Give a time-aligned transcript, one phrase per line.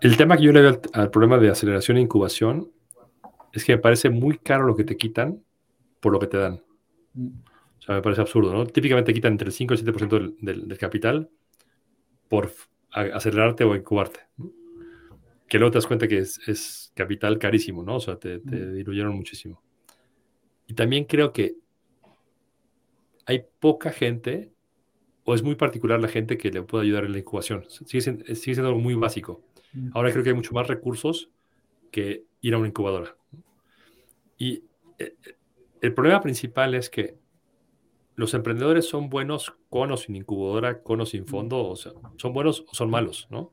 [0.00, 2.70] El tema que yo le veo al, problema de aceleración e incubación
[3.52, 5.42] es que me parece muy caro lo que te quitan
[6.00, 6.62] por lo que te dan.
[7.16, 8.66] O sea, me parece absurdo, ¿no?
[8.66, 11.30] Típicamente quitan entre el 5 y el 7% del, del, capital
[12.28, 12.52] por
[12.92, 14.20] acelerarte o incubarte.
[15.48, 17.96] Que luego te das cuenta que es, capital carísimo, ¿no?
[17.96, 19.62] O sea, te, te diluyeron muchísimo.
[20.66, 21.56] Y también creo que
[23.28, 24.50] hay poca gente,
[25.24, 27.64] o es muy particular la gente que le puede ayudar en la incubación.
[27.68, 28.00] Sigue
[28.34, 29.42] siendo, algo muy básico.
[29.92, 31.30] Ahora creo que hay mucho más recursos
[31.90, 33.16] que ir a una incubadora.
[34.36, 34.62] Y
[34.98, 35.14] eh,
[35.80, 37.16] el problema principal es que
[38.14, 42.32] los emprendedores son buenos con o sin incubadora, con o sin fondo, o sea, son
[42.32, 43.52] buenos o son malos, ¿no?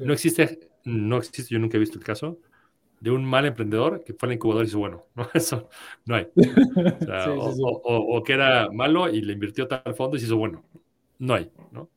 [0.00, 2.38] No existe, no existe, yo nunca he visto el caso,
[3.00, 5.68] de un mal emprendedor que fue al incubador y dice, bueno, no, eso
[6.04, 6.28] no hay.
[7.88, 10.64] O, que era malo y le invirtió tal fondo y se hizo bueno.
[11.18, 11.90] No hay, ¿no?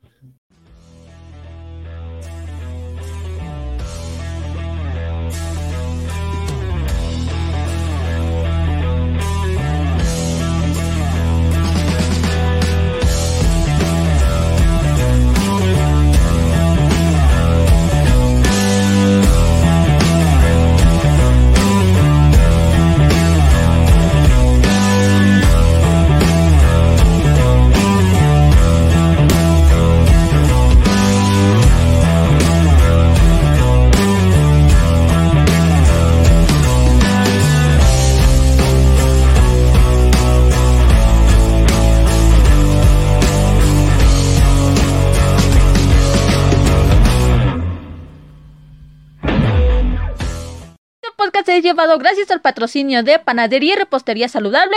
[51.80, 54.76] Llevado gracias al patrocinio de Panadería y Repostería Saludable.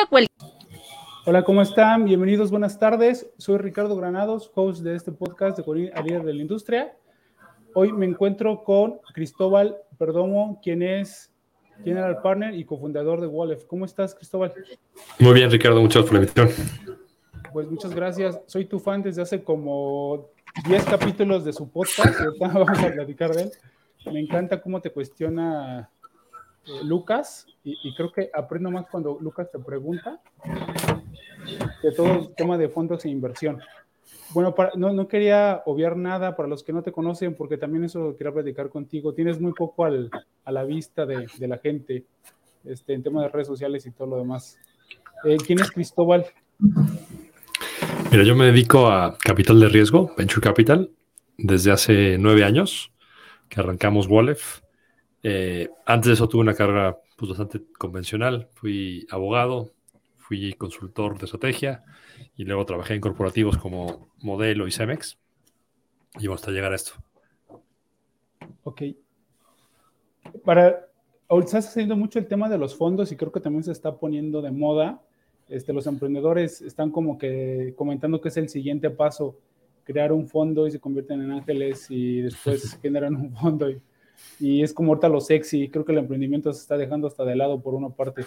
[1.26, 2.04] Hola, ¿cómo están?
[2.04, 3.28] Bienvenidos, buenas tardes.
[3.38, 6.96] Soy Ricardo Granados, host de este podcast de Colina Líder de la Industria.
[7.74, 11.32] Hoy me encuentro con Cristóbal Perdomo, quien es
[11.82, 13.64] General Partner y cofundador de Wallef.
[13.64, 14.52] ¿Cómo estás, Cristóbal?
[15.18, 16.98] Muy bien, Ricardo, muchas gracias por la invitación.
[17.52, 18.40] Pues muchas gracias.
[18.46, 20.28] Soy tu fan desde hace como
[20.68, 23.50] 10 capítulos de su podcast, y ahorita vamos a platicar de él.
[24.06, 25.90] Me encanta cómo te cuestiona
[26.66, 30.20] eh, Lucas, y, creo que aprendo más cuando Lucas te pregunta
[31.82, 33.60] de todo el tema de fondos e inversión.
[34.30, 38.32] Bueno, no, quería obviar nada para los que no te conocen, porque también eso quería
[38.32, 39.12] platicar contigo.
[39.12, 40.10] Tienes muy poco al,
[40.44, 42.04] a la vista de, de, la gente
[42.64, 44.58] este, en temas de redes sociales y todo lo demás.
[45.24, 46.26] Eh, ¿Quién es Cristóbal?
[48.10, 50.90] Mira, yo me dedico a capital de riesgo, Venture Capital,
[51.36, 52.92] desde hace nueve años
[53.48, 54.60] que arrancamos Wallef.
[55.22, 58.48] Eh, antes de eso tuve una carrera pues, bastante convencional.
[58.54, 59.70] Fui abogado,
[60.16, 61.84] fui consultor de estrategia
[62.36, 65.18] y luego trabajé en corporativos como Modelo y Cemex.
[66.18, 66.92] Y hasta llegar a esto.
[68.64, 68.82] Ok.
[70.44, 70.88] Para,
[71.40, 74.42] estás haciendo mucho el tema de los fondos y creo que también se está poniendo
[74.42, 75.00] de moda.
[75.48, 79.36] Este, los emprendedores están como que comentando que es el siguiente paso,
[79.84, 83.70] crear un fondo y se convierten en ángeles y después generan un fondo.
[83.70, 83.80] Y,
[84.42, 85.68] y es como ahorita lo sexy.
[85.68, 88.24] Creo que el emprendimiento se está dejando hasta de lado por una parte.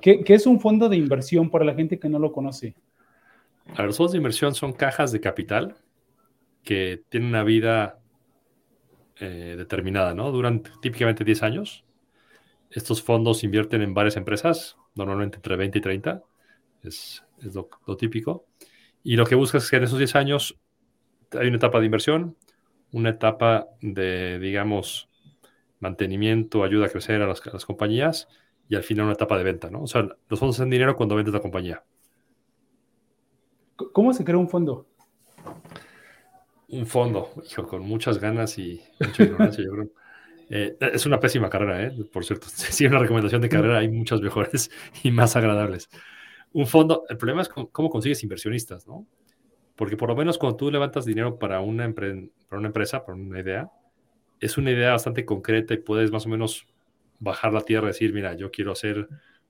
[0.00, 2.74] ¿Qué, es un fondo de inversión para la gente que no lo conoce?
[3.76, 5.76] A los fondos de inversión son cajas de capital
[6.64, 8.00] que tienen una vida
[9.20, 10.32] eh, determinada, ¿no?
[10.32, 11.84] Duran típicamente 10 años.
[12.70, 16.22] Estos fondos invierten en varias empresas, normalmente entre 20 y 30,
[16.82, 17.22] es,
[17.54, 18.46] lo, lo, típico.
[19.04, 20.58] Y lo que buscas es que en esos 10 años
[21.38, 22.36] hay una etapa de inversión,
[22.90, 25.08] una etapa de, digamos,
[25.82, 28.28] mantenimiento, ayuda a crecer a las, compañías
[28.68, 29.82] y al final una etapa de venta, ¿no?
[29.82, 31.84] O sea, los fondos hacen dinero cuando vendes la compañía.
[33.92, 34.86] ¿Cómo se crea un fondo?
[36.68, 39.90] Un fondo, hijo, con muchas ganas y mucha ignorancia, yo creo.
[40.54, 42.04] Eh, es una pésima carrera, ¿eh?
[42.12, 42.46] por cierto.
[42.50, 44.70] Si es una recomendación de carrera, hay muchas mejores
[45.02, 45.88] y más agradables.
[46.52, 49.06] Un fondo, el problema es cómo consigues inversionistas, ¿no?
[49.76, 52.12] Porque por lo menos cuando tú levantas dinero para una, para
[52.50, 53.70] una empresa, para una idea,
[54.42, 56.66] es una idea bastante concreta y puedes más o menos
[57.20, 59.08] bajar la tierra y decir, mira, yo quiero hacer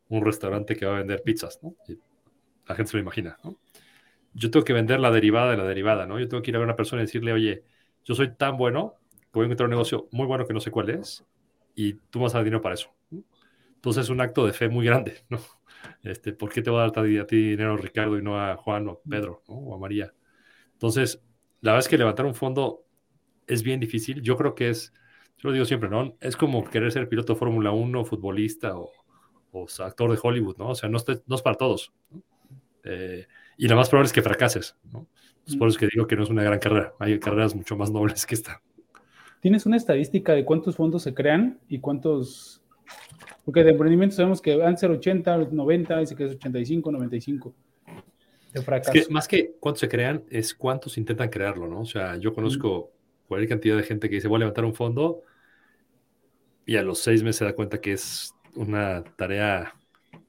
[0.08, 1.74] un restaurante que va a vender pizzas, ¿no?
[2.66, 3.58] la gente se lo imagina, ¿no?
[4.34, 6.20] Yo tengo que vender la derivada de la derivada, ¿no?
[6.20, 7.64] Yo tengo que ir a ver a una persona y decirle, oye,
[8.04, 10.70] yo soy tan bueno que voy a encontrar un negocio muy bueno que no sé
[10.70, 11.24] cuál es
[11.74, 12.94] y tú vas a dar dinero para eso.
[13.74, 15.38] Entonces es un acto de fe muy grande, ¿no?
[16.02, 18.88] Este, ¿Por qué te va a dar a ti dinero Ricardo y no a Juan
[18.88, 20.14] o Pedro o a María?
[20.74, 21.20] Entonces,
[21.60, 22.84] la verdad es que levantar un fondo
[23.52, 24.22] es bien difícil.
[24.22, 24.92] Yo creo que es,
[25.38, 26.16] yo lo digo siempre, ¿no?
[26.20, 28.90] Es como querer ser piloto de Fórmula 1, futbolista o,
[29.80, 30.70] actor de Hollywood, ¿no?
[30.70, 31.92] O sea, no, no es para todos.
[32.84, 33.26] Eh,
[33.58, 35.06] y lo más probable es que fracases, ¿no?
[35.46, 36.94] Es por eso que digo que no es una gran carrera.
[36.98, 38.62] Hay carreras mucho más nobles que esta.
[39.40, 42.62] ¿Tienes una estadística de cuántos fondos se crean y cuántos?
[43.44, 47.54] Porque de emprendimiento sabemos que van a ser 80, 90, dice que es 85, 95
[48.52, 48.96] de fracaso.
[48.96, 51.80] Es que más que cuántos se crean, es cuántos intentan crearlo, ¿no?
[51.80, 52.92] O sea, yo conozco
[53.26, 55.22] cualquier cantidad de gente que dice, voy a levantar un fondo
[56.66, 59.74] y a los seis meses se da cuenta que es una tarea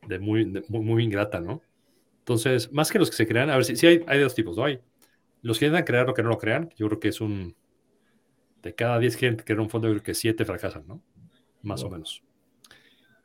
[0.08, 1.62] de muy, muy, muy, ingrata, ¿no?
[2.20, 4.58] Entonces, más que los que se crean, a ver si, hay, hay de dos tipos,
[4.58, 4.66] ¿no?
[4.66, 4.80] Hay
[5.42, 7.56] los que intentan crear lo que no lo crean, yo creo que es un
[8.64, 11.02] de cada 10 que crean un fondo, yo creo que 7 fracasan, ¿no?
[11.62, 12.24] Más o menos.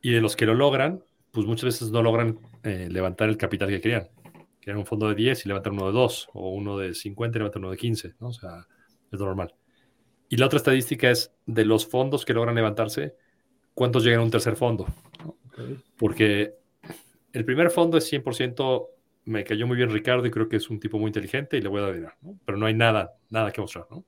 [0.02, 3.68] Y de los que lo logran, pues muchas veces no logran eh, levantar el capital
[3.68, 4.08] que querían.
[4.60, 7.38] Crean un fondo de 10 y levantan uno de 2, o uno de 50 y
[7.38, 8.28] levantan uno de 15, ¿no?
[8.28, 8.66] O sea,
[9.12, 9.54] es normal.
[10.28, 13.16] Y la otra estadística es de los fondos que logran levantarse,
[13.74, 14.86] ¿cuántos llegan a un tercer fondo?
[15.96, 16.54] Porque
[17.32, 18.88] el primer fondo es 100%,
[19.24, 21.68] me cayó muy bien Ricardo y creo que es un tipo muy inteligente y le
[21.68, 22.38] voy a dar dinero, ¿no?
[22.44, 24.04] Pero no hay nada, nada que mostrar, ¿no?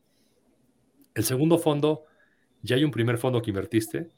[1.14, 2.05] El segundo fondo,
[2.62, 4.11] ya hay un primer fondo que invertiste,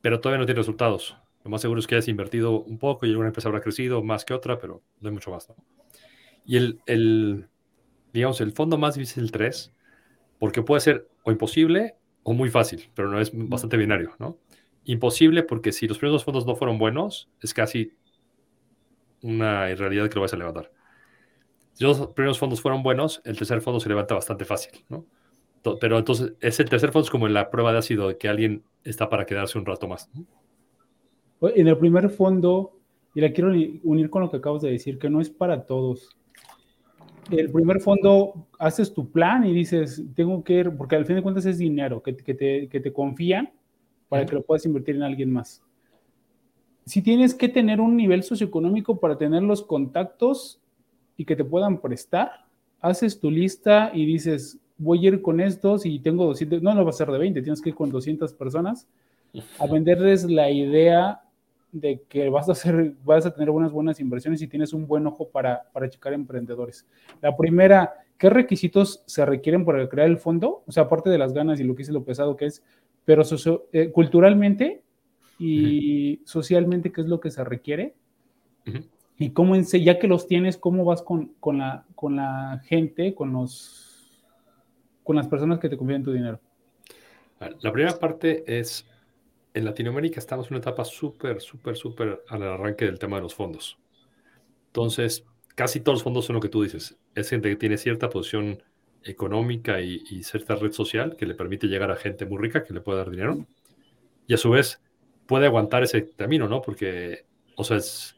[0.00, 1.16] pero todavía no tiene resultados.
[1.44, 4.24] Lo más seguro es que hayas invertido un poco y alguna empresa habrá crecido más
[4.24, 5.48] que otra, pero no hay mucho más.
[6.46, 7.48] Y el, el,
[8.12, 9.74] digamos, el fondo más difícil el 3,
[10.44, 14.36] porque puede ser o imposible o muy fácil, pero no es bastante binario, ¿no?
[14.84, 17.94] Imposible porque si los primeros dos fondos no fueron buenos, es casi
[19.22, 20.70] una irrealidad que lo vas a levantar.
[21.72, 25.06] Si los primeros fondos fueron buenos, el tercer fondo se levanta bastante fácil, ¿no?
[25.80, 29.08] Pero entonces, ese tercer fondo es como la prueba de ácido de que alguien está
[29.08, 30.10] para quedarse un rato más.
[31.40, 32.78] En el primer fondo,
[33.14, 36.14] y la quiero unir con lo que acabas de decir, que no es para todos.
[37.30, 41.22] El primer fondo, haces tu plan y dices, tengo que ir, porque al fin de
[41.22, 43.52] cuentas es dinero que, que, te, que te, confían
[44.08, 45.62] para que lo puedas invertir en alguien más.
[46.84, 50.60] Si tienes que tener un nivel socioeconómico para tener los contactos
[51.16, 52.44] y que te puedan prestar,
[52.80, 56.84] haces tu lista y dices, voy a ir con estos y tengo 200, no, no
[56.84, 58.86] va a ser de 20, tienes que ir con 200 personas
[59.58, 61.23] a venderles la idea
[61.74, 65.06] de que vas a hacer, vas a tener unas buenas inversiones y tienes un buen
[65.06, 66.86] ojo para, para checar emprendedores.
[67.20, 70.62] La primera, ¿qué requisitos se requieren para crear el fondo?
[70.66, 72.62] O sea, aparte de las ganas y lo que dice lo pesado que es,
[73.04, 73.22] pero
[73.72, 74.82] eh, culturalmente
[75.38, 77.94] y socialmente, ¿qué es lo que se requiere?
[79.18, 83.32] Y cómo, ya que los tienes, ¿cómo vas con, con, la, con la gente, con
[83.32, 83.84] los
[85.02, 86.40] con las personas que te confían tu dinero?
[87.60, 88.86] La primera parte es,
[89.54, 93.34] en Latinoamérica estamos en una etapa súper, súper, súper al arranque del tema de los
[93.34, 93.78] fondos.
[94.66, 95.24] Entonces,
[95.54, 96.98] casi todos los fondos son lo que tú dices.
[97.14, 98.60] Es gente que tiene cierta posición
[99.04, 102.80] económica y, cierta red social que le permite llegar a gente muy rica que le
[102.80, 103.46] puede dar dinero.
[104.26, 104.82] Y a su vez
[105.26, 106.60] puede aguantar ese camino, ¿no?
[106.60, 107.24] Porque,
[107.54, 108.16] o sea, es,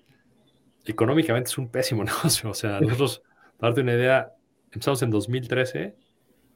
[0.86, 2.48] económicamente es un pésimo negocio.
[2.48, 3.22] O sea, nosotros,
[3.58, 4.32] para darte una idea,
[4.72, 5.94] empezamos en 2013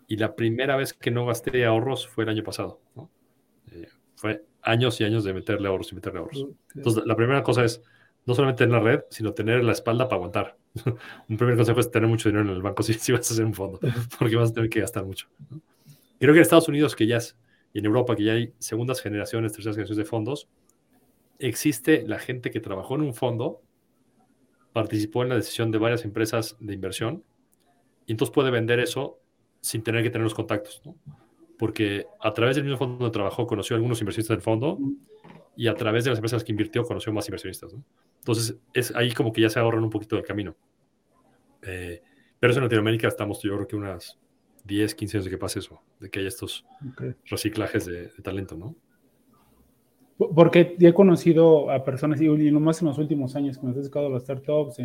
[0.09, 2.81] y la primera vez que no gasté ahorros fue el año pasado.
[3.73, 6.47] Eh, fue años y años de meterle ahorros y meterle ahorros.
[6.75, 7.83] Entonces, la primera cosa es
[8.27, 10.57] no solamente tener la red, sino tener la espalda para aguantar.
[11.29, 13.45] un primer consejo es tener mucho dinero en el banco si, si, vas a hacer
[13.45, 13.81] un fondo,
[14.19, 15.27] porque vas a tener que gastar mucho.
[16.19, 17.37] Creo que en Estados Unidos, que ya es,
[17.73, 20.49] y en Europa, que ya hay segundas generaciones, terceras generaciones de fondos,
[21.39, 23.62] existe la gente que trabajó en un fondo,
[24.73, 27.25] participó en la decisión de varias empresas de inversión,
[28.07, 29.19] y entonces puede vender eso
[29.61, 30.97] sin tener que tener los contactos, ¿no?
[31.61, 34.79] Porque a través del mismo fondo de trabajo conoció a algunos inversionistas del fondo
[35.55, 37.85] y a través de las empresas que invirtió conoció más inversionistas, ¿no?
[38.19, 40.57] Entonces, es ahí como que ya se ahorran un poquito del camino.
[41.61, 42.00] Eh,
[42.38, 44.19] pero eso en Latinoamérica estamos, yo creo que unas
[44.64, 46.64] 10, 15 años de que pase eso, de que haya estos
[47.26, 48.75] reciclajes de, talento, ¿no?
[50.17, 53.75] Porque he conocido a personas, y no más en los últimos años, que me he
[53.75, 54.79] dedicado a las startups,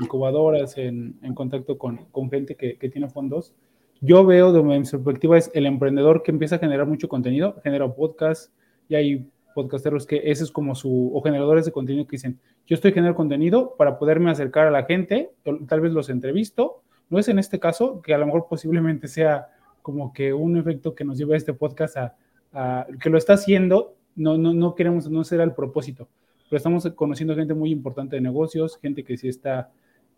[0.00, 3.54] incubadoras, en, en contacto con, con gente que, que, tiene fondos,
[4.00, 7.92] yo veo de mi perspectiva es el emprendedor que empieza a generar mucho contenido, genera
[7.92, 8.52] podcast,
[8.88, 12.74] y hay podcasteros que ese es como su, o generadores de contenido que dicen, yo
[12.74, 15.30] estoy generando contenido para poderme acercar a la gente,
[15.66, 19.48] tal vez los entrevisto, no es en este caso, que a lo mejor posiblemente sea
[19.82, 22.16] como que un efecto que nos lleva a este podcast a,
[22.52, 26.08] a que lo está haciendo, no, no, no queremos, no será el propósito,
[26.48, 29.70] pero estamos conociendo gente muy importante de negocios, gente que sí está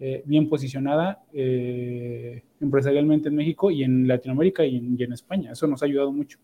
[0.02, 5.52] eh, bien posicionada eh, empresarialmente en México y en Latinoamérica y en, España.
[5.52, 6.38] Eso nos ha ayudado mucho.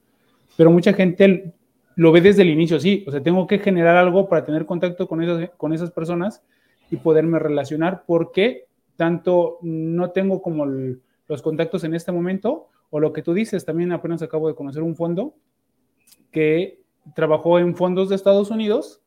[0.58, 1.54] Pero mucha gente
[1.94, 5.08] lo ve desde el inicio, sí, o sea, tengo que generar algo para tener contacto
[5.08, 6.42] con esas, con esas personas
[6.90, 13.14] y poderme relacionar porque tanto no tengo como los contactos en este momento o lo
[13.14, 15.34] que tú dices, también apenas acabo de conocer un fondo
[16.30, 16.82] que
[17.14, 19.00] trabajó en fondos de Estados Unidos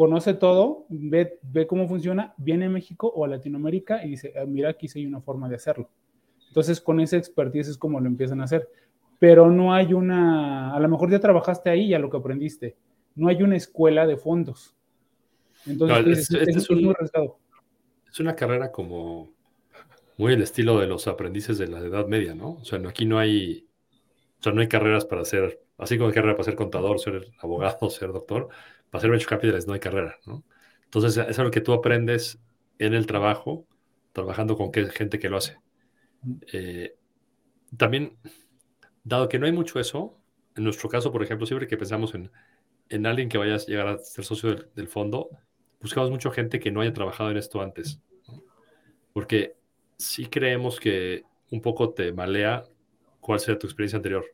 [0.00, 4.46] conoce todo, ve, ve cómo funciona, viene a México o a Latinoamérica y dice, ah,
[4.46, 5.90] mira, aquí sí hay una forma de hacerlo.
[6.48, 8.66] Entonces, con esa expertise es como lo empiezan a hacer.
[9.18, 12.76] pero no hay una, a lo mejor ya trabajaste ahí ya lo que aprendiste,
[13.14, 14.74] no hay una escuela de fondos.
[15.66, 17.36] Entonces, es, es, muy arriesgado.
[18.10, 19.34] Es una carrera como
[20.16, 22.52] muy el estilo de los aprendices de la Edad Media, ¿no?
[22.52, 23.68] O sea, aquí no hay,
[24.38, 27.26] o sea, no hay carreras para ser, así como hay carrera para ser contador, ser
[27.42, 28.48] abogado, ser doctor,
[28.90, 30.44] para ser venture capitalist no hay carrera, ¿no?
[30.84, 32.40] Entonces, es algo que tú aprendes
[32.78, 33.66] en el trabajo,
[34.12, 35.58] trabajando con gente que lo hace.
[36.52, 36.96] Eh,
[37.76, 38.16] también,
[39.04, 40.18] dado que no hay mucho eso,
[40.56, 42.30] en nuestro caso, por ejemplo, siempre que pensamos en,
[42.88, 45.30] en alguien que vaya a llegar a ser socio del, fondo,
[45.80, 48.00] buscamos mucha gente que no haya trabajado en esto antes.
[49.12, 49.54] Porque
[49.96, 52.64] sí creemos que un poco te malea
[53.20, 54.24] cuál sea tu experiencia anterior.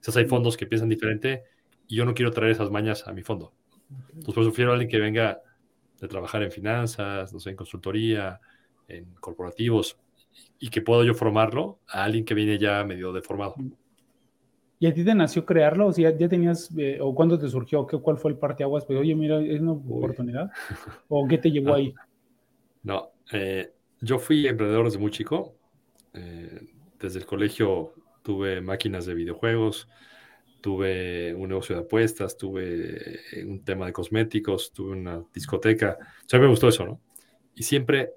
[0.00, 1.42] Quizás hay fondos que piensan diferente
[1.86, 3.52] y yo no quiero traer esas mañas a mi fondo.
[3.90, 5.40] Entonces, por prefiero a alguien que venga
[6.00, 8.40] de trabajar en finanzas, no sé, en consultoría,
[8.88, 9.98] en corporativos,
[10.58, 13.54] y que puedo yo formarlo a alguien que viene ya medio deformado.
[14.78, 15.86] ¿Y a ti te nació crearlo?
[15.86, 18.84] O sea, ya tenías, eh, o cuándo te surgió, ¿Qué, cuál fue el parteaguas?
[18.84, 20.50] Pues, oye, mira, es una oportunidad.
[21.08, 21.76] ¿O qué te llevó ah.
[21.76, 21.94] ahí?
[22.82, 25.56] No, eh, yo fui emprendedor desde muy chico.
[26.12, 26.60] Eh,
[27.00, 29.88] desde el colegio tuve máquinas de videojuegos,
[30.60, 35.98] tuve un negocio de apuestas, tuve un tema de cosméticos, tuve una discoteca.
[36.00, 37.00] O sea, me gustó eso, ¿no?
[37.54, 38.12] Y siempre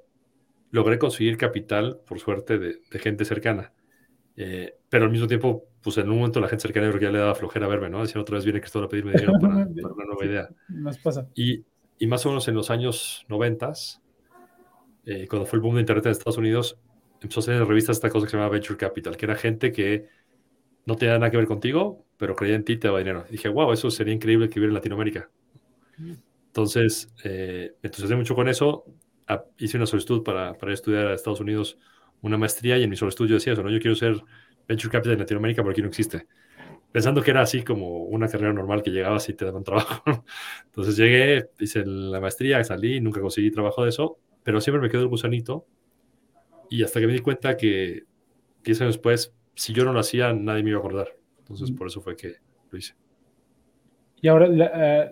[0.71, 3.73] logré conseguir capital, por suerte, de, gente cercana.
[4.35, 7.11] Eh, pero al mismo tiempo, pues en un momento la gente cercana creo que ya
[7.11, 8.01] le daba flojera verme, ¿no?
[8.01, 10.49] Decían otra vez viene Cristóbal a pedirme dinero para, una nueva idea.
[11.03, 11.27] Pasa.
[11.35, 11.65] Y,
[11.97, 14.01] y, más o menos en los años noventas,
[15.05, 16.79] eh, cuando fue el boom de Internet en Estados Unidos,
[17.21, 19.71] empezó a hacer en revistas esta cosa que se llama Venture Capital, que era gente
[19.71, 20.07] que
[20.85, 23.25] no tenía nada que ver contigo, pero creía en ti te daba dinero.
[23.29, 25.31] Y dije, wow, eso sería increíble que hubiera en Latinoamérica.
[26.47, 28.85] Entonces, eh, me entusiasmé mucho con eso.
[29.57, 31.79] hice una solicitud para, para estudiar a Estados Unidos
[32.21, 33.71] una maestría y en mi solicitud yo decía eso, ¿no?
[33.71, 34.21] Yo quiero ser
[34.67, 36.27] Venture Capital en Latinoamérica, pero aquí no existe.
[36.91, 40.03] Pensando que era así como una carrera normal que llegabas y te daban trabajo.
[40.65, 45.03] Entonces llegué, hice la maestría, salí, nunca conseguí trabajo de eso pero siempre me quedó
[45.03, 45.67] el gusanito.
[46.71, 48.03] Y hasta que me di cuenta que
[48.63, 51.18] 10 años después, si yo no lo hacía, nadie me iba a acordar.
[51.49, 52.35] Entonces, por eso fue que
[52.69, 52.93] lo hice.
[54.21, 54.47] Y ahora,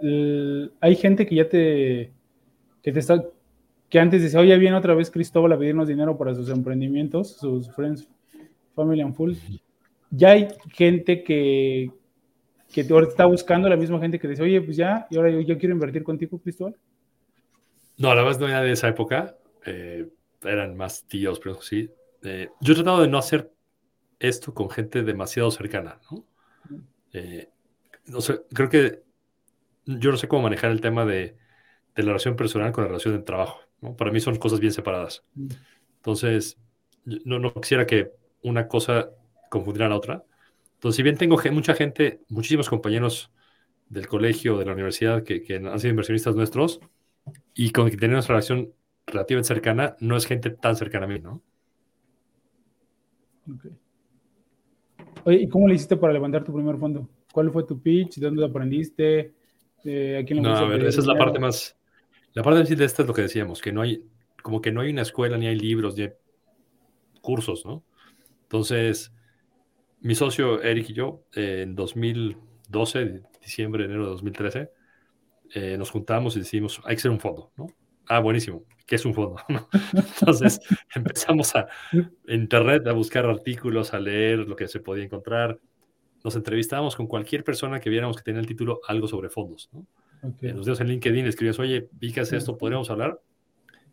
[0.04, 2.12] eh, hay gente que ya te,
[2.84, 3.24] que te está,
[3.90, 7.74] que antes decía, oye, viene otra vez Cristóbal a pedirnos dinero para sus emprendimientos, sus
[7.74, 8.08] Friends,
[8.76, 9.34] Family and Full.
[10.12, 11.92] Ya hay gente que,
[12.72, 15.42] que ahora está buscando, la misma gente que dice, oye, pues ya, y ahora yo,
[15.42, 16.76] yo quiero invertir contigo, Cristóbal.
[17.98, 19.36] No, la verdad no era de esa época.
[19.66, 20.08] Eh,
[20.44, 21.90] eran más tíos, pero sí.
[22.24, 23.52] Eh, yo he tratado de no hacer
[24.20, 26.26] esto con gente demasiado cercana, ¿no?
[27.14, 27.50] Eh,
[28.06, 29.04] no sé, creo que
[29.86, 31.38] yo no sé cómo manejar el tema de,
[31.96, 33.60] de, la relación personal con la relación de trabajo.
[33.82, 33.96] ¿no?
[33.96, 35.24] Para mí son cosas bien separadas.
[35.98, 36.58] Entonces,
[37.06, 38.12] no, no quisiera que
[38.44, 39.10] una cosa
[39.50, 40.24] confundiera a la otra.
[40.76, 43.32] Entonces, si bien tengo mucha gente, muchísimos compañeros
[43.90, 46.80] del colegio, de la universidad, que, que han sido inversionistas nuestros,
[47.54, 48.74] y con que tenemos relación
[49.06, 51.42] relativamente cercana, no es gente tan cercana a mí, ¿no?
[55.28, 57.10] Oye, ¿y cómo le hiciste para levantar tu primer fondo?
[57.34, 58.16] ¿Cuál fue tu pitch?
[58.16, 59.34] ¿De dónde lo aprendiste?
[59.84, 61.78] Eh, no, a ver, esa es la parte más...
[62.32, 64.06] La parte de esta es lo que decíamos, que no hay,
[64.42, 66.14] como que no hay una escuela, ni hay libros, ni hay
[67.20, 67.84] cursos, ¿no?
[68.44, 69.14] Entonces,
[70.00, 74.72] mi socio Eric y yo, en 2012, diciembre, enero de 2013,
[75.56, 77.68] eh, nos juntamos y decimos, hay que ser un fondo, ¿no?
[78.08, 78.64] Ah, buenísimo.
[78.88, 79.36] ¿Qué es un fondo?
[79.94, 80.60] Entonces
[80.96, 81.68] empezamos a
[82.28, 85.60] internet a buscar artículos, a leer lo que se podía encontrar.
[86.24, 89.70] Nos entrevistábamos con cualquier persona que viéramos que tenía el título algo sobre fondos.
[89.74, 89.86] ¿no?
[90.24, 90.54] Okay.
[90.54, 93.22] Nos dimos en LinkedIn, escribías, oye, vi que hace esto, podríamos hablar.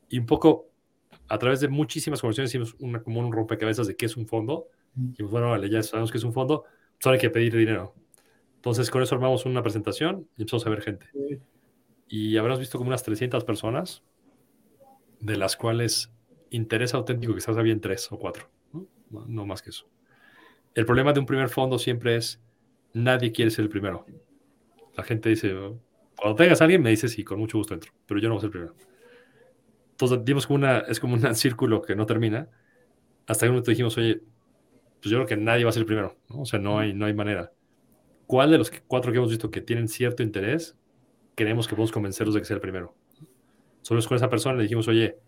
[0.09, 0.71] Y un poco
[1.29, 4.69] a través de muchísimas conversaciones hicimos una, como un rompecabezas de qué es un fondo.
[5.19, 6.65] Y bueno, vale, ya sabemos qué es un fondo,
[7.01, 7.95] solo hay que pedir dinero.
[8.57, 11.07] Entonces, con eso armamos una presentación y empezamos a ver gente.
[12.09, 14.05] Y habrás visto como unas 300 personas,
[15.25, 16.13] de las cuales
[16.51, 18.51] interés auténtico quizás había tres o cuatro,
[19.11, 19.47] ¿no?
[19.47, 19.89] más que eso.
[20.75, 22.43] El problema de un primer fondo siempre es,
[22.93, 24.05] nadie quiere ser el primero.
[24.97, 25.55] La gente dice,
[26.17, 28.39] cuando tengas a alguien me dices, sí, con mucho gusto entro, pero yo no voy
[28.39, 28.75] a ser el primero.
[29.93, 30.47] Entonces, dimos
[30.89, 32.49] es como un círculo que no termina,
[33.27, 34.21] hasta que un momento dijimos, oye,
[35.01, 36.43] pues yo creo que nadie va a ser el primero, ¿no?
[36.43, 37.51] o sea, no hay, no hay manera.
[38.27, 40.77] ¿cuál de los cuatro que hemos visto que tienen cierto interés
[41.35, 42.95] creemos que podemos convencerlos de que sea el primero?
[43.85, 45.19] Solo con esa persona le dijimos, oye,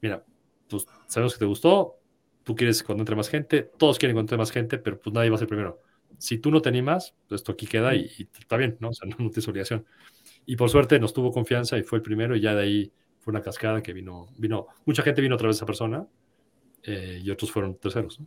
[0.00, 0.24] mira,
[0.68, 2.00] pues sabemos que te gustó,
[2.42, 5.36] tú quieres que entre más gente, todos quieren que más gente, pero pues nadie va
[5.36, 5.80] a ser primero.
[6.18, 8.88] Si tú no te animas, pues esto aquí queda y, está bien, ¿no?
[8.88, 9.86] O sea, no, tienes obligación.
[10.46, 13.30] Y por suerte nos tuvo confianza y fue el primero y ya de ahí fue
[13.30, 16.04] una cascada que vino, vino, mucha gente vino otra vez esa persona
[16.82, 18.18] eh, y otros fueron terceros.
[18.18, 18.26] ¿no?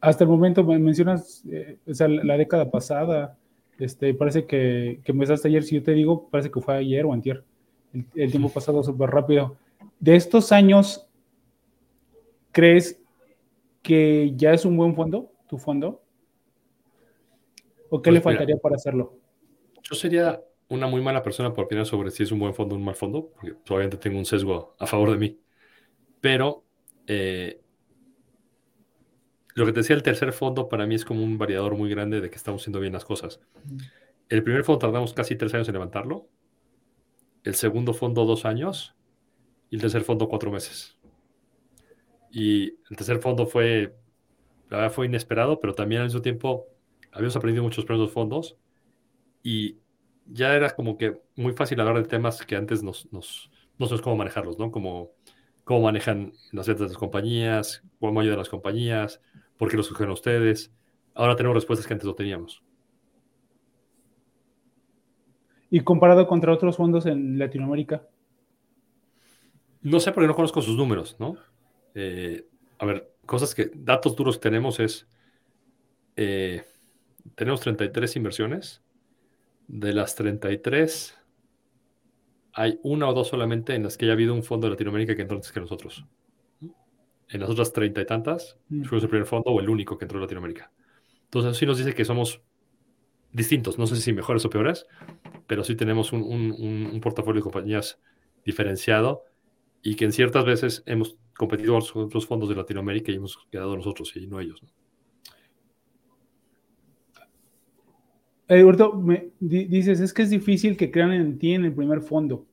[0.00, 3.36] hasta el momento mencionas eh, o sea, la década pasada,
[3.78, 7.12] este, parece que, que empezaste ayer, si yo te digo, parece que fue ayer o
[7.12, 7.44] antier.
[7.92, 9.56] El, el tiempo pasado súper rápido.
[10.00, 11.08] De estos años,
[12.52, 13.00] ¿crees
[13.82, 16.02] que ya es un buen fondo, tu fondo?
[17.88, 18.22] ¿O qué Pues le mira.
[18.22, 19.14] faltaría para hacerlo?
[19.82, 22.78] Yo sería una muy mala persona por opinar sobre si es un buen fondo o
[22.78, 25.38] un mal fondo, porque obviamente tengo un sesgo a favor de mí.
[26.20, 26.64] Pero
[27.06, 27.60] eh,
[29.54, 32.20] lo que te decía, el tercer fondo para mí es como un variador muy grande
[32.20, 33.40] de que estamos haciendo bien las cosas.
[34.28, 36.26] El primer fondo tardamos casi tres años en levantarlo,
[37.46, 38.94] el segundo fondo dos años
[39.70, 40.98] y el tercer fondo cuatro meses.
[42.30, 43.96] Y el tercer fondo fue,
[44.90, 46.66] fue inesperado, pero también al mismo tiempo
[47.12, 48.56] habíamos aprendido muchos primeros fondos
[49.42, 49.78] y
[50.26, 54.02] ya era como que muy fácil hablar de temas que antes nos, nos, no sabes
[54.02, 54.70] cómo manejarlos, ¿no?
[54.70, 55.12] Como
[55.66, 59.20] cómo manejan las ventas de las compañías, cómo ayudan las compañías,
[59.56, 60.72] por qué los escogen ustedes.
[61.14, 62.62] Ahora tenemos respuestas que antes no teníamos.
[65.70, 68.02] Y comparado contra otros fondos en Latinoamérica.
[69.82, 71.36] No sé porque no conozco sus números, ¿no?
[71.94, 72.46] Eh,
[72.78, 75.08] a ver, cosas que, datos duros que tenemos es,
[76.16, 76.64] eh,
[77.34, 78.82] tenemos 33 inversiones.
[79.68, 81.18] De las 33,
[82.52, 85.22] hay una o dos solamente en las que haya habido un fondo de Latinoamérica que
[85.22, 86.04] entró antes que nosotros.
[87.28, 88.84] En las otras treinta y tantas, Mm.
[88.84, 90.70] fuimos el primer fondo o el único que entró de Latinoamérica.
[91.24, 92.40] Entonces, eso sí nos dice que somos
[93.32, 93.78] distintos.
[93.78, 94.86] No sé si mejores o peores,
[95.46, 96.52] pero sí tenemos un, un-
[96.92, 98.00] un- portafolio de compañías
[98.44, 99.22] diferenciado
[99.82, 103.76] y que en ciertas veces hemos competido con otros fondos de Latinoamérica y hemos quedado
[103.76, 104.62] nosotros y no ellos.
[104.62, 104.68] ¿no?
[108.48, 111.74] Eh, Hurto, me di- dices, es que es difícil que crean en ti en el
[111.74, 112.46] primer fondo.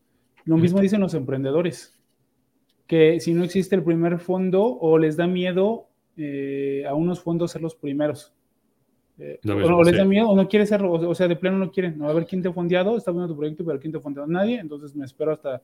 [0.45, 1.99] Lo mismo dicen los emprendedores,
[2.87, 7.51] que si no existe el primer fondo o les da miedo eh, a unos fondos
[7.51, 8.33] ser los primeros.
[9.19, 9.97] Eh, mismo, o les sí.
[9.97, 11.97] da miedo o no quiere serlo, o, sea, de plano no quieren.
[11.97, 14.01] No, a ver quién te ha fondeado, está viendo tu proyecto, pero quién te ha
[14.01, 15.61] fondeado nadie, entonces me espero hasta...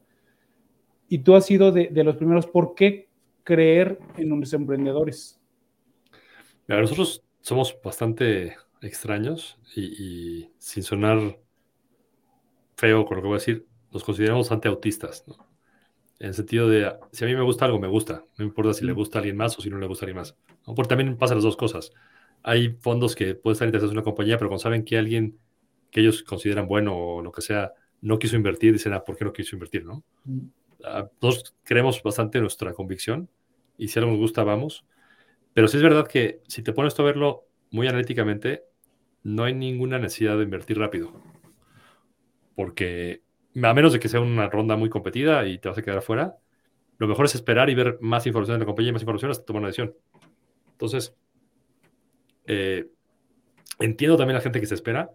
[1.07, 3.09] Y tú has sido de, de los primeros, ¿por qué
[3.43, 5.41] creer en los emprendedores?
[6.67, 11.39] Mira, nosotros somos bastante extraños y, y sin sonar
[12.77, 15.49] feo con lo que voy a decir, nos consideramos bastante autistas, ¿no?
[16.19, 18.25] En el sentido de, si a mí me gusta algo, me gusta.
[18.37, 20.17] No importa si le gusta a alguien más o si no le gusta a alguien
[20.17, 20.35] más.
[20.67, 20.75] ¿no?
[20.75, 21.93] Porque también pasan las dos cosas.
[22.43, 25.37] Hay fondos que pueden estar interesados en una compañía, pero cuando saben que alguien
[25.91, 29.25] que ellos consideran bueno o lo que sea, no quiso invertir, dicen, ah, ¿por qué
[29.25, 30.03] no quiso invertir, no?
[30.83, 33.29] Ah, nosotros creemos bastante en nuestra convicción
[33.77, 34.85] y si algo nos gusta, vamos.
[35.53, 38.63] Pero sí es verdad que si te pones a verlo muy analíticamente,
[39.23, 41.11] no hay ninguna necesidad de invertir rápido.
[42.55, 43.21] Porque
[43.61, 46.37] a menos de que sea una ronda muy competida y te vas a quedar afuera,
[46.97, 49.45] lo mejor es esperar y ver más información de la compañía y más información hasta
[49.45, 49.95] tomar una decisión.
[50.71, 51.15] Entonces,
[52.49, 52.89] eh,
[53.77, 55.11] entiendo también a la gente que se espera.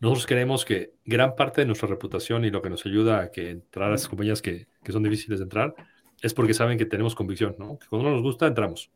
[0.00, 3.50] Nosotros creemos que gran parte de nuestra reputación y lo que nos ayuda a que
[3.50, 5.74] entrar a esas compañías que, que son difíciles de entrar
[6.22, 7.78] es porque saben que tenemos convicción, ¿no?
[7.78, 8.90] Que cuando no nos gusta, entramos.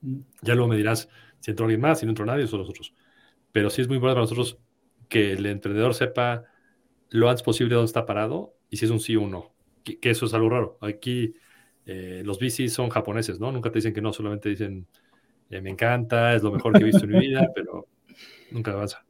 [0.00, 0.20] Mm.
[0.40, 1.08] Ya luego me dirás
[1.40, 2.94] si entró alguien más, si no entró nadie, son nosotros.
[3.52, 4.58] Pero sí es muy importante para nosotros
[5.10, 6.44] que el emprendedor sepa
[7.10, 9.52] lo antes posible dónde está parado y si es un sí o un no.
[9.84, 10.78] Que, que eso es algo raro.
[10.80, 11.34] Aquí
[11.84, 13.52] eh, los VCs son japoneses, ¿no?
[13.52, 14.86] Nunca te dicen que no, solamente dicen
[15.50, 17.86] eh, me encanta, es lo mejor que he visto en mi vida, pero
[18.50, 19.04] nunca avanza.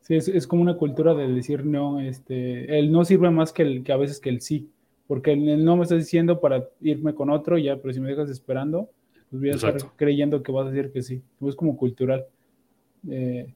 [0.00, 3.62] Sí, es, es como una cultura de decir no, este, el no sirve más que,
[3.62, 4.70] el, que a veces que el sí,
[5.06, 8.08] porque el, el no me estás diciendo para irme con otro, ya, pero si me
[8.08, 8.90] dejas esperando,
[9.30, 11.22] pues voy a estar creyendo que vas a decir que sí.
[11.46, 12.26] Es como cultural.
[13.08, 13.54] Eh,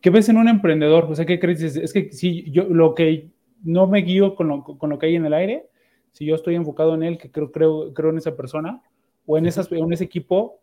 [0.00, 1.06] ¿Qué ves en un emprendedor?
[1.10, 1.62] O sea, ¿qué crees?
[1.62, 3.28] Es, es que si yo lo que
[3.64, 5.66] no me guío con lo, con lo que hay en el aire,
[6.12, 8.82] si yo estoy enfocado en él, que creo, creo, creo en esa persona,
[9.26, 10.60] o en, esas, en ese equipo,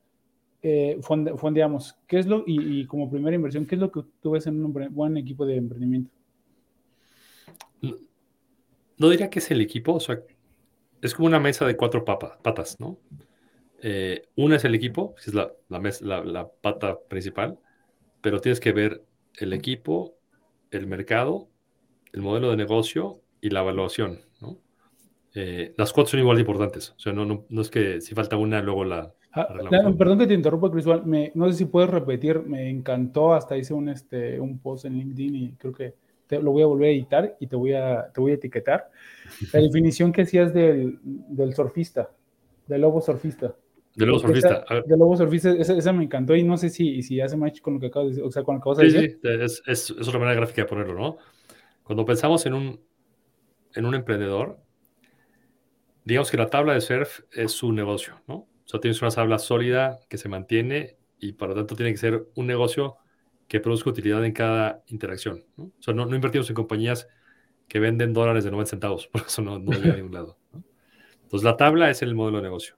[0.62, 1.95] eh, fonde, fondeamos.
[2.08, 4.63] ¿Qué es lo, y, y, como primera inversión, qué es lo que tú ves en
[4.63, 6.12] un buen equipo de emprendimiento?
[8.97, 10.21] No, diría que es el equipo, o sea,
[11.02, 12.97] es como una mesa de cuatro papa, patas, ¿no?
[13.82, 17.60] Eh, una es el equipo, que es la, la, mesa, la, la pata principal,
[18.21, 19.04] pero tienes que ver
[19.39, 20.15] el equipo,
[20.71, 21.49] el mercado,
[22.13, 24.21] el modelo de negocio y la evaluación.
[25.36, 26.91] Eh, las cuatro son igual de importantes.
[26.91, 29.13] O sea, no, no, no es que si falta una, luego la.
[29.32, 31.06] Ah, la perdón que te interrumpa, Cristóbal.
[31.06, 32.41] Me, no sé si puedes repetir.
[32.41, 33.34] Me encantó.
[33.34, 35.96] Hasta hice un, este, un post en LinkedIn y creo que
[36.28, 38.91] te, lo voy a volver a editar y te voy a, te voy a etiquetar.
[39.52, 42.12] La definición que hacías del, del surfista,
[42.67, 43.56] del lobo surfista.
[43.96, 44.63] Del lobo surfista.
[44.65, 47.62] Esa, del lobo surfista, esa, esa, me encantó y no sé si, si hace match
[47.62, 49.19] con lo que acabas de decir, o sea, con lo que acabas de sí, decir.
[49.22, 51.17] Sí, es, es, es otra manera gráfica de ponerlo, ¿no?
[51.84, 52.80] Cuando pensamos en un,
[53.76, 54.62] en un emprendedor,
[56.05, 58.35] digamos que la tabla de surf es su negocio, ¿no?
[58.35, 61.97] O sea, tienes una tabla sólida que se mantiene y por lo tanto tiene que
[61.97, 62.97] ser un negocio
[63.47, 65.45] que produzca utilidad en cada interacción.
[65.57, 65.65] ¿no?
[65.65, 67.07] O sea, no, no, invertimos en compañías
[67.67, 70.37] que venden dólares de 90 centavos, por eso no, no llega a ningún lado.
[70.51, 70.63] ¿no?
[71.23, 72.77] Entonces, la tabla es el modelo de negocio.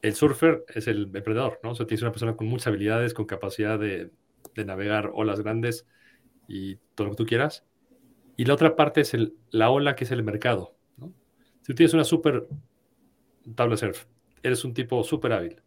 [0.00, 1.70] El surfer es el emprendedor, ¿no?
[1.70, 4.12] O sea, tienes una persona con muchas habilidades, con capacidad de,
[4.54, 5.86] de navegar olas grandes
[6.46, 7.64] y todo lo que tú quieras.
[8.36, 10.77] Y la otra parte es el, la ola, que es el mercado.
[11.68, 12.48] Si tú tienes una super
[13.54, 14.06] tabla surf,
[14.42, 15.60] eres un tipo súper hábil,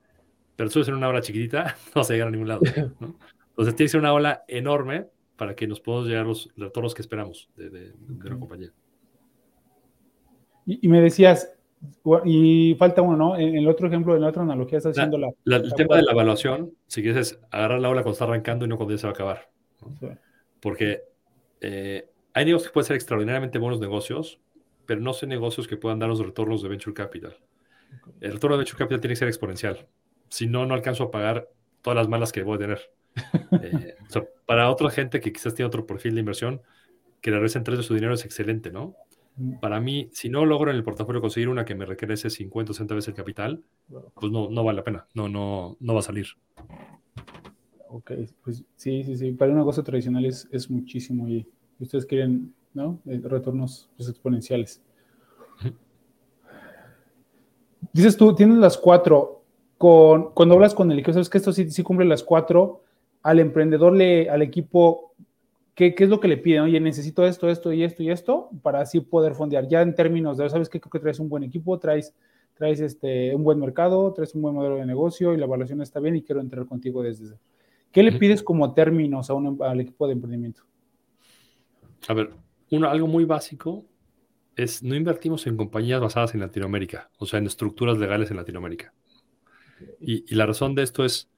[0.56, 2.62] pero tú en una ola chiquitita, no vas a llegar a ningún lado.
[3.00, 3.20] ¿no?
[3.50, 7.04] Entonces tiene que ser una ola enorme para que nos podamos llegar los retornos que
[7.04, 8.72] esperamos de, de, de la compañía.
[10.66, 11.54] Y, y, me decías,
[12.26, 13.38] y falta uno, ¿no?
[13.38, 15.28] En el otro ejemplo, en la otra analogía, estás haciendo la.
[15.44, 18.24] la, la el tema de la evaluación, si quieres, es agarrar la ola cuando está
[18.24, 19.52] arrancando y no cuando ya se va a acabar.
[19.82, 19.96] ¿no?
[20.00, 20.08] Sí.
[20.62, 21.04] Porque
[21.60, 24.40] eh, hay negocios que pueden ser extraordinariamente buenos negocios,
[24.92, 27.38] pero no son negocios que puedan dar los retornos de venture capital.
[28.20, 29.88] El retorno de venture capital tiene que ser exponencial.
[30.28, 31.48] Si no, no alcanzo a pagar
[31.82, 32.92] todas las malas que voy a tener.
[33.64, 36.62] eh, o sea, para otra gente que quizás tiene otro perfil de inversión,
[37.22, 38.98] que le regresen tres de su dinero es excelente, ¿no?
[39.62, 42.74] Para mí, si no logro en el portafolio conseguir una que me regrese 50 o
[42.74, 46.04] 60 veces el capital, pues no, no vale la pena, no, no, no va a
[46.04, 46.28] salir.
[47.88, 48.12] Ok,
[48.44, 49.32] pues sí, sí, sí.
[49.32, 51.48] Para un negocio tradicional es, es muchísimo y
[51.80, 53.00] ustedes quieren, ¿no?
[53.06, 54.82] Retornos pues, exponenciales.
[57.94, 59.44] Dices tú, tienes las cuatro.
[59.78, 62.84] Con, cuando hablas con el equipo, sabes que esto sí, sí cumple las cuatro.
[63.24, 65.14] Al emprendedor, le, al equipo,
[65.76, 66.62] ¿qué, ¿qué, es lo que le piden?
[66.62, 69.68] Oye, necesito esto, esto y esto y esto para así poder fondear.
[69.68, 70.80] Ya en términos de, ¿sabes qué?
[70.80, 72.14] Creo que traes un buen equipo, traes,
[72.54, 76.00] traes este, un buen mercado, traes un buen modelo de negocio y la evaluación está
[76.00, 77.36] bien y quiero entrar contigo desde.
[77.92, 80.64] ¿Qué le pides como términos a un, al equipo de emprendimiento?
[82.08, 82.32] A ver,
[82.72, 83.86] uno, algo muy básico
[84.56, 88.94] es no invertimos en compañías basadas en Latinoamérica, o sea, en estructuras legales en Latinoamérica.
[90.00, 91.30] Y, y, la razón de esto es,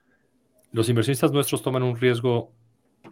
[0.71, 2.53] los inversionistas nuestros toman un riesgo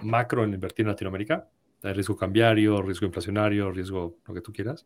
[0.02, 1.50] macro en invertir en Latinoamérica,
[1.84, 4.86] hay riesgo cambiario, riesgo inflacionario, riesgo lo que tú quieras.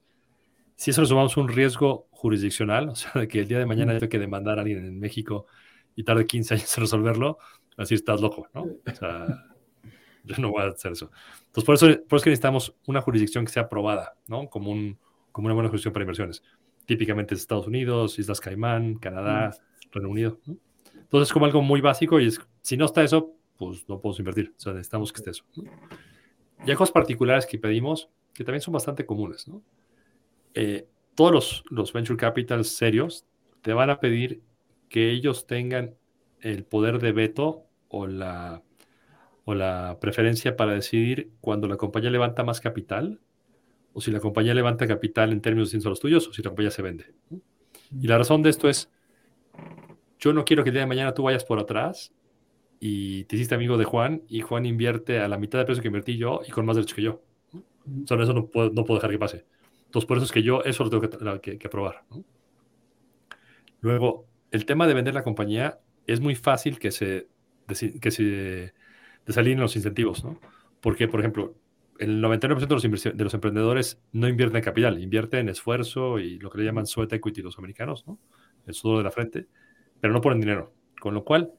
[0.76, 3.93] Si eso le sumamos un riesgo jurisdiccional, o sea, de que el día de mañana
[3.93, 5.48] hay que demandar a alguien en México
[5.95, 7.38] y tarde 15 años en resolverlo,
[7.78, 8.63] así estás loco, ¿no?
[8.63, 9.55] O sea,
[10.35, 11.11] yo no voy a hacer eso.
[11.47, 14.49] Entonces, por eso, por eso que necesitamos una jurisdicción que sea aprobada, ¿no?
[14.49, 14.97] Como, un,
[15.31, 16.43] como una buena jurisdicción para inversiones.
[16.85, 19.91] Típicamente es Estados Unidos, Islas Caimán, Canadá, mm.
[19.91, 20.39] Reino Unido.
[20.45, 20.57] ¿no?
[20.93, 24.19] Entonces, es como algo muy básico y es, si no está eso, pues no podemos
[24.19, 24.53] invertir.
[24.57, 25.43] O sea, necesitamos que esté eso.
[25.55, 25.63] ¿no?
[26.65, 29.61] Y hay cosas particulares que pedimos que también son bastante comunes, ¿no?
[30.53, 33.25] Eh, todos los, los venture capital serios
[33.61, 34.41] te van a pedir
[34.89, 35.95] que ellos tengan
[36.41, 38.61] el poder de veto o la,
[39.45, 43.21] o la preferencia para decidir cuando la compañía levanta más capital
[43.93, 46.49] o si la compañía levanta capital en términos distintos a los tuyos o si la
[46.49, 47.13] compañía se vende.
[48.01, 48.91] Y la razón de esto es,
[50.19, 52.12] yo no quiero que el día de mañana tú vayas por atrás
[52.79, 55.88] y te hiciste amigo de Juan y Juan invierte a la mitad de precio que
[55.88, 57.21] invertí yo y con más derechos que yo.
[57.53, 59.45] O sea, eso no puedo, no puedo dejar que pase.
[59.86, 61.69] Entonces, por eso es que yo eso lo tengo que, que.
[61.73, 62.25] ¿no?
[63.81, 67.27] Luego, el tema de vender la compañía es muy fácil que se,
[68.01, 68.73] que se
[69.25, 70.39] desalineen los incentivos, ¿no?
[70.81, 71.55] Porque, por ejemplo,
[71.99, 76.39] el 99% de los, de los emprendedores no invierten en capital, invierten en esfuerzo y
[76.39, 78.19] lo que le llaman sweat equity los americanos, ¿no?
[78.65, 79.47] El sudor de la frente,
[79.99, 80.73] pero no ponen dinero.
[80.99, 81.51] Con lo cual,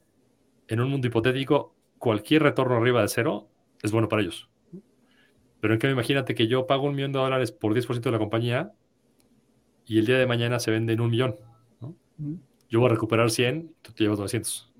[0.67, 3.49] en un mundo hipotético, cualquier retorno arriba de cero
[3.81, 4.49] es bueno para ellos.
[5.59, 8.19] Pero en cambio, imagínate que yo pago un millón de dólares por 10% de la
[8.19, 8.73] compañía
[9.85, 11.35] y el día de mañana se vende en un millón.
[11.81, 11.95] ¿no?
[12.69, 14.73] Yo voy a recuperar 100, tú te llevas 900.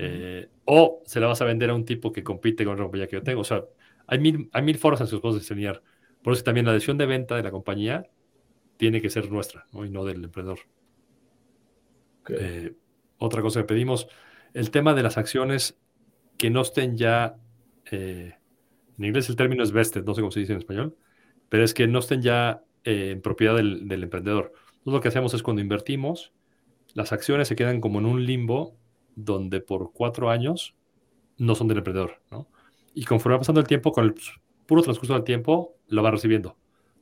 [0.00, 3.08] Eh, o se la vas a vender a un tipo que compite con la compañía
[3.08, 3.40] que yo tengo.
[3.40, 3.64] O sea,
[4.06, 5.82] hay mil, hay mil formas en sus cosas de diseñar.
[6.22, 8.04] Por eso también la decisión de venta de la compañía
[8.76, 9.84] tiene que ser nuestra ¿no?
[9.84, 10.60] y no del emprendedor.
[12.22, 12.36] Okay.
[12.40, 12.76] Eh,
[13.18, 14.08] otra cosa que pedimos,
[14.54, 15.80] el tema de las acciones
[16.36, 17.36] que no estén ya,
[17.90, 18.34] eh,
[18.98, 20.96] en inglés el término es vested, no sé cómo se dice en español,
[21.48, 24.52] pero es que no estén ya eh, en propiedad del, del emprendedor.
[24.54, 26.32] Entonces lo que hacemos es cuando invertimos,
[26.94, 28.77] las acciones se quedan como en un limbo
[29.24, 30.76] donde por cuatro años
[31.38, 32.48] no son del emprendedor, ¿no?
[32.94, 34.14] Y conforme va pasando el tiempo, con el
[34.66, 36.56] puro transcurso del tiempo, lo va recibiendo,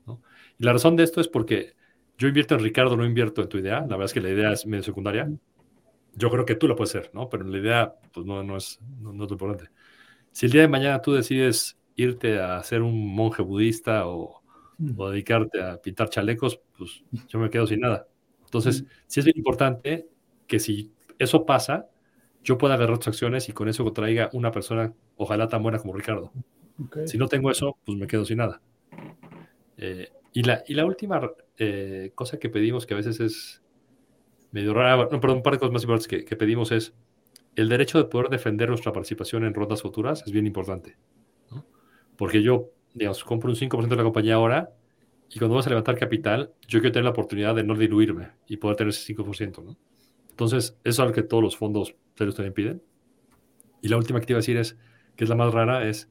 [0.06, 0.22] ¿no?
[0.58, 1.74] Y la razón de esto es porque
[2.18, 3.80] yo invierto en Ricardo, no invierto en tu idea.
[3.80, 5.30] La verdad es que la idea es medio secundaria.
[6.14, 7.28] Yo creo que tú lo puedes hacer, ¿no?
[7.28, 9.70] Pero la idea, pues no, no, es, no, no es lo importante.
[10.32, 14.42] Si el día de mañana tú decides irte a ser un monje budista o,
[14.96, 18.08] o dedicarte a pintar chalecos, pues yo me quedo sin nada.
[18.44, 20.08] Entonces, sí es bien importante
[20.46, 21.88] que si eso pasa,
[22.46, 25.92] yo pueda agarrar tus acciones y con eso traiga una persona, ojalá tan buena como
[25.92, 26.32] Ricardo.
[26.86, 27.08] Okay.
[27.08, 28.62] Si no tengo eso, pues me quedo sin nada.
[29.76, 31.28] Eh, y, la, y la última
[31.58, 33.62] eh, cosa que pedimos, que a veces es
[34.52, 36.94] medio rara, no, perdón, un par de cosas más importantes que, que pedimos es,
[37.56, 40.96] el derecho de poder defender nuestra participación en rondas futuras es bien importante.
[42.16, 44.70] Porque yo, digamos, compro un 5% de la compañía ahora
[45.30, 48.58] y cuando vas a levantar capital, yo quiero tener la oportunidad de no diluirme y
[48.58, 49.64] poder tener ese 5%.
[49.64, 49.76] ¿no?
[50.36, 52.82] Entonces, eso es algo que todos los fondos serios también piden.
[53.80, 54.76] Y la última que te iba a decir es,
[55.16, 56.10] que es la más rara, es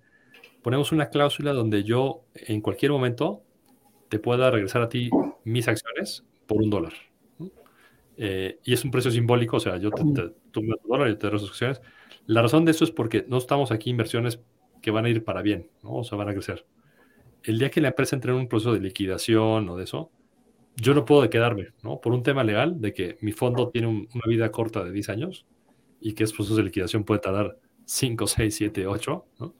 [0.63, 3.43] ponemos una cláusula donde yo en cualquier momento
[4.09, 5.11] te pueda regresar a ti
[5.43, 6.93] mis acciones por un dólar.
[8.17, 11.17] Eh, y es un precio simbólico, o sea, yo te, te, tú un dólar y
[11.17, 11.83] te las acciones.
[12.25, 14.39] La razón de eso es porque no estamos aquí inversiones
[14.81, 15.97] que van a ir para bien, ¿no?
[15.97, 16.65] o sea, van a crecer.
[17.43, 20.09] El día que la empresa entre en un proceso de liquidación o de eso,
[20.75, 21.99] yo no puedo quedarme, ¿no?
[22.01, 25.45] Por un tema legal de que mi fondo tiene una vida corta de 10 años
[25.99, 29.55] y que ese proceso de liquidación puede tardar 5, 6, 7, 8, ¿no?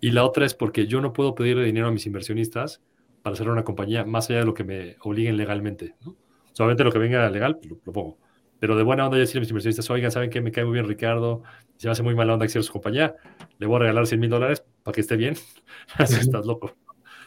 [0.00, 2.82] Y la otra es porque yo no puedo pedirle dinero a mis inversionistas
[3.22, 6.16] para hacer una compañía más allá de lo que me obliguen legalmente, ¿no?
[6.52, 8.18] Solamente lo que venga legal, pues, lo, pongo.
[8.58, 10.40] Pero de buena onda yo decirle a mis inversionistas, oigan, ¿saben qué?
[10.40, 11.42] Me cae muy bien Ricardo,
[11.76, 13.14] se me hace muy mala onda que su compañía,
[13.58, 15.34] le voy a regalar 100 mil dólares para que esté bien.
[15.98, 16.74] Estás loco.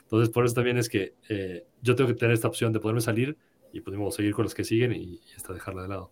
[0.05, 3.01] Entonces, por eso también es que eh, yo tengo que tener esta opción de poderme
[3.01, 3.37] salir
[3.73, 6.11] y podemos seguir con los que siguen y, y hasta dejarla de lado.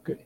[0.00, 0.16] Okay.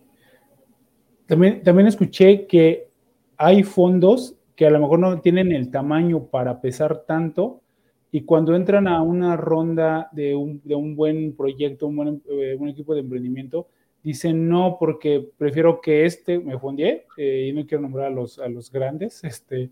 [1.26, 2.88] También, también escuché que
[3.36, 7.62] hay fondos que a lo mejor no tienen el tamaño para pesar tanto
[8.10, 12.56] y cuando entran a una ronda de un, de un buen proyecto, un buen eh,
[12.58, 13.68] un equipo de emprendimiento,
[14.02, 18.38] dicen no porque prefiero que este me fondee eh, y no quiero nombrar a los,
[18.38, 19.70] a los grandes, este,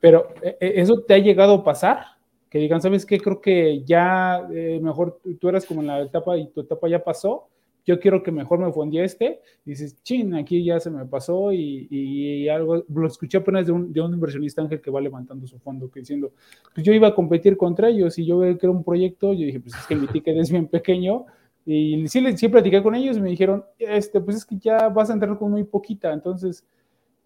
[0.00, 2.15] pero eh, eso te ha llegado a pasar
[2.56, 3.20] que digan, ¿sabes qué?
[3.20, 7.04] Creo que ya eh, mejor tú eras como en la etapa y tu etapa ya
[7.04, 7.48] pasó.
[7.84, 9.42] Yo quiero que mejor me fondee este.
[9.62, 12.82] Dices, chin, aquí ya se me pasó y, y algo.
[12.88, 16.00] Lo escuché apenas de un, de un, inversionista ángel que va levantando su fondo, que
[16.00, 16.32] diciendo,
[16.74, 19.34] pues yo iba a competir contra ellos y yo veía que era un proyecto.
[19.34, 21.26] Yo dije, pues es que mi ticket es bien pequeño.
[21.66, 25.10] Y sí, sí platiqué con ellos y me dijeron, este, pues es que ya vas
[25.10, 26.10] a entrar con muy poquita.
[26.10, 26.64] Entonces,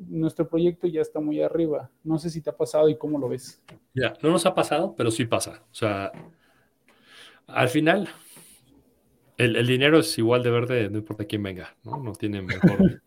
[0.08, 1.90] nuestro proyecto ya está muy arriba.
[2.04, 3.62] No sé si te ha pasado y cómo lo ves.
[3.94, 5.62] Ya, no nos ha pasado, pero sí pasa.
[5.70, 6.10] O sea,
[7.46, 8.08] al final,
[9.36, 12.02] el, el dinero es igual de verde, no importa quién venga, ¿no?
[12.02, 13.02] No tiene mejor.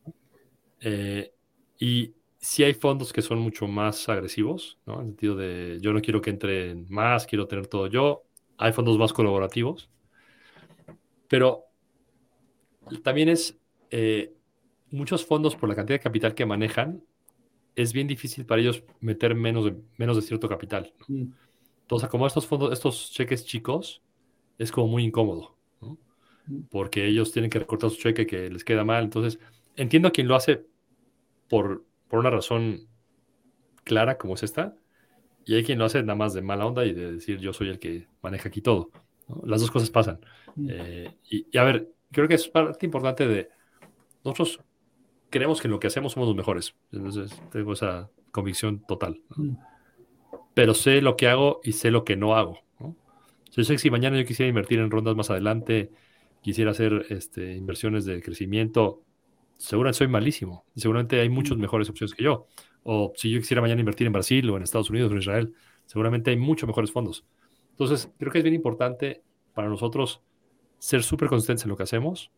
[0.80, 1.32] eh,
[1.78, 4.94] y sí hay fondos que son mucho más agresivos, ¿no?
[4.94, 8.24] En el sentido de yo no quiero que entren más, quiero tener todo yo.
[8.56, 9.90] Hay fondos más colaborativos.
[11.28, 11.66] Pero
[13.02, 13.58] también es.
[13.90, 14.34] Eh,
[14.90, 17.02] muchos fondos, por la cantidad de capital que manejan,
[17.74, 20.92] es bien difícil para ellos meter menos de, menos de cierto capital.
[21.00, 21.16] ¿no?
[21.16, 21.32] Mm.
[21.82, 24.02] Entonces, como estos fondos, estos cheques chicos,
[24.58, 25.98] es como muy incómodo, ¿no?
[26.46, 26.62] mm.
[26.70, 29.04] porque ellos tienen que recortar su cheque que les queda mal.
[29.04, 29.38] Entonces,
[29.76, 30.66] entiendo a quien lo hace
[31.48, 32.88] por, por una razón
[33.84, 34.74] clara como es esta,
[35.46, 37.70] y hay quien lo hace nada más de mala onda y de decir yo soy
[37.70, 38.90] el que maneja aquí todo.
[39.28, 39.40] ¿no?
[39.46, 40.20] Las dos cosas pasan.
[40.56, 40.68] Mm.
[40.70, 43.48] Eh, y, y, a ver, creo que es parte importante de
[44.24, 44.60] nosotros
[45.30, 46.74] creemos que en lo que hacemos somos los mejores.
[46.92, 49.20] Entonces, tengo esa convicción total.
[49.36, 49.58] ¿no?
[50.54, 52.58] Pero sé lo que hago y sé lo que no hago.
[52.80, 52.96] ¿no?
[53.52, 55.90] Yo sé que si mañana yo quisiera invertir en rondas más adelante,
[56.42, 59.02] quisiera hacer este, inversiones de crecimiento,
[59.56, 60.64] seguramente soy malísimo.
[60.76, 62.46] Seguramente hay muchas mejores opciones que yo.
[62.82, 65.54] O si yo quisiera mañana invertir en Brasil o en Estados Unidos o en Israel,
[65.84, 67.24] seguramente hay muchos mejores fondos.
[67.70, 69.22] Entonces, creo que es bien importante
[69.54, 70.22] para nosotros
[70.78, 72.30] ser súper consistentes en lo que hacemos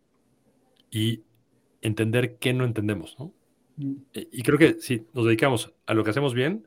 [0.91, 1.23] y
[1.83, 3.33] entender qué no entendemos, ¿no?
[3.77, 3.95] Mm.
[4.13, 6.67] Y creo que si nos dedicamos a lo que hacemos bien,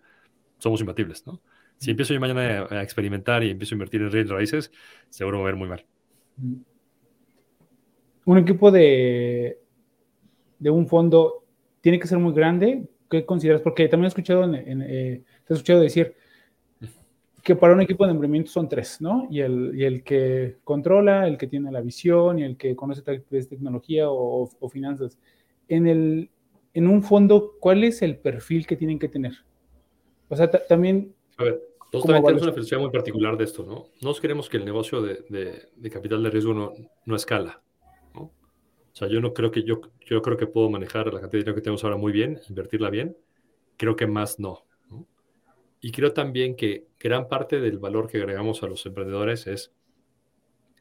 [0.57, 1.41] somos imbatibles, ¿no?
[1.77, 4.71] Si empiezo yo mañana a, experimentar y empiezo a invertir en redes raíces,
[5.09, 5.85] seguro va a ver muy mal.
[6.37, 6.55] Mm.
[8.25, 9.59] Un equipo de,
[10.59, 11.43] de un fondo
[11.81, 12.87] tiene que ser muy grande.
[13.09, 13.61] ¿Qué consideras?
[13.61, 16.15] Porque también he escuchado, en, en, eh, te he escuchado decir
[17.43, 19.27] que para un equipo de emprendimiento son tres, ¿no?
[19.29, 23.01] Y el, y el que controla, el que tiene la visión y el que conoce
[23.01, 25.19] tal vez tecnología o, o, finanzas.
[25.67, 26.29] En, el,
[26.73, 29.33] en un fondo, ¿cuál es el perfil que tienen que tener?
[30.29, 31.13] O sea, también...
[31.37, 33.87] A ver, nosotros también tenemos una filosofía muy particular de esto, ¿no?
[33.95, 36.71] Nosotros queremos que el negocio de, de, de capital de riesgo no,
[37.05, 37.61] no escala,
[38.15, 38.21] ¿no?
[38.21, 41.37] O sea, yo no creo que yo, yo creo que puedo manejar la cantidad de
[41.39, 43.17] dinero que tenemos ahora muy bien, invertirla bien.
[43.75, 44.63] Creo que más no.
[45.83, 49.73] Y creo también que gran parte del valor que agregamos a los emprendedores es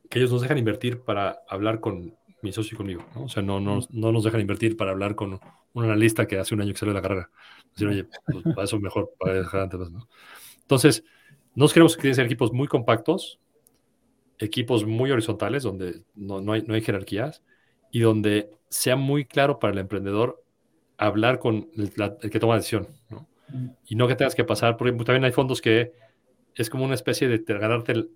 [0.08, 3.04] que ellos nos dejan invertir para hablar con mi socio y conmigo.
[3.12, 3.24] ¿no?
[3.24, 5.40] O sea, no, no, no, nos dejan invertir para hablar con
[5.72, 7.30] un analista que hace un año que salió de la carrera.
[7.72, 9.90] Decir, oye, pues, para eso mejor, para dejar antes.
[9.90, 10.08] ¿no?
[10.60, 11.02] Entonces,
[11.56, 13.40] nos queremos que ser equipos muy compactos,
[14.38, 17.42] equipos muy horizontales, donde no, no, hay, no hay jerarquías
[17.90, 20.44] y donde sea muy claro para el emprendedor
[20.96, 22.86] hablar con el, el que toma la decisión.
[23.10, 23.26] ¿no?
[23.86, 25.92] Y no que tengas que pasar, porque también hay fondos que
[26.54, 28.10] es como una especie de ganarte el,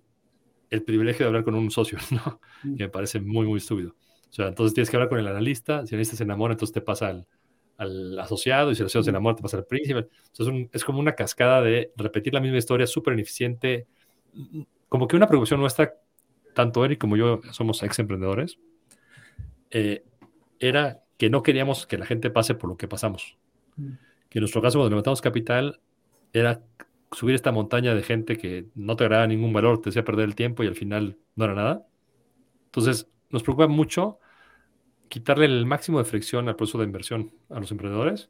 [0.69, 2.39] el privilegio de hablar con un socio, ¿no?
[2.75, 3.95] Que me parece muy, muy estúpido.
[4.29, 6.73] O sea, entonces tienes que hablar con el analista, si el analista se enamora, entonces
[6.73, 7.27] te pasa al,
[7.77, 10.07] al asociado, y si el asociado se enamora, te pasa al príncipe.
[10.27, 13.87] Entonces es, como una cascada de repetir la misma historia súper ineficiente,
[14.89, 15.93] como que una preocupación nuestra,
[16.53, 18.59] tanto Eric como yo somos ex emprendedores,
[19.69, 20.03] eh,
[20.59, 23.37] era que no queríamos que la gente pase por lo que pasamos.
[24.27, 24.29] Mm.
[24.29, 25.79] Que en nuestro caso, cuando levantamos capital,
[26.33, 26.61] era
[27.11, 30.35] subir esta montaña de gente que no te agregaba ningún valor, te hacía perder el
[30.35, 31.87] tiempo y al final no era nada.
[32.65, 34.19] Entonces, nos preocupa mucho
[35.09, 38.29] quitarle el máximo de fricción al proceso de inversión a los emprendedores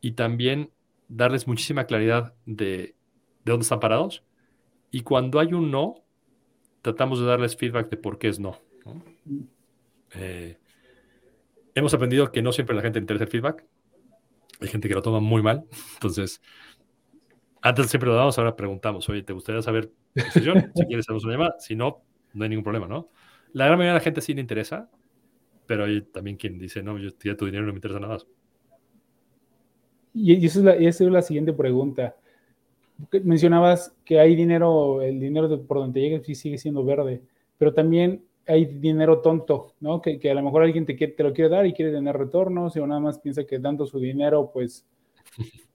[0.00, 0.70] y también
[1.08, 2.66] darles muchísima claridad de,
[3.44, 4.24] de dónde están parados.
[4.90, 6.02] Y cuando hay un no,
[6.82, 8.60] tratamos de darles feedback de por qué es no.
[10.14, 10.56] Eh,
[11.74, 13.64] hemos aprendido que no siempre la gente interesa el feedback.
[14.60, 15.64] Hay gente que lo toma muy mal.
[15.94, 16.40] Entonces,
[17.62, 19.90] antes siempre lo damos, ahora preguntamos, oye, ¿te gustaría saber
[20.32, 21.56] si quieres, hacemos una llamada.
[21.58, 23.10] Si no, no hay ningún problema, ¿no?
[23.52, 24.90] La gran mayoría de la gente sí le interesa,
[25.66, 28.26] pero hay también quien dice, no, yo ya tu dinero no me interesa nada más.
[30.14, 32.16] Y esa es la, siguiente pregunta.
[33.22, 37.22] Mencionabas que hay dinero, el dinero por donde llegue sigue siendo verde,
[37.58, 40.00] pero también hay dinero tonto, ¿no?
[40.00, 42.76] Que, que a lo mejor alguien te, te, lo quiere dar y quiere tener retornos,
[42.76, 44.86] o nada más piensa que dando su dinero, pues,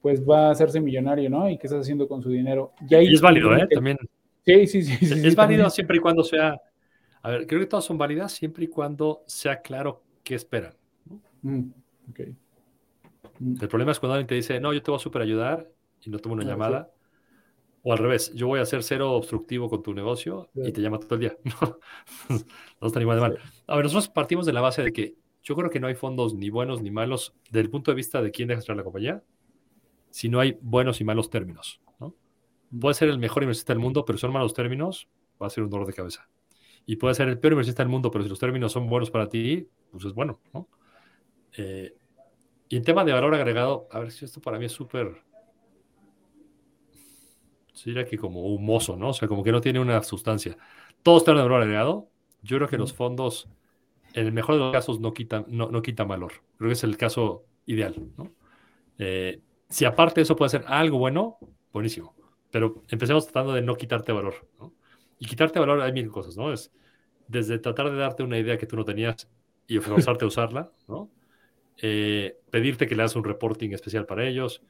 [0.01, 1.49] pues va a hacerse millonario, ¿no?
[1.49, 2.73] Y qué estás haciendo con su dinero.
[2.89, 3.67] Y, es válido, ¿eh?
[3.69, 3.97] También.
[4.45, 5.05] Sí, sí, sí.
[5.05, 6.60] sí es válido siempre y cuando sea.
[7.23, 10.73] A ver, creo que todas son válidas siempre y cuando sea claro qué esperan.
[11.43, 11.69] Mm,
[12.10, 12.36] okay.
[13.38, 13.55] Mm.
[13.62, 15.69] El problema es cuando alguien te dice, no, yo te voy a super ayudar
[16.03, 16.91] y no tomo una ah, llamada.
[17.84, 21.00] O al revés, yo voy a ser cero obstructivo con tu negocio y te llama
[21.00, 21.38] todo el día.
[22.30, 23.39] no está igual de mal.
[23.67, 26.36] A ver, nosotros partimos de la base de que yo creo que no hay fondos
[26.36, 29.24] ni buenos ni malos desde el punto de vista de quién deja entrar la compañía,
[30.12, 31.82] si no hay buenos y malos términos.
[32.00, 32.15] ¿no?
[32.80, 35.10] Puede ser el mejor inversionista del mundo, pero si son malos términos,
[35.41, 36.30] va a ser un dolor de cabeza.
[36.86, 39.28] Y puede ser el peor inversionista del mundo, pero si los términos son buenos para
[39.28, 40.39] ti, pues es bueno.
[40.54, 40.67] ¿no?
[41.58, 41.96] Eh,
[42.70, 45.24] y en tema de valor agregado, a ver si esto para mí es súper
[47.86, 49.10] diría que como humoso, ¿no?
[49.10, 50.58] O sea, como que no tiene una sustancia.
[51.04, 52.10] Todo está en el valor agregado.
[52.41, 53.50] Yo creo que los fondos,
[54.13, 56.34] en el mejor de los casos, no quitan, no, no quitan valor.
[56.58, 58.32] Creo que es el caso ideal, ¿no?
[58.98, 61.38] Eh, si aparte de eso puede ser algo bueno,
[61.72, 62.15] buenísimo.
[62.52, 64.74] Pero empecemos tratando de no quitarte valor, ¿no?
[65.20, 66.52] Y quitarte valor hay mil cosas, ¿no?
[66.52, 66.72] Es
[67.28, 69.30] desde tratar de darte una idea que tú no tenías
[69.67, 71.10] y forzarte a usarla, ¿no?
[71.78, 74.62] Eh, pedirte que le hagas un reporting especial para ellos,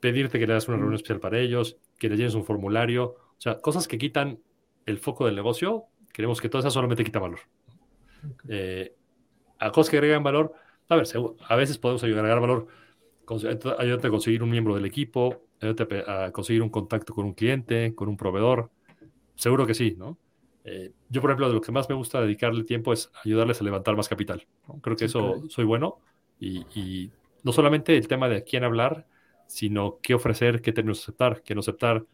[0.00, 3.40] pedirte que le hagas una reunión especial para ellos, que le llenes un formulario, o
[3.40, 4.40] sea, cosas que quitan
[4.86, 7.40] el foco del negocio, queremos que todas esas solamente quita valor.
[8.48, 8.94] Eh,
[9.58, 10.52] a cosas que agregan valor,
[10.88, 11.06] a ver,
[11.48, 12.66] a veces podemos agregar valor,
[13.78, 17.94] ayudarte a conseguir un miembro del equipo, ayudarte a conseguir un contacto con un cliente,
[17.94, 18.70] con un proveedor,
[19.36, 20.18] seguro que sí, ¿no?
[20.64, 23.64] Eh, yo, por ejemplo, de lo que más me gusta dedicarle tiempo es ayudarles a
[23.64, 24.46] levantar más capital.
[24.82, 25.98] Creo que eso soy bueno
[26.38, 27.10] y, y,
[27.42, 29.06] no solamente el tema de quién hablar,
[29.50, 32.04] sino qué ofrecer, qué términos aceptar, qué no aceptar,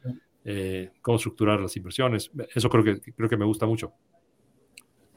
[0.44, 2.31] eh, cómo estructurar las inversiones.
[2.55, 3.92] Eso creo que, creo que me gusta mucho.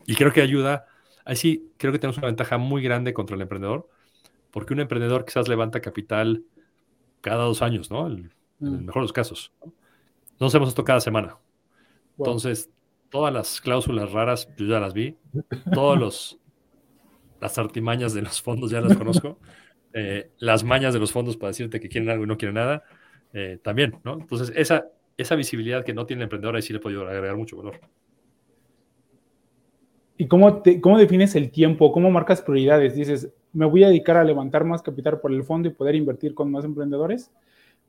[0.06, 0.86] Y creo que ayuda,
[1.24, 3.88] ahí sí, creo que tenemos una ventaja muy grande contra el emprendedor,
[4.52, 6.44] porque un emprendedor quizás levanta capital
[7.22, 8.08] cada dos años, ¿no?
[8.08, 8.86] en el mm.
[8.88, 9.54] mejor de los casos.
[10.40, 11.38] No hacemos esto cada semana.
[12.18, 12.70] Entonces,
[13.10, 15.16] todas las cláusulas raras, yo ya las vi.
[15.74, 16.40] Todos los
[17.40, 19.38] las artimañas de los fondos ya las conozco.
[19.94, 22.84] Eh, las mañas de los fondos para decirte que quieren algo y no quieren nada,
[23.34, 24.14] eh, también, ¿no?
[24.14, 27.58] Entonces, esa, esa visibilidad que no tiene el emprendedor ahí sí le puede agregar mucho
[27.58, 27.80] valor.
[30.18, 31.92] ¿Y cómo, cómo defines el tiempo?
[31.92, 32.94] ¿Cómo marcas prioridades?
[32.94, 36.34] Dices, me voy a dedicar a levantar más capital por el fondo y poder invertir
[36.36, 37.32] con más emprendedores,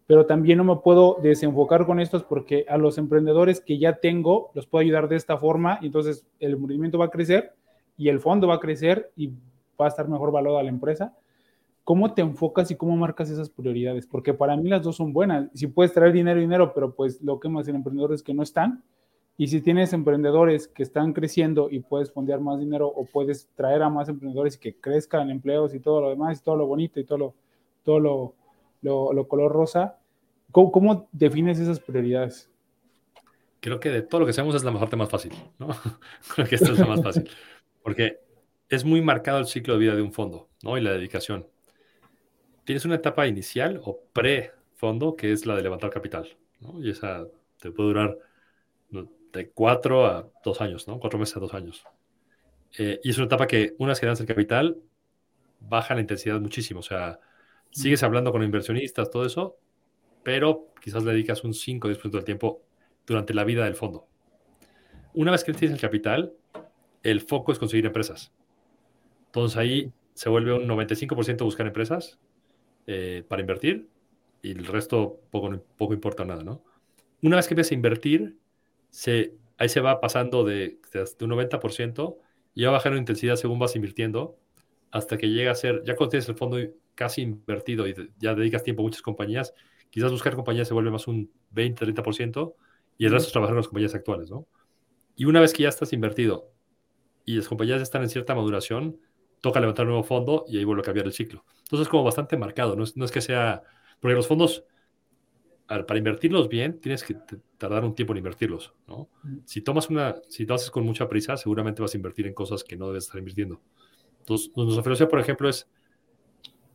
[0.07, 4.53] pero también no me puedo desenfocar con estos porque a los emprendedores que ya tengo
[4.55, 7.53] los puedo ayudar de esta forma y entonces el movimiento va a crecer
[7.97, 9.29] y el fondo va a crecer y
[9.79, 11.15] va a estar mejor valorado a la empresa
[11.85, 14.07] ¿cómo te enfocas y cómo marcas esas prioridades?
[14.07, 15.49] Porque para mí las dos son buenas.
[15.55, 18.83] Si puedes traer dinero, dinero, pero pues lo que más en emprendedores que no están.
[19.37, 23.83] Y si tienes emprendedores que están creciendo y puedes fondear más dinero o puedes traer
[23.83, 27.01] a más emprendedores y que crezcan empleos y todo lo demás, y todo lo bonito
[27.01, 27.35] y todo lo,
[27.83, 28.35] todo lo,
[28.83, 29.99] lo, color rosa,
[30.51, 32.51] ¿cómo, ¿cómo, defines esas prioridades?
[33.61, 35.69] Creo que de todo lo que sabemos es la mejor, más fácil, ¿no?
[36.35, 37.29] Creo que esto es lo más fácil.
[37.83, 38.21] Porque
[38.69, 40.77] es muy marcado el ciclo de vida de un fondo, ¿no?
[40.77, 41.47] Y la dedicación
[42.71, 46.29] tienes una etapa inicial o pre-fondo, que es la de levantar capital,
[46.61, 46.81] ¿no?
[46.81, 47.27] Y esa
[47.59, 48.17] te puede durar
[49.33, 51.01] de cuatro a dos años, ¿no?
[51.01, 51.83] Cuatro meses a dos años.
[52.79, 54.77] Eh, y es una etapa que, una vez que das el capital,
[55.59, 56.79] baja la intensidad muchísimo.
[56.79, 57.19] O sea,
[57.73, 59.57] sigues hablando con inversionistas, todo eso,
[60.23, 62.63] pero quizás le dedicas un 5 o 10% del tiempo
[63.05, 64.07] durante la vida del fondo.
[65.15, 66.35] Una vez que tienes el capital,
[67.03, 68.33] el foco es conseguir empresas.
[69.27, 72.21] Entonces ahí se vuelve un 95% buscar empresas
[72.87, 73.89] eh, para invertir
[74.43, 76.63] y el resto poco, poco importa nada, ¿no?
[77.23, 78.39] Una vez que empiezas a invertir,
[78.91, 82.17] se, ahí se va pasando de, de, un 90%
[82.55, 84.39] y va bajando intensidad según vas invirtiendo
[84.91, 86.59] hasta que llega a ser, ya cuando tienes el fondo
[86.95, 89.55] casi invertido y ya dedicas tiempo a muchas compañías,
[89.91, 92.55] quizás buscar compañías se vuelve más un 20-30%
[92.99, 94.47] y el resto es trabajar con las compañías actuales, ¿no?
[95.17, 96.51] Y una vez que ya estás invertido
[97.25, 99.01] y las compañías están en cierta maduración,
[99.41, 101.45] toca levantar un nuevo fondo y ahí vuelve a cambiar el ciclo.
[101.59, 103.63] Entonces es como bastante marcado, no es, no es que sea,
[104.01, 104.65] porque los fondos,
[105.67, 107.17] para invertirlos bien, tienes que
[107.57, 109.09] tardar un tiempo en invertirlos, ¿no?
[109.45, 112.65] Si tomas una, si lo haces con mucha prisa, seguramente vas a invertir en cosas
[112.65, 113.61] que no debes estar invirtiendo.
[114.19, 115.69] Entonces, nuestra filosofía, por ejemplo, es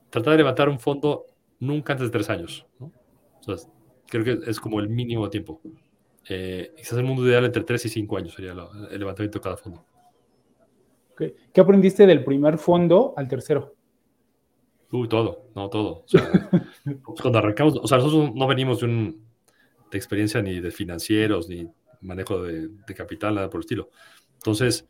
[0.10, 1.26] tratar de levantar un fondo
[1.60, 2.92] nunca antes de tres años, ¿no?
[3.40, 3.56] O sea,
[4.08, 5.62] creo que es como el mínimo tiempo.
[6.28, 9.58] Eh, quizás el mundo ideal entre tres y cinco años sería el levantamiento de cada
[9.58, 9.86] fondo.
[11.18, 13.76] ¿Qué aprendiste del primer fondo al tercero?
[14.92, 16.04] Uy, todo, no, todo.
[16.04, 16.30] O sea,
[16.84, 19.26] pues cuando arrancamos, o sea, nosotros no venimos de, un,
[19.92, 21.68] de experiencia ni de financieros, ni
[22.02, 23.90] manejo de, de, capital, nada por el estilo.
[24.36, 24.88] Entonces,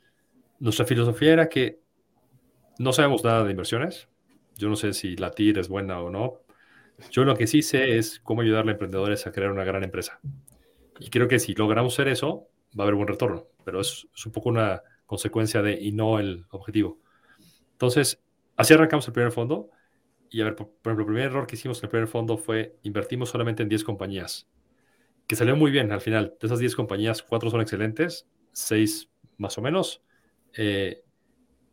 [0.59, 1.79] nuestra filosofía era que
[2.77, 4.09] no sabemos nada de inversiones.
[4.57, 6.41] Yo no sé si la TIR es buena o no.
[7.11, 10.19] Yo lo que sí sé es cómo ayudarle a emprendedores a crear una gran empresa.
[10.99, 12.47] Y creo que si logramos hacer eso,
[12.77, 13.47] va a haber buen retorno.
[13.63, 16.99] Pero es, es un poco una consecuencia de y no el objetivo.
[17.71, 18.21] Entonces,
[18.55, 19.69] así arrancamos el primer fondo.
[20.29, 22.77] Y a ver, por, ejemplo, el primer error que hicimos en el primer fondo fue
[22.83, 24.47] invertimos solamente en 10 compañías,
[25.27, 26.35] que salió muy bien al final.
[26.39, 30.01] De esas 10 compañías, 4 son excelentes, 6 más o menos,
[30.57, 31.03] eh,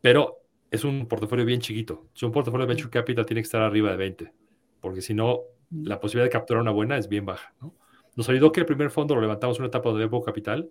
[0.01, 2.07] pero es un portafolio bien chiquito.
[2.13, 4.33] Si un portafolio de Venture Capital tiene que estar arriba de 20,
[4.81, 7.53] porque si no, la posibilidad de capturar una buena es bien baja.
[7.61, 7.73] ¿no?
[8.15, 10.69] Nos ayudó que el primer fondo lo levantamos una etapa de poco capital,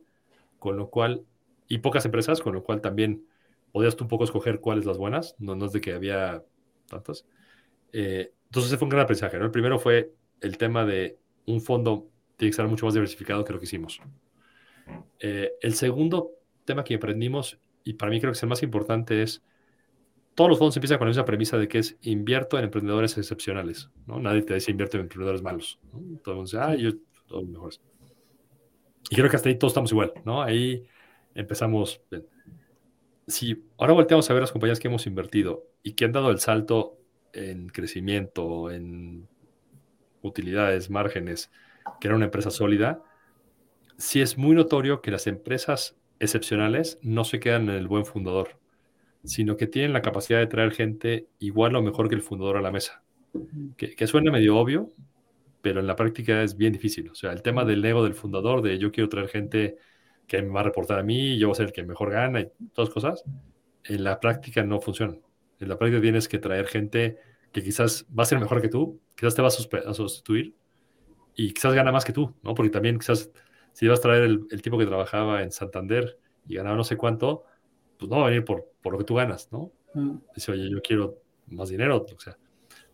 [0.59, 1.25] con lo cual
[1.73, 3.25] y pocas empresas, con lo cual también
[3.73, 6.45] podías tú un poco escoger cuáles las buenas, no, no es de que había
[6.87, 7.25] tantas.
[7.95, 9.39] Eh, entonces ese fue un gran aprendizaje.
[9.39, 9.47] ¿no?
[9.47, 10.13] El primero fue
[10.43, 11.17] el tema de
[11.47, 14.03] un fondo tiene que estar mucho más diversificado que lo que hicimos.
[15.19, 16.33] Eh, el segundo
[16.67, 19.43] tema que aprendimos, y para mí creo que es el más importante, es
[20.35, 23.89] todos los fondos empiezan con esa premisa de que es invierto en emprendedores excepcionales.
[24.07, 24.21] ¿no?
[24.21, 25.81] Nadie te dice invierto en emprendedores malos.
[25.85, 26.19] ¿no?
[26.19, 26.91] Todo el mundo dice, ah, yo,
[27.27, 27.81] todos mejores.
[29.09, 30.13] Y creo que hasta ahí todos estamos igual.
[30.27, 30.43] ¿no?
[30.43, 30.87] Ahí
[31.35, 32.03] empezamos.
[33.27, 36.41] Si ahora volteamos a ver las compañías que hemos invertido y que han dado el
[36.41, 36.99] salto
[37.33, 39.29] en crecimiento, en
[40.23, 41.51] utilidades, márgenes,
[42.01, 43.03] que era una empresa sólida,
[43.97, 48.59] sí es muy notorio que las empresas excepcionales no se quedan en el buen fundador,
[49.25, 52.63] sino que tienen la capacidad de traer gente igual o mejor que el fundador a
[52.63, 53.03] la mesa.
[53.77, 54.91] Que, que, suena medio obvio,
[55.63, 57.09] pero en la práctica es bien difícil.
[57.09, 59.79] O sea, el tema del ego del fundador, de yo quiero traer gente
[60.33, 62.41] que me va a reportar a mí, yo voy a ser el que mejor gana
[62.41, 63.23] y todas cosas,
[63.85, 65.21] en la práctica no funcionan.
[65.61, 67.19] En la práctica tienes que traer gente
[67.53, 70.55] que quizás va a ser mejor que tú, quizás te va a, sustituir
[71.37, 72.55] y quizás gana más que tú, ¿no?
[72.55, 73.31] Porque también quizás
[73.75, 76.19] si vas a traer el, tipo que trabajaba en Santander
[76.49, 77.45] y ganaba no sé cuánto,
[77.99, 79.71] pues no va a venir por, por lo que tú ganas, ¿no?
[79.93, 80.17] Mm.
[80.35, 81.19] Dice, oye, yo quiero
[81.49, 82.39] más dinero, o sea.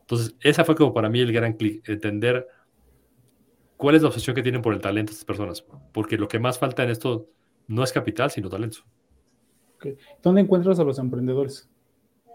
[0.01, 2.49] Entonces, esa fue como para mí el gran clic, entender
[3.79, 5.65] ¿Cuál es la obsesión que tienen por el talento estas personas?
[5.93, 7.29] Porque lo que más falta en esto
[7.69, 8.79] no es capital, sino talento.
[10.21, 11.71] ¿Dónde encuentras a los emprendedores?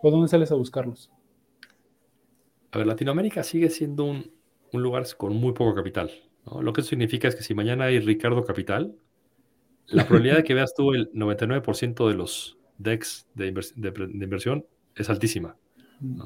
[0.01, 1.11] ¿O dónde sales a buscarlos?
[2.71, 4.31] A ver, Latinoamérica sigue siendo un,
[4.71, 6.11] lugar con muy poco capital.
[6.61, 8.95] Lo que eso significa es que si mañana hay Ricardo Capital,
[9.87, 14.65] la probabilidad de que veas tú el 99% de los DEX de, inversión
[14.95, 15.57] es altísima.
[15.99, 16.21] Mm.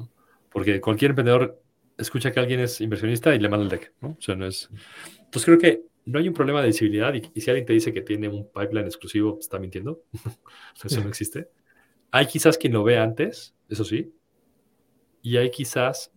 [0.50, 1.60] Porque cualquier emprendedor
[1.98, 4.16] escucha que alguien es inversionista y le manda el deck, ¿no?
[4.18, 4.70] O sea, no es...
[5.18, 8.00] Entonces creo que no hay un problema de visibilidad y, si alguien te dice que
[8.00, 10.02] tiene un pipeline exclusivo, está mintiendo.
[10.84, 11.50] eso no existe.
[12.10, 14.14] Hay quizás quien lo ve antes, eso sí,
[15.20, 16.10] y hay quizás,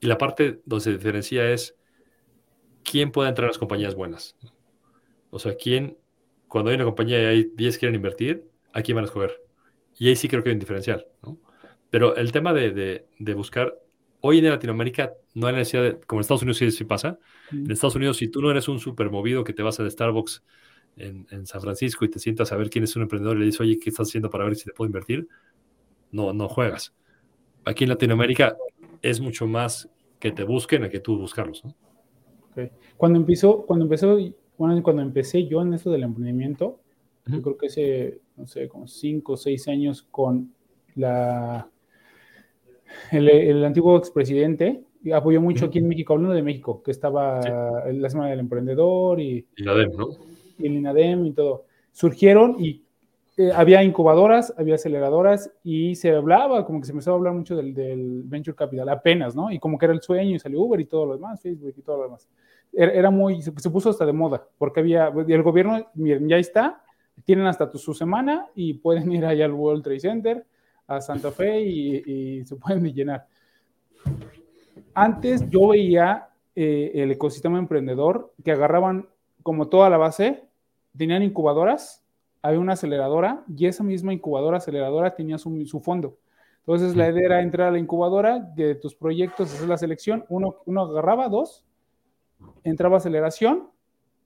[0.00, 1.76] y la parte donde se diferencia es
[2.82, 4.36] quién puede entrar a las compañías buenas.
[5.28, 5.98] O sea, quién,
[6.48, 9.38] cuando hay una compañía y hay 10 que quieren invertir, ¿a quién van a escoger?
[9.98, 11.38] Y ahí sí creo que hay un diferencial, ¿no?
[11.90, 13.76] Pero el tema de, de, de buscar
[14.20, 17.18] hoy en Latinoamérica no hay necesidad de, como en Estados Unidos sí, sí pasa,
[17.52, 20.42] en Estados Unidos si tú no eres un super movido que te vas al Starbucks
[20.96, 23.46] en, en, San Francisco y te sientas a ver quién es un emprendedor y le
[23.46, 25.28] dices, oye, ¿qué estás haciendo para ver si te puedo invertir?
[26.10, 26.94] No, no juegas.
[27.64, 28.56] Aquí en Latinoamérica
[29.02, 31.64] es mucho más que te busquen a que tú buscarlos.
[31.64, 31.74] ¿no?
[32.50, 32.70] Okay.
[32.96, 34.18] Cuando empezó, cuando empezó,
[34.58, 36.80] bueno, cuando empecé yo en esto del emprendimiento,
[37.26, 40.52] yo creo que hace, no sé, como cinco o seis años con
[40.96, 41.69] la
[43.10, 47.40] el, antiguo expresidente apoyó mucho aquí en México, hablando de México, que estaba
[47.86, 50.08] en la Semana del Emprendedor y, INADEM, ¿no?
[50.58, 51.64] Y el INADEM y todo.
[51.92, 52.84] Surgieron y
[53.36, 57.56] eh, había incubadoras, había aceleradoras y se hablaba, como que se empezó a hablar mucho
[57.56, 59.50] del, del, venture capital, apenas, ¿no?
[59.50, 61.80] Y como que era el sueño y salió Uber y todo lo demás, Facebook y
[61.80, 62.28] todo lo demás.
[62.72, 66.36] Era, era muy, se, se, puso hasta de moda, porque había, el gobierno, miren, ya
[66.36, 66.82] está,
[67.24, 70.46] tienen hasta tu, su semana y pueden ir allá al World Trade Center,
[70.90, 73.26] a Santa Fe y, se pueden llenar.
[74.92, 79.08] Antes yo veía eh, el ecosistema emprendedor que agarraban
[79.44, 80.44] como toda la base,
[80.96, 82.04] tenían incubadoras,
[82.42, 86.18] había una aceleradora y esa misma incubadora, aceleradora tenía su, su fondo.
[86.58, 90.56] Entonces la idea era entrar a la incubadora de tus proyectos, hacer la selección, uno,
[90.66, 91.64] uno agarraba dos,
[92.64, 93.70] entraba aceleración,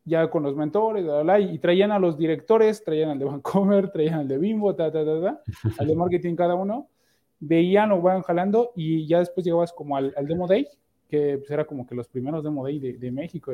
[0.05, 3.91] ya con los mentores, bla, bla, y traían a los directores, traían al de Vancomer,
[3.91, 5.43] traían al de Bimbo, ta, ta, ta, ta,
[5.79, 6.89] al de marketing cada uno,
[7.41, 10.67] veían o van jalando y ya después llegabas como al, al Demo Day,
[11.09, 13.53] que pues, era como que los primeros Demo Day de, de México.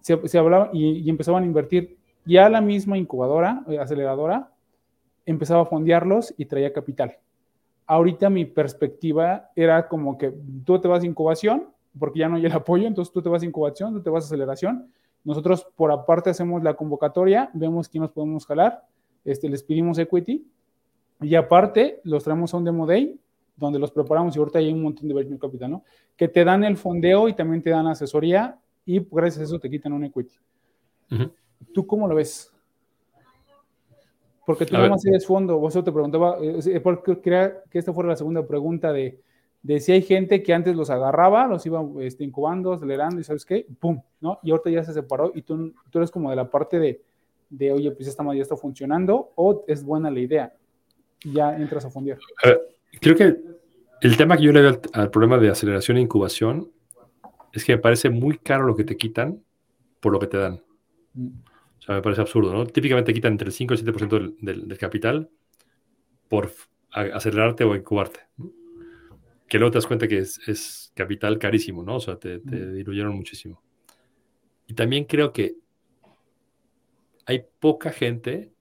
[0.00, 1.98] Se, se hablaba y, y, empezaban a invertir.
[2.24, 4.52] Ya la misma incubadora, eh, aceleradora,
[5.26, 7.16] empezaba a fondearlos y traía capital.
[7.86, 10.32] Ahorita mi perspectiva era como que
[10.64, 13.42] tú te vas a incubación, porque ya no hay el apoyo, entonces tú te vas
[13.42, 14.90] a incubación, tú te vas a aceleración.
[15.24, 18.84] Nosotros por aparte hacemos la convocatoria, vemos quién nos podemos jalar,
[19.24, 20.46] este, les pedimos equity
[21.20, 23.18] y aparte los traemos a un demo day
[23.56, 25.84] donde los preparamos y ahorita hay un montón de venture capital, ¿no?
[26.16, 29.68] Que te dan el fondeo y también te dan asesoría y gracias a eso te
[29.68, 30.34] quitan un equity.
[31.10, 31.32] Uh -huh.
[31.74, 32.50] ¿Tú cómo lo ves?
[34.46, 38.08] Porque tú no más eres fondo, vos te preguntaba, eh, porque quería que esta fuera
[38.08, 39.20] la segunda pregunta de,
[39.62, 43.44] de si hay gente que antes los agarraba, los iba este, incubando, acelerando y sabes
[43.44, 44.38] qué, pum, ¿no?
[44.42, 47.02] Y ahorita ya se separó y tú, tú eres como de la parte de,
[47.50, 50.54] de oye, pues esta ya está funcionando o es buena la idea.
[51.22, 52.18] Y ya entras a fondear.
[53.00, 53.36] creo que
[54.00, 56.70] el tema que yo le veo al, al, problema de aceleración e incubación
[57.52, 59.42] es que me parece muy caro lo que te quitan
[60.00, 60.62] por lo que te dan.
[61.12, 61.28] Mm.
[61.78, 62.66] O sea, me parece absurdo, ¿no?
[62.66, 65.28] Típicamente quitan entre el 5 y el 7% del, del, del, capital
[66.28, 66.50] por
[66.92, 68.20] acelerarte o incubarte.
[68.38, 68.50] ¿no?
[69.50, 71.96] Que luego te das cuenta que es, es, capital carísimo, ¿no?
[71.96, 72.74] O sea, te, te mm.
[72.74, 73.62] diluyeron muchísimo.
[74.66, 75.56] Y también creo que
[77.26, 78.52] hay poca gente,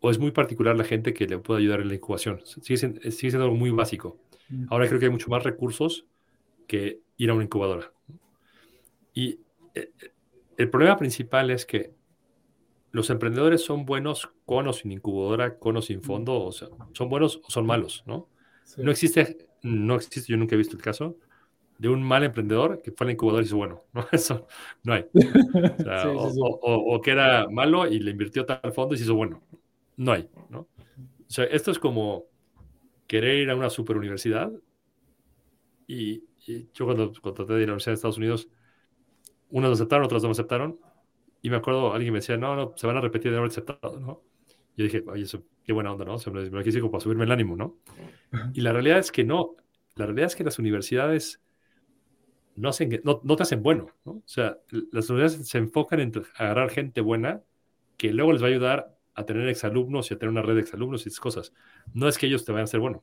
[0.00, 2.40] o es muy particular la gente que le puede ayudar en la incubación.
[2.44, 4.20] Sigue siendo, sigue siendo algo muy básico.
[4.68, 6.06] Ahora creo que hay mucho más recursos
[6.66, 7.92] que ir a una incubadora.
[9.14, 9.40] Y
[9.74, 9.90] eh,
[10.56, 11.94] el problema principal es que
[12.92, 17.08] los emprendedores son buenos con o sin incubadora, con o sin fondo, o sea, son
[17.08, 18.28] buenos o son malos, ¿no?
[18.66, 18.82] Sí.
[18.82, 21.16] No existe, no existe, yo nunca he visto el caso
[21.78, 24.06] de un mal emprendedor que fue a la incubadora y hizo bueno, ¿no?
[24.12, 24.46] Eso
[24.82, 25.06] no hay.
[25.14, 28.94] O, sea, sí, sí, o, o, o, que era malo y le invirtió tal fondo
[28.94, 29.42] y se hizo bueno.
[29.96, 30.60] No hay, ¿no?
[30.60, 30.68] O
[31.30, 32.26] sea, esto es como
[33.06, 34.52] querer ir a una super universidad
[35.86, 38.48] y, y yo cuando contraté de ir a la Universidad de Estados Unidos,
[39.50, 40.78] unos lo aceptaron, otros no lo aceptaron
[41.42, 44.00] y me acuerdo, alguien me decía, no, no, se van a repetir de haber aceptado,
[44.00, 44.22] ¿no?
[44.76, 46.18] Yo dije, oye, eso, qué buena onda, ¿no?
[46.18, 47.78] Se me, me lo quise como para subirme el ánimo, ¿no?
[48.52, 49.56] Y la realidad es que no.
[49.94, 51.40] La realidad es que las universidades
[52.56, 54.12] no, hacen, no, no te hacen bueno, ¿no?
[54.12, 54.58] O sea,
[54.92, 57.42] las universidades se enfocan en agarrar gente buena
[57.96, 60.60] que luego les va a ayudar a tener exalumnos y a tener una red de
[60.60, 61.52] exalumnos y esas cosas.
[61.94, 63.02] No es que ellos te vayan a hacer bueno,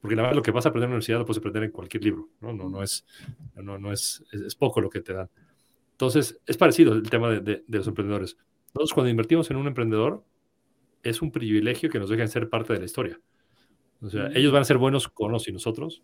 [0.00, 1.70] porque la verdad lo que vas a aprender en la universidad lo puedes aprender en
[1.70, 2.52] cualquier libro, ¿no?
[2.52, 3.06] No, no, es,
[3.54, 5.30] no, no es, es, es poco lo que te dan.
[5.92, 8.36] Entonces, es parecido el tema de, de, de, los emprendedores.
[8.74, 10.24] Nosotros cuando invertimos en un emprendedor,
[11.02, 13.20] es un privilegio que nos dejen ser parte de la historia.
[14.00, 14.36] O sea, mm.
[14.36, 16.02] ellos van a ser buenos con los y nosotros.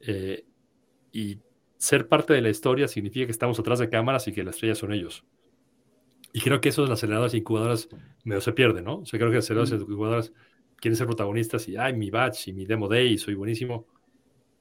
[0.00, 0.44] Eh,
[1.12, 1.38] y
[1.76, 4.78] ser parte de la historia significa que estamos atrás de cámaras y que las estrellas
[4.78, 5.24] son ellos.
[6.32, 7.88] Y creo que eso de las aceleradoras e incubadoras
[8.24, 9.00] medio se pierde, ¿no?
[9.00, 10.32] O sea, creo que las aceleradoras e incubadoras
[10.76, 13.86] quieren ser protagonistas y, ay, mi batch y mi demo day, soy buenísimo.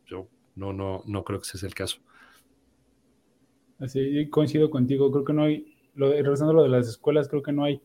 [0.06, 2.00] Yo no, no, no creo que ese sea el caso.
[3.80, 7.42] Así, coincido contigo, creo que no hay, lo regresando a lo de las escuelas, creo
[7.42, 7.82] que no hay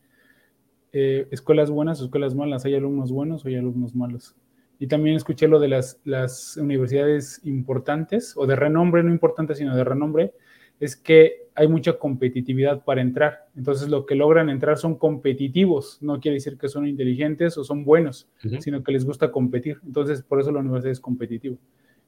[0.92, 4.34] eh, escuelas buenas o escuelas malas, hay alumnos buenos o hay alumnos malos.
[4.78, 9.74] Y también escuché lo de las, las universidades importantes, o de renombre, no importantes, sino
[9.74, 10.32] de renombre,
[10.78, 13.46] es que hay mucha competitividad para entrar.
[13.56, 17.84] Entonces lo que logran entrar son competitivos, no quiere decir que son inteligentes o son
[17.84, 18.60] buenos, uh -huh.
[18.60, 19.78] sino que les gusta competir.
[19.86, 21.56] Entonces por eso la universidad es competitiva.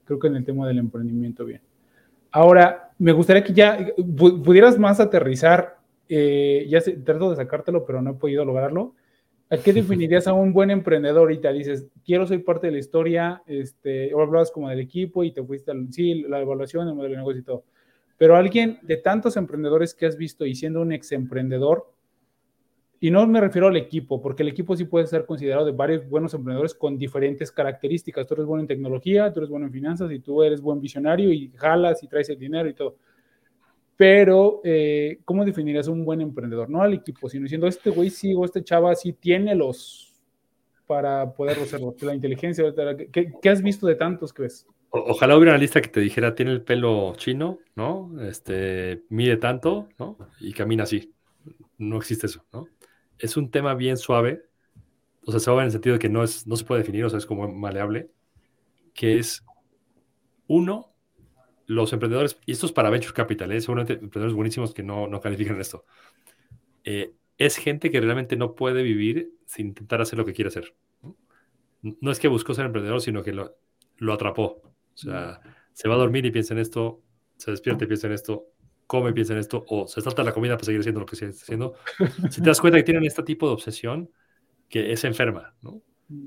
[0.04, 1.62] Creo que en el tema del emprendimiento bien.
[2.30, 3.86] Ahora, me gustaría que ya
[4.44, 5.77] pudieras más aterrizar,
[6.08, 8.94] eh, ya trato de sacártelo, pero no he podido lograrlo.
[9.50, 11.52] ¿A qué definirías a un buen emprendedor ahorita?
[11.52, 15.42] Dices, quiero ser parte de la historia, este, o hablabas como del equipo y te
[15.42, 17.64] fuiste al, sí, la evaluación, el modelo de negocio y todo.
[18.16, 21.92] Pero alguien de tantos emprendedores que has visto y siendo un ex emprendedor,
[23.00, 26.08] y no me refiero al equipo, porque el equipo sí puede ser considerado de varios
[26.08, 28.26] buenos emprendedores con diferentes características.
[28.26, 31.32] Tú eres bueno en tecnología, tú eres bueno en finanzas y tú eres buen visionario
[31.32, 32.96] y jalas y traes el dinero y todo.
[33.98, 36.70] Pero, eh, ¿cómo definirías un buen emprendedor?
[36.70, 40.14] No al equipo, sino diciendo, este güey sí o este chava sí tiene los,
[40.86, 41.96] para poder hacerlo?
[42.00, 42.64] La inteligencia,
[43.12, 44.66] ¿qué, ¿qué, has visto de tantos, crees?
[44.90, 48.10] ojalá hubiera una lista que te dijera, tiene el pelo chino, ¿no?
[48.22, 50.16] Este, mide tanto, ¿no?
[50.40, 51.12] Y camina así.
[51.76, 52.68] No existe eso, ¿no?
[53.18, 54.44] Es un tema bien suave,
[55.26, 57.10] o sea, suave en el sentido de que no, es, no se puede definir, o
[57.10, 58.10] sea, es como maleable,
[58.94, 59.44] que es,
[60.46, 60.94] uno,
[61.68, 63.60] los emprendedores, y esto es para Venture Capital, ¿eh?
[63.60, 65.84] seguramente emprendedores buenísimos que no, no califican esto,
[66.82, 70.74] eh, es gente que realmente no puede vivir sin intentar hacer lo que quiere hacer.
[71.82, 72.10] ¿no?
[72.10, 73.54] es que buscó ser emprendedor, sino que lo,
[73.98, 74.62] lo atrapó.
[74.64, 75.40] O sea,
[75.74, 77.02] se va a dormir y piensa en esto,
[77.36, 78.46] se despierta y piensa en esto,
[78.86, 81.16] come y piensa en esto, o se salta la comida para seguir haciendo lo que
[81.16, 81.74] sigue haciendo.
[82.30, 84.10] Si te das cuenta que tienen este tipo de obsesión
[84.70, 85.82] que es enferma, ¿no?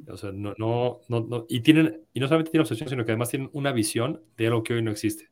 [0.07, 3.11] O sea, no, no, no, no, y tienen, y no solamente tienen obsesión, sino que
[3.11, 5.30] además tienen una visión de algo que hoy no existe.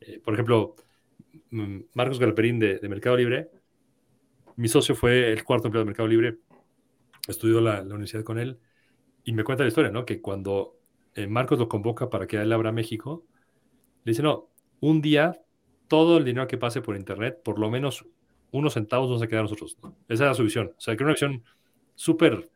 [0.00, 0.74] Eh, por ejemplo,
[1.50, 3.50] mm, Marcos Galperín de, Mercado Libre,
[4.56, 6.38] mi socio fue el cuarto empleado de Mercado Libre,
[7.28, 8.58] estudió la, la universidad con él,
[9.24, 10.04] y me cuenta la historia, ¿no?
[10.04, 10.76] Que cuando
[11.14, 13.24] eh, Marcos lo convoca para que él abra México,
[14.04, 14.48] le dice, no,
[14.80, 15.40] un día
[15.88, 18.06] todo el dinero que pase por Internet, por lo menos
[18.50, 19.76] unos centavos nos va a quedar a nosotros.
[19.82, 19.96] ¿no?
[20.08, 20.72] Esa era su visión.
[20.76, 21.44] O sea, que era una visión
[21.94, 22.48] súper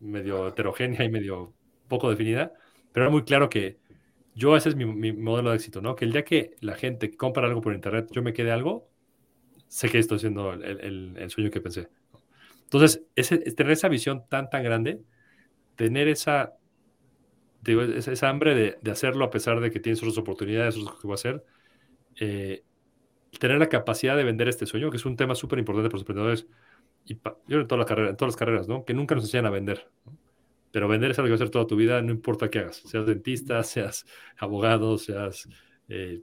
[0.00, 1.52] medio heterogénea y medio
[1.88, 2.52] poco definida,
[2.92, 3.78] pero era muy claro que
[4.34, 5.94] yo ese es mi, modelo de éxito, ¿no?
[5.94, 8.88] Que el día que la gente compra algo por Internet, yo me quede algo,
[9.68, 11.88] sé que estoy haciendo el, el, el sueño que pensé.
[12.64, 13.02] Entonces,
[13.54, 15.02] tener esa visión tan, tan grande,
[15.76, 16.54] tener esa
[17.64, 21.16] esa, hambre de, hacerlo a pesar de que tienes otras oportunidades, otras que va a
[21.16, 21.44] hacer,
[22.20, 22.64] eh,
[23.38, 26.02] tener la capacidad de vender este sueño, que es un tema súper importante para los
[26.02, 26.46] emprendedores,
[27.04, 28.84] y pa, yo en, toda la carrera, en todas las carreras, ¿no?
[28.84, 29.88] que nunca nos enseñan a vender.
[30.04, 30.16] ¿no?
[30.72, 32.76] Pero vender es algo que va a hacer toda tu vida, no importa qué hagas,
[32.76, 34.04] seas dentista, seas
[34.36, 35.48] abogado, seas...
[35.88, 36.22] Eh,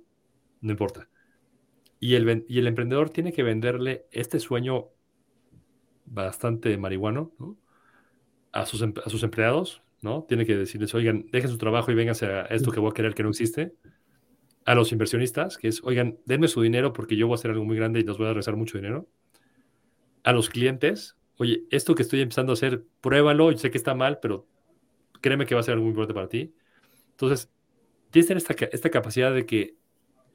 [0.62, 1.08] no importa.
[2.00, 4.88] Y el, emprendedor tiene que venderle este sueño
[6.06, 7.58] bastante marihuano ¿no?
[8.52, 10.24] a, sus, a sus empleados, ¿no?
[10.24, 13.14] Tiene que decirles, oigan, dejen su trabajo y vénganse a esto que voy a querer
[13.14, 13.74] que no existe.
[14.66, 17.66] A los inversionistas, que es, oigan, denme su dinero porque yo voy a hacer algo
[17.66, 19.10] muy grande y les voy a regresar mucho dinero.
[20.24, 23.96] A los clientes, oye, esto que estoy empezando a hacer, pruébalo, yo sé que está
[23.96, 24.46] mal, pero
[25.22, 26.54] créeme que va a ser algo muy importante para ti.
[27.12, 27.50] Entonces,
[28.12, 29.76] tienes que tener esta, esta capacidad de que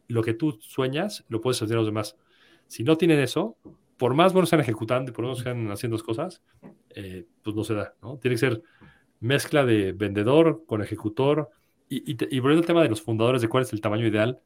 [0.08, 2.16] lo que tú sueñas lo puedes hacer a los demás.
[2.68, 3.58] Si no tienen eso,
[3.98, 6.42] por más buenos sean ejecutando y por más sean haciendo cosas,
[6.90, 8.16] eh, pues no se da, ¿no?
[8.16, 8.62] Tiene que ser
[9.20, 11.50] mezcla de vendedor con ejecutor.
[11.90, 14.40] Y, y, y, volviendo al tema de los fundadores, de cuál es el tamaño ideal,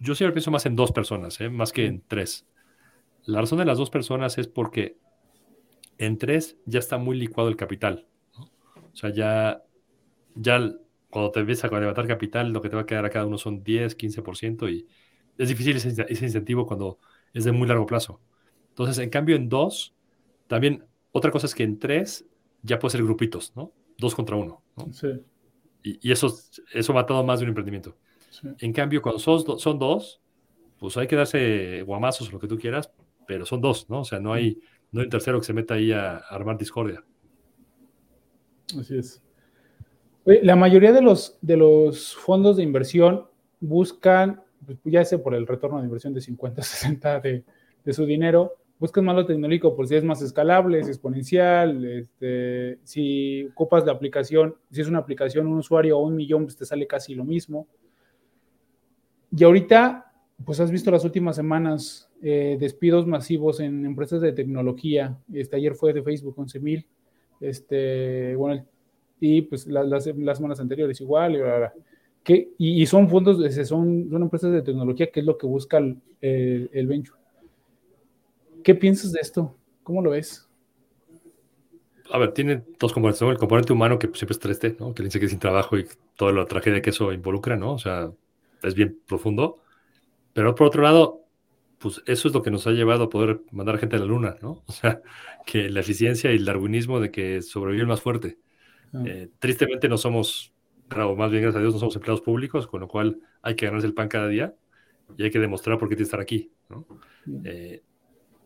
[0.00, 1.48] yo siempre pienso más en dos personas, ¿eh?
[1.48, 2.46] más que en tres.
[3.24, 4.98] La razón de las dos personas es porque
[5.98, 8.06] en tres ya está muy licuado el capital.
[8.38, 8.44] ¿no?
[8.44, 9.62] O sea, ya,
[10.34, 10.60] ya
[11.10, 13.38] cuando te empiezas a levantar capital, lo que te va a quedar a cada uno
[13.38, 14.86] son 10, 15%, y
[15.38, 16.98] es difícil ese, ese incentivo cuando
[17.32, 18.20] es de muy largo plazo.
[18.70, 19.94] Entonces, en cambio, en dos,
[20.46, 22.26] también otra cosa es que en tres
[22.62, 23.72] ya puede ser grupitos, ¿no?
[23.96, 24.92] Dos contra uno, ¿no?
[24.92, 25.08] Sí.
[25.82, 26.34] Y, y, eso,
[26.74, 27.96] eso ha matado más de un emprendimiento.
[28.30, 28.48] Sí.
[28.58, 30.20] En cambio, cuando son, son dos,
[30.78, 32.92] pues hay que darse guamazos o lo que tú quieras,
[33.26, 34.00] pero son dos, ¿no?
[34.00, 34.60] O sea, no hay,
[34.92, 37.04] no hay tercero que se meta ahí a, armar discordia.
[38.78, 39.22] Así es.
[40.24, 43.26] La mayoría de los, de los fondos de inversión
[43.60, 47.44] buscan, pues, ya sea por el retorno de inversión de 50, 60 de,
[47.84, 52.78] de su dinero, buscas más lo tecnológico por si es más escalable, es exponencial, este,
[52.84, 56.64] si ocupas la aplicación, si es una aplicación, un usuario o un millón, pues te
[56.64, 57.66] sale casi lo mismo.
[59.34, 60.12] Y ahorita,
[60.44, 65.18] pues has visto las últimas semanas eh, despidos masivos en empresas de tecnología.
[65.32, 66.86] Este, ayer fue de Facebook 11 mil,
[67.40, 68.64] este, bueno,
[69.20, 71.74] y pues las, las, las, semanas anteriores igual, y, bla, bla.
[72.58, 76.86] Y, son fondos, son, son empresas de tecnología, que es lo que busca el, el,
[76.86, 77.18] venture.
[78.64, 79.54] ¿Qué piensas de esto?
[79.84, 80.48] ¿Cómo lo ves?
[82.10, 83.22] A ver, tiene dos componentes.
[83.22, 84.92] El componente humano que siempre es triste, ¿no?
[84.92, 85.86] Que dice que es sin trabajo y
[86.16, 87.74] toda la tragedia que eso involucra, ¿no?
[87.74, 88.10] O sea,
[88.62, 89.58] es bien profundo.
[90.32, 91.25] Pero por otro lado,
[91.78, 94.36] pues eso es lo que nos ha llevado a poder mandar gente a la luna,
[94.40, 94.62] ¿no?
[94.66, 95.02] O sea,
[95.44, 98.38] que la eficiencia y el darwinismo de que sobrevive el más fuerte.
[98.92, 99.02] Ah.
[99.06, 100.52] Eh, tristemente no somos,
[100.90, 103.66] o más bien gracias a Dios, no somos empleados públicos, con lo cual hay que
[103.66, 104.54] ganarse el pan cada día
[105.16, 106.86] y hay que demostrar por qué tiene que estar aquí, ¿no?
[107.44, 107.82] Eh,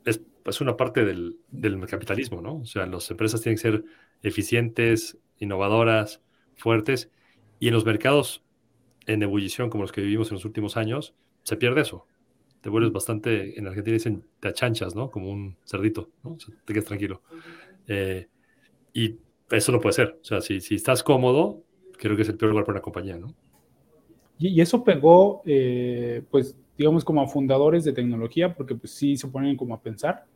[0.05, 2.57] es, es una parte del, del, capitalismo, ¿no?
[2.57, 3.85] O sea, las empresas tienen que ser
[4.23, 6.21] eficientes, innovadoras,
[6.57, 7.11] fuertes,
[7.59, 8.43] y en los mercados
[9.07, 12.07] en ebullición como los que vivimos en los últimos años, se pierde eso.
[12.61, 15.11] Te vuelves bastante, en Argentina dicen, te achanchas, ¿no?
[15.11, 16.33] Como un cerdito, ¿no?
[16.33, 17.23] O sea, te quedas tranquilo.
[17.87, 18.29] Eh,
[18.93, 19.17] y
[19.51, 20.19] eso no puede ser.
[20.21, 21.63] O sea, si, si, estás cómodo,
[21.99, 23.35] creo que es el peor lugar para una compañía, ¿no?
[24.39, 29.17] Y, y eso pegó, eh, pues, digamos, como a fundadores de tecnología, porque pues sí
[29.17, 30.27] se ponen como a pensar.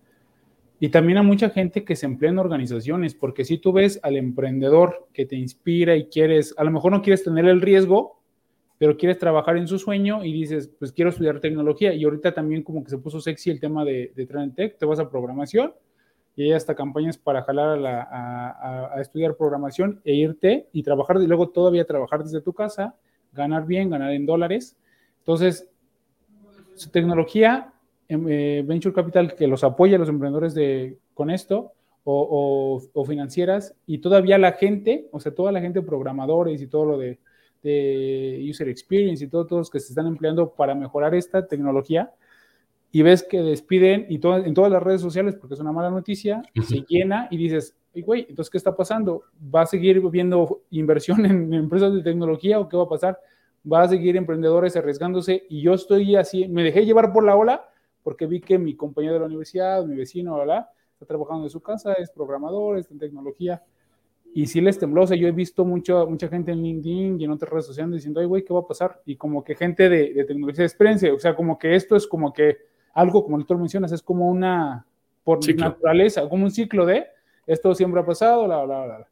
[0.80, 4.16] Y también a mucha gente que se emplea en organizaciones, porque si tú ves al
[4.16, 8.20] emprendedor que te inspira y quieres, a lo mejor no quieres tener el riesgo,
[8.84, 11.94] pero quieres trabajar en su sueño y dices, pues quiero estudiar tecnología.
[11.94, 14.98] Y ahorita también como que se puso sexy el tema de, de Tech, te vas
[14.98, 15.72] a programación
[16.36, 21.48] y hay hasta campañas para jalar a, estudiar programación e irte y trabajar, y luego
[21.48, 22.94] todavía trabajar desde tu casa,
[23.32, 24.76] ganar bien, ganar en dólares.
[25.20, 25.66] Entonces,
[26.74, 27.72] su tecnología,
[28.06, 31.72] em, eh, Venture Capital, que los apoya a los emprendedores de, con esto,
[32.04, 36.84] o, o, financieras, y todavía la gente, o sea, toda la gente, programadores y todo
[36.84, 37.18] lo de,
[37.64, 42.12] de user experience y todos los que se están empleando para mejorar esta tecnología,
[42.92, 46.42] y ves que despiden y en todas las redes sociales, porque es una mala noticia,
[46.64, 49.24] se llena y dices, güey, entonces, ¿qué está pasando?
[49.52, 53.18] ¿Va a seguir viendo inversión en, empresas de tecnología o qué va a pasar?
[53.70, 55.44] ¿Va a seguir emprendedores arriesgándose?
[55.48, 57.68] Y yo estoy así, me dejé llevar por la ola
[58.04, 60.68] porque vi que mi compañero de la universidad, mi vecino, ¿verdad?
[60.92, 63.62] está trabajando en su casa, es programador, está en tecnología.
[64.36, 67.24] Y sí les tembló, o sea, yo he visto mucho, mucha gente en LinkedIn y
[67.24, 69.00] en otras redes sociales diciendo, ay, güey, ¿qué va a pasar?
[69.06, 72.04] Y como que gente de, de tecnología de experiencia, o sea, como que esto es
[72.04, 72.58] como que
[72.94, 74.84] algo, como tú mencionas, es como una,
[75.22, 77.06] por naturaleza, como un ciclo de,
[77.46, 79.08] esto siempre ha pasado, la, la, la,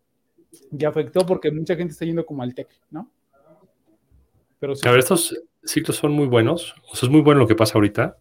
[0.77, 3.09] Y afectó porque mucha gente está yendo como al tech, ¿no?
[4.59, 7.55] Pero A ver, estos ciclos son muy buenos, o sea, es muy bueno lo que
[7.55, 8.17] pasa ahorita,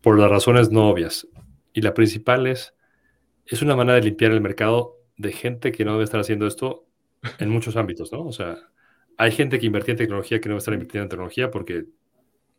[0.00, 1.28] por las razones no obvias.
[1.74, 2.74] Y la principal es,
[3.44, 6.86] es una manera de limpiar el mercado de gente que no debe estar haciendo esto
[7.38, 8.24] en muchos ámbitos, ¿no?
[8.24, 8.58] O sea,
[9.16, 11.84] hay gente que invertía en tecnología que no debe estar invirtiendo en tecnología porque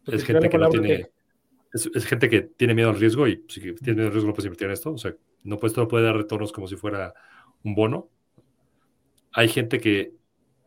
[0.07, 1.09] es gente que no tiene
[1.73, 4.45] es, gente que tiene miedo al riesgo y si tiene miedo al riesgo no puedes
[4.45, 4.93] invertir en esto.
[4.93, 7.13] O sea, no puedes, todo puede dar retornos como si fuera
[7.63, 8.09] un bono.
[9.33, 10.13] Hay gente que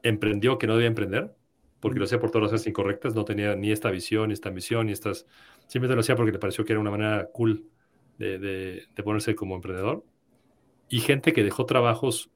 [0.03, 1.34] emprendió que no debía emprender
[1.80, 4.51] porque lo hacía por todas las cosas incorrectas, no tenía ni esta visión, ni esta
[4.51, 5.26] misión, ni estas...
[5.66, 7.64] Simplemente lo hacía porque le pareció que era una manera cool
[8.18, 10.05] de, de, ponerse como emprendedor.
[10.91, 12.30] Y gente que dejó trabajos,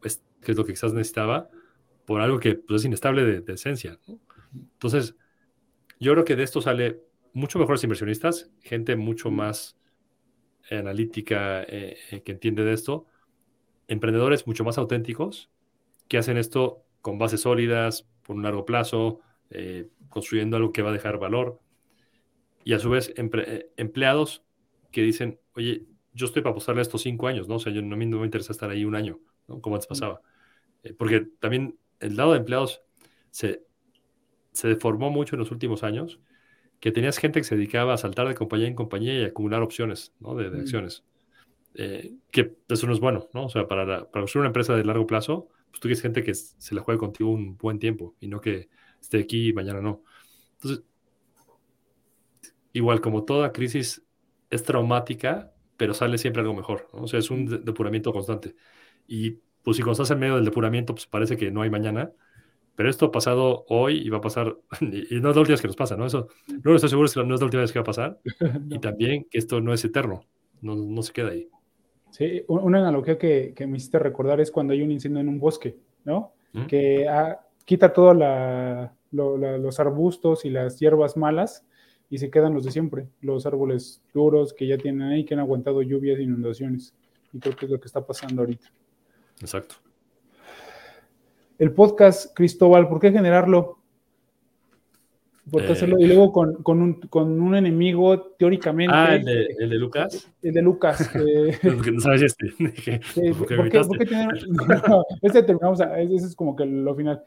[0.00, 1.48] pues, que es lo que quizás necesitaba,
[2.04, 3.98] por algo que pues, es inestable de, de esencia.
[4.52, 5.16] Entonces,
[5.98, 7.00] yo creo que de esto sale
[7.32, 9.78] mucho mejores inversionistas, gente mucho más
[10.70, 13.06] analítica eh, eh, que entiende de esto,
[13.86, 15.50] emprendedores mucho más auténticos
[16.08, 19.20] que hacen esto con bases sólidas, por un largo plazo,
[19.50, 21.60] eh, construyendo algo que va a dejar valor.
[22.64, 23.14] Y a su vez,
[23.76, 24.42] empleados
[24.90, 25.86] que dicen, oye,
[26.18, 27.54] yo estoy para apostarle estos cinco años, ¿no?
[27.54, 29.60] O sea, yo, no, a mí no me interesa estar ahí un año, ¿no?
[29.60, 30.20] Como antes pasaba.
[30.98, 32.82] porque también el lado de empleados
[33.30, 33.62] se,
[34.52, 36.20] se deformó mucho en los últimos años
[36.80, 40.12] que tenías gente que se dedicaba a saltar de compañía en compañía y acumular opciones
[40.18, 40.34] ¿no?
[40.34, 40.60] de, mm.
[40.60, 41.04] acciones.
[41.74, 43.44] Eh, que eso no es bueno, ¿no?
[43.44, 46.34] O sea, para, para construir una empresa de largo plazo, pues tú quieres gente que
[46.34, 48.68] se la juegue contigo un buen tiempo y no que
[49.00, 50.02] esté aquí y mañana no.
[50.54, 50.84] Entonces,
[52.72, 54.02] igual como toda crisis
[54.50, 57.04] es traumática, pero sale siempre algo mejor, ¿no?
[57.04, 58.54] O sea, es un depuramiento constante.
[59.06, 62.12] Y pues si cuando estás en medio del depuramiento, pues parece que no hay mañana,
[62.74, 65.62] pero esto ha pasado hoy y va a pasar, y no es la última vez
[65.62, 66.04] que nos pasa, ¿no?
[66.04, 66.28] Eso,
[66.62, 68.18] no estoy seguro que no es la última vez que va a pasar,
[68.70, 70.24] y también que esto no es eterno,
[70.60, 71.48] no, no se queda ahí.
[72.10, 75.38] Sí, una analogía que, que, me hiciste recordar es cuando hay un incendio en un
[75.38, 76.32] bosque, ¿no?
[76.66, 78.16] Que ah, quita todos
[79.12, 81.64] los arbustos y las hierbas malas
[82.10, 85.40] y se quedan los de siempre, los árboles duros que ya tienen ahí, que han
[85.40, 86.94] aguantado lluvias e inundaciones.
[87.32, 88.70] Y creo que es lo que está pasando ahorita.
[89.40, 89.76] Exacto
[91.58, 93.78] el podcast, Cristóbal, ¿por qué generarlo?
[95.50, 95.96] ¿Por qué hacerlo?
[95.98, 96.08] Y eh.
[96.08, 98.94] luego con, con, un, con, un, enemigo teóricamente.
[98.94, 100.30] Ah, el de, el de Lucas.
[100.42, 101.10] El de Lucas.
[101.16, 101.58] Eh,
[101.92, 102.48] no sabes este.
[103.32, 104.26] ¿Por, qué, ¿por qué tiene,
[104.88, 107.22] no, este terminamos, ese es como que lo final.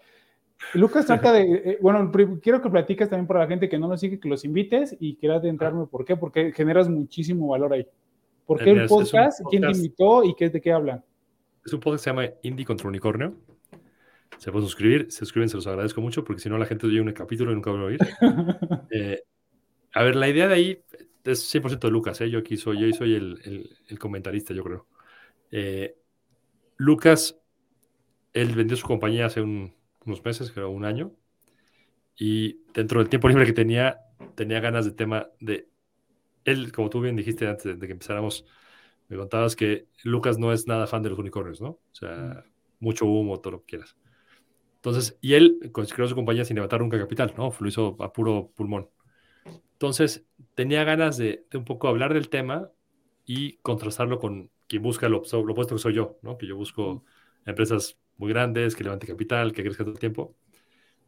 [0.74, 3.97] Lucas trata de, eh, bueno, quiero que platiques también para la gente que no lo
[3.97, 5.86] sigue, que los invites y quiera adentrarme.
[5.88, 6.16] ¿Por qué?
[6.16, 7.88] Porque generas muchísimo valor ahí.
[8.45, 9.41] ¿Por qué el podcast?
[9.49, 11.03] ¿Quién te invitó y qué, de qué hablan?
[11.66, 13.36] Es un podcast que se llama Indie contra Unicornio
[14.41, 16.99] se puede suscribir, se suscriben, se los agradezco mucho, porque si no la gente oye
[16.99, 17.99] un capítulo y nunca va a oír.
[18.89, 19.22] Eh,
[19.93, 20.84] a ver, la idea de ahí
[21.24, 22.30] es 100% de Lucas, ¿eh?
[22.32, 24.88] yo aquí soy, yo soy el, el, comentarista, yo creo.
[25.51, 25.95] Eh,
[26.78, 27.39] Lucas,
[28.34, 29.41] él vendió su compañía hace
[30.06, 31.14] unos meses, creo un año,
[32.16, 33.99] y dentro del tiempo libre que tenía,
[34.36, 35.68] tenía ganas de tema de...
[36.43, 38.45] Él, como tú bien dijiste antes de que empezáramos,
[39.08, 41.70] me contabas que Lucas no es nada fan de los unicornios, ¿no?
[41.70, 42.86] O sea, mm.
[42.86, 43.97] mucho humo, todo lo que quieras.
[44.76, 45.60] Entonces, y él
[45.93, 47.54] creó su compañía sin levantar nunca capital, ¿no?
[47.60, 48.89] Lo hizo a puro pulmón.
[49.74, 50.26] Entonces,
[50.56, 52.72] tenía ganas de, un poco hablar del tema
[53.26, 56.38] y contrastarlo con quien busca lo, lo, opuesto que soy yo, ¿no?
[56.38, 57.04] Que yo busco
[57.45, 60.36] empresas muy grandes, que levante capital, que crezca todo el tiempo.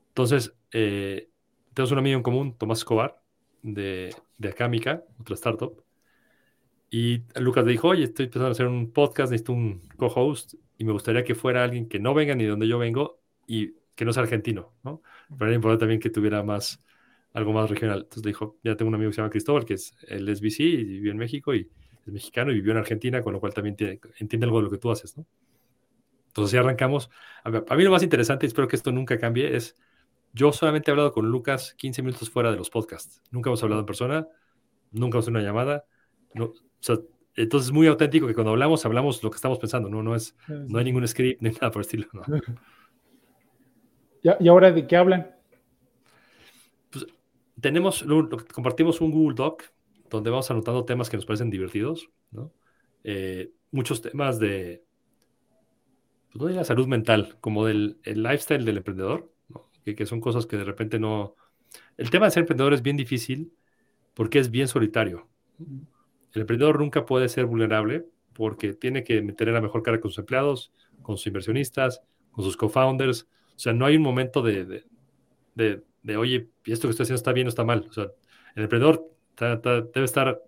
[0.09, 1.29] Entonces, eh,
[1.73, 3.21] tenemos un amigo en común, Tomás Escobar,
[3.61, 5.83] de, de Acámica, otra startup.
[6.89, 10.83] Y Lucas le dijo, oye, estoy pensando en hacer un podcast, necesito un co-host y
[10.85, 14.05] me gustaría que fuera alguien que no venga ni de donde yo vengo y que
[14.05, 15.01] no sea argentino, ¿no?
[15.29, 16.83] Pero era importante también que tuviera más,
[17.33, 17.99] algo más regional.
[17.99, 20.59] Entonces le dijo, ya tengo un amigo que se llama Cristóbal, que es el SBC
[20.61, 21.69] y vivió en México y
[22.05, 24.71] es mexicano y vivió en Argentina, con lo cual también tiene, entiende algo de lo
[24.71, 25.25] que tú haces, ¿no?
[26.33, 27.11] Entonces ya arrancamos.
[27.43, 29.75] A mí lo más interesante, y espero que esto nunca cambie, es
[30.33, 33.21] yo solamente he hablado con Lucas 15 minutos fuera de los podcasts.
[33.29, 34.27] Nunca hemos hablado en persona,
[34.91, 35.85] nunca hemos hecho una llamada.
[36.33, 36.53] No,
[37.35, 40.01] entonces es muy auténtico que cuando hablamos, hablamos lo que estamos pensando, ¿no?
[40.01, 42.07] No, es, no hay ningún script ni nada por el estilo.
[42.13, 42.23] ¿no?
[44.39, 45.35] ¿Y ahora de qué hablan?
[46.89, 47.05] Pues,
[47.61, 48.03] tenemos,
[48.51, 49.65] compartimos un Google Doc
[50.09, 52.51] donde vamos anotando temas que nos parecen divertidos, ¿no?
[53.03, 54.83] Eh, muchos temas de,
[56.33, 59.69] pues no de la salud mental, como del lifestyle del emprendedor, ¿no?
[59.85, 61.35] que, que, son cosas que de repente no...
[61.95, 63.53] El tema de ser emprendedor es bien difícil
[64.15, 65.27] porque es bien solitario.
[65.59, 70.19] El emprendedor nunca puede ser vulnerable porque tiene que tener la mejor cara con sus
[70.19, 70.71] empleados,
[71.03, 73.27] con sus inversionistas, con sus co-founders.
[73.55, 74.85] O sea, no hay un momento de, de,
[75.53, 77.85] de, de, oye, esto que estoy haciendo está bien o está mal.
[77.87, 78.07] O sea,
[78.55, 79.07] el emprendedor
[79.37, 80.41] debe estar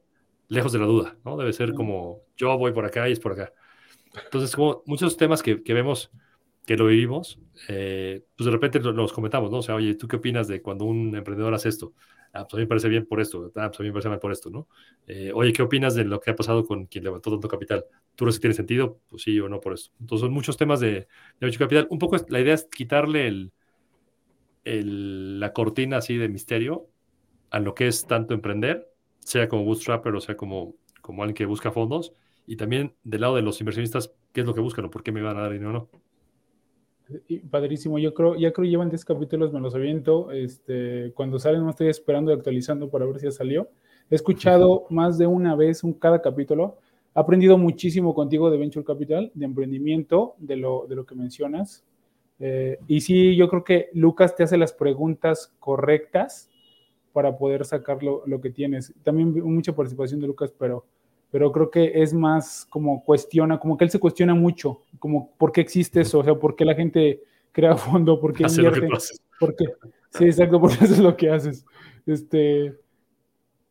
[0.47, 1.37] lejos de la duda, ¿no?
[1.37, 3.53] Debe ser como yo voy por acá y es por acá.
[4.23, 6.11] Entonces, como muchos temas que, que vemos
[6.65, 7.39] que lo vivimos,
[7.69, 9.57] eh, pues de repente los comentamos, ¿no?
[9.59, 11.93] O sea, oye, ¿tú qué opinas de cuando un emprendedor hace esto?
[12.33, 14.09] Ah, pues a mí me parece bien por esto, ah, pues a mí me parece
[14.09, 14.67] mal por esto, ¿no?
[15.07, 17.85] Eh, oye, ¿qué opinas de lo que ha pasado con quien levantó tanto capital?
[18.15, 18.99] ¿Tú crees que tiene sentido?
[19.09, 19.91] Pues sí o no por esto.
[19.99, 21.07] Entonces son muchos temas de,
[21.39, 21.87] de capital.
[21.91, 23.53] Un poco la idea es quitarle el,
[24.63, 26.87] el, la cortina así de misterio
[27.51, 28.89] a lo que es tanto emprender,
[29.19, 32.13] sea como bootstrapper o sea como, como alguien que busca fondos,
[32.47, 35.11] y también del lado de los inversionistas, qué es lo que buscan o por qué
[35.11, 35.89] me van a dar dinero o no
[37.49, 37.99] padrísimo.
[37.99, 40.31] Yo creo, ya creo llevan 10 capítulos, me los aviento.
[40.31, 43.69] Este, cuando salen, no estoy esperando y actualizando para ver si ya salió.
[44.09, 46.77] He escuchado más de una vez un, cada capítulo.
[47.15, 51.83] He aprendido muchísimo contigo de Venture Capital, de emprendimiento, de lo, de lo que mencionas.
[52.39, 56.49] Eh, y sí, yo creo que Lucas te hace las preguntas correctas
[57.13, 58.93] para poder sacar lo, lo que tienes.
[59.03, 60.85] También mucha participación de Lucas, pero
[61.35, 65.51] pero creo que es más como cuestiona, como que él se cuestiona mucho, como por
[65.51, 68.87] qué existe eso, o sea, por qué la gente crea fondo, por qué invierte,
[69.37, 69.65] por qué,
[70.11, 71.65] sí, exacto, por eso es lo que haces.
[72.05, 72.75] Este, e,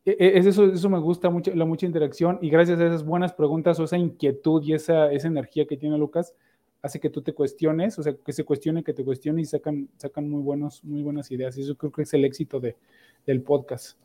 [0.04, 3.32] e, es eso, eso me gusta mucho, la mucha interacción y gracias a esas buenas
[3.32, 6.34] preguntas o esa inquietud y esa, esa energía que tiene Lucas,
[6.82, 9.88] hace que tú te cuestiones, o sea, que se cuestione, que te cuestione y sacan,
[9.96, 11.56] sacan muy, buenos, muy buenas ideas.
[11.56, 12.76] Y eso creo que es el éxito de,
[13.24, 13.96] del podcast.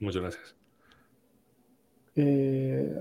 [0.00, 0.59] Muchas gracias.
[2.16, 2.94] Eh,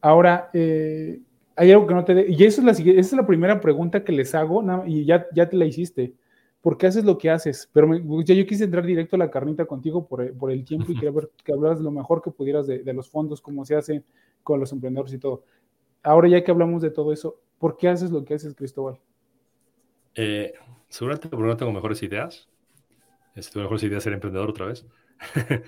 [0.00, 1.20] ahora, eh,
[1.56, 2.26] hay algo que no te...
[2.28, 5.48] y eso es la, esa es la primera pregunta que les hago, y ya, ya
[5.48, 6.14] te la hiciste.
[6.60, 7.70] ¿Por qué haces lo que haces?
[7.72, 7.94] Pero
[8.24, 11.12] ya yo quise entrar directo a la carnita contigo por, por el tiempo y quería
[11.12, 14.02] ver que hablaras lo mejor que pudieras de, de, los fondos, cómo se hace
[14.42, 15.44] con los emprendedores y todo.
[16.02, 18.98] Ahora ya que hablamos de todo eso, ¿por qué haces lo que haces, Cristóbal?
[20.14, 20.52] Eh,
[20.88, 22.48] seguramente porque no tengo mejores ideas.
[23.36, 24.84] Si tengo mejores ideas ser emprendedor otra vez.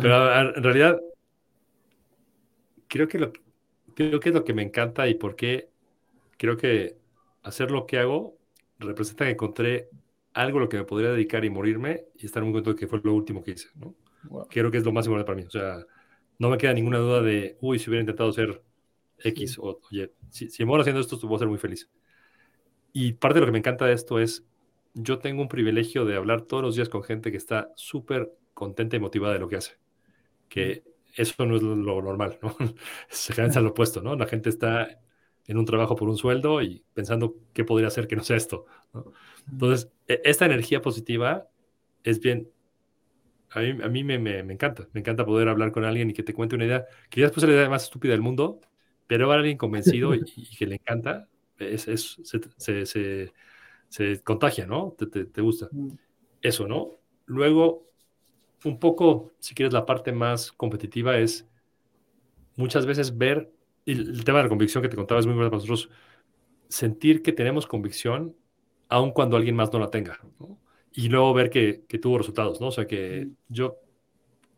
[0.00, 1.00] Pero en realidad
[2.88, 3.32] creo que, lo,
[3.94, 5.70] creo que es lo que me encanta y por qué
[6.36, 6.96] creo que
[7.42, 8.36] hacer lo que hago
[8.78, 9.88] representa que encontré
[10.34, 12.86] algo a lo que me podría dedicar y morirme y estar muy contento de que
[12.86, 13.94] fue lo último que hice, ¿no?
[14.50, 15.46] Creo que es lo más importante para mí.
[15.46, 15.86] O sea,
[16.38, 18.62] no me queda ninguna duda de, uy, si hubiera intentado ser
[19.18, 21.88] X, o, oye, si, si me muero haciendo esto, voy a ser muy feliz.
[22.92, 24.44] Y parte de lo que me encanta de esto es,
[24.94, 28.96] yo tengo un privilegio de hablar todos los días con gente que está súper contenta
[28.96, 29.78] y motivada de lo que hace.
[30.48, 30.82] Que
[31.16, 32.56] eso no es lo, normal, ¿no?
[33.08, 34.16] Se cansa lo opuesto, ¿no?
[34.16, 35.00] La gente está
[35.46, 38.66] en un trabajo por un sueldo y pensando qué podría hacer que no sea esto.
[38.92, 39.12] ¿no?
[39.50, 41.48] Entonces, e, esta energía positiva
[42.02, 42.50] es bien,
[43.50, 46.12] a mí, a mí me, me, me, encanta, me encanta poder hablar con alguien y
[46.12, 48.60] que te cuente una idea, que ya después es la idea más estúpida del mundo,
[49.06, 53.32] pero alguien convencido y, y, que le encanta, es, es se, se, se,
[53.88, 54.94] se, contagia, ¿no?
[54.98, 55.68] Te, te, te gusta.
[56.42, 56.98] Eso, ¿no?
[57.24, 57.85] Luego,
[58.64, 61.48] un poco, si quieres, la parte más competitiva es
[62.56, 63.52] muchas veces ver,
[63.84, 65.90] y el tema de la convicción que te contaba es muy bueno para nosotros,
[66.68, 68.34] sentir que tenemos convicción
[68.88, 70.58] aun cuando alguien más no la tenga, ¿no?
[70.92, 72.68] Y luego ver que, que, tuvo resultados, ¿no?
[72.68, 73.76] O sea, que yo,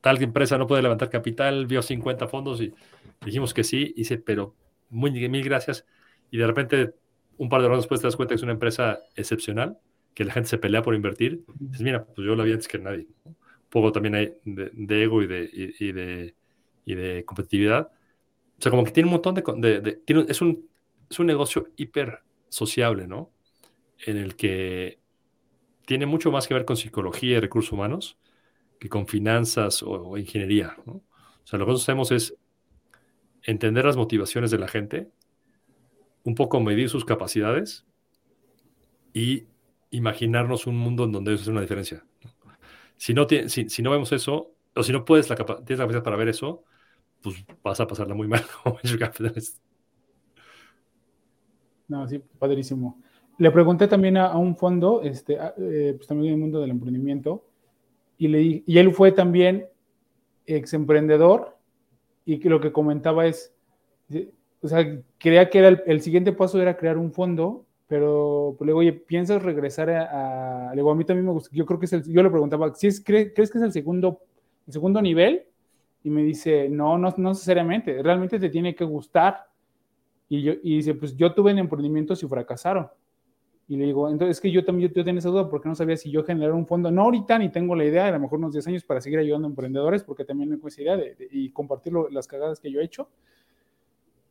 [0.00, 2.72] tal empresa no puede levantar capital, vio 50 fondos y
[3.24, 4.54] dijimos que sí, hice, pero
[4.90, 5.84] muy, mil gracias.
[6.30, 6.94] Y de repente,
[7.36, 9.78] un par de horas después te das cuenta que es una empresa excepcional,
[10.14, 11.44] que la gente se pelea por invertir.
[11.58, 13.08] Dices, mira, pues yo la vi antes que nadie.
[13.24, 13.34] ¿no?
[13.68, 16.34] Poco también hay de, ego y de, y, de,
[16.84, 17.90] y de competitividad.
[18.58, 19.80] O sea, como que tiene un montón de...
[19.80, 20.68] de tiene, es, un,
[21.08, 23.30] es un negocio hiper sociable, ¿no?
[24.06, 24.98] En el que
[25.86, 28.18] tiene mucho más que ver con psicología y recursos humanos
[28.78, 30.92] que con finanzas o, ingeniería, ¿no?
[30.92, 32.36] O sea, lo que nosotros hacemos es
[33.42, 35.08] entender las motivaciones de la gente,
[36.24, 37.86] un poco medir sus capacidades
[39.14, 39.46] y
[39.90, 42.04] imaginarnos un mundo en donde eso es una diferencia.
[42.98, 46.02] Si no, si, si no vemos eso, o si no puedes la tienes la capacidad
[46.02, 46.64] para ver eso,
[47.22, 48.42] pues vas a pasarla muy mal
[51.88, 53.00] No, sí, padrísimo.
[53.38, 57.46] Le pregunté también a, un fondo, este, eh, pues también en el mundo del emprendimiento,
[58.18, 59.66] y, le, y él fue también
[60.44, 61.56] ex emprendedor,
[62.26, 63.54] y que lo que comentaba es,
[64.60, 68.80] o sea, creía que era el, siguiente paso era crear un fondo, pero pues, luego,
[68.80, 72.04] oye, ¿piensas regresar a, a, a mí también me gusta, yo creo que es el,
[72.04, 74.20] yo le preguntaba, si es, ¿crees que es el segundo,
[74.66, 75.46] el segundo nivel?
[76.04, 79.46] Y me dice, no, no, no necesariamente, realmente te tiene que gustar.
[80.28, 82.88] Y, yo, y dice, pues yo tuve en emprendimientos y fracasaron.
[83.66, 85.96] Y le digo, entonces es que yo también yo, tenía esa duda porque no sabía
[85.96, 86.90] si yo generar un fondo.
[86.90, 89.46] No ahorita ni tengo la idea, a lo mejor unos 10 años para seguir ayudando
[89.46, 92.84] a emprendedores, porque también tengo esa idea de, y compartir las cagadas que yo he
[92.84, 93.08] hecho.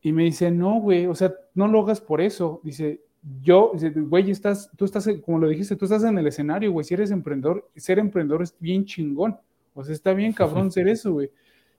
[0.02, 2.62] Y me dice, no, güey, o sea, no lo hagas por eso.
[2.64, 3.02] Dice,
[3.42, 6.94] yo, güey, estás, tú estás, como lo dijiste, tú estás en el escenario, güey, si
[6.94, 9.38] eres emprendedor, ser emprendedor es bien chingón.
[9.74, 11.32] O sea, está bien cabrón ser eso, güey.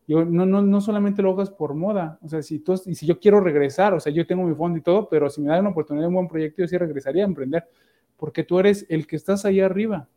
[0.06, 3.04] Yo, no, no, no solamente lo hagas por moda, o sea, si, tú, y si
[3.04, 5.60] yo quiero regresar, o sea, yo tengo mi fondo y todo, pero si me da
[5.60, 7.68] una oportunidad de un buen proyecto, yo sí regresaría a emprender,
[8.16, 10.08] porque tú eres el que estás ahí arriba,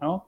[0.00, 0.26] ¿no?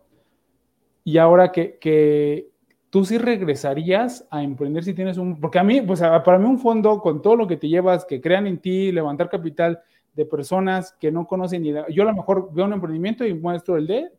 [1.03, 2.51] Y ahora que, que
[2.89, 6.61] tú sí regresarías a emprender si tienes un, porque a mí, pues para mí un
[6.61, 9.81] fondo con todo lo que te llevas, que crean en ti, levantar capital
[10.15, 13.77] de personas que no conocen ni, yo a lo mejor veo un emprendimiento y muestro
[13.77, 14.11] el de,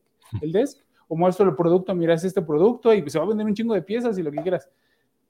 [0.42, 3.46] el desk, o muestro el producto, mira, es este producto y se va a vender
[3.46, 4.70] un chingo de piezas y lo que quieras.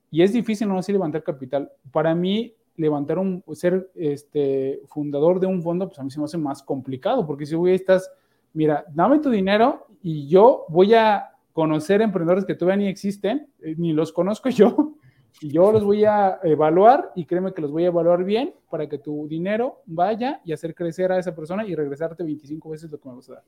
[0.09, 1.69] Y es difícil no así levantar capital.
[1.91, 6.25] Para mí, levantar un, ser este, fundador de un fondo, pues a mí se me
[6.25, 8.09] hace más complicado, porque si a estás,
[8.53, 13.75] mira, dame tu dinero y yo voy a conocer emprendedores que todavía ni existen, eh,
[13.77, 14.93] ni los conozco yo,
[15.41, 18.97] yo los voy a evaluar y créeme que los voy a evaluar bien para que
[18.97, 23.09] tu dinero vaya y hacer crecer a esa persona y regresarte 25 veces lo que
[23.09, 23.43] me vas a dar.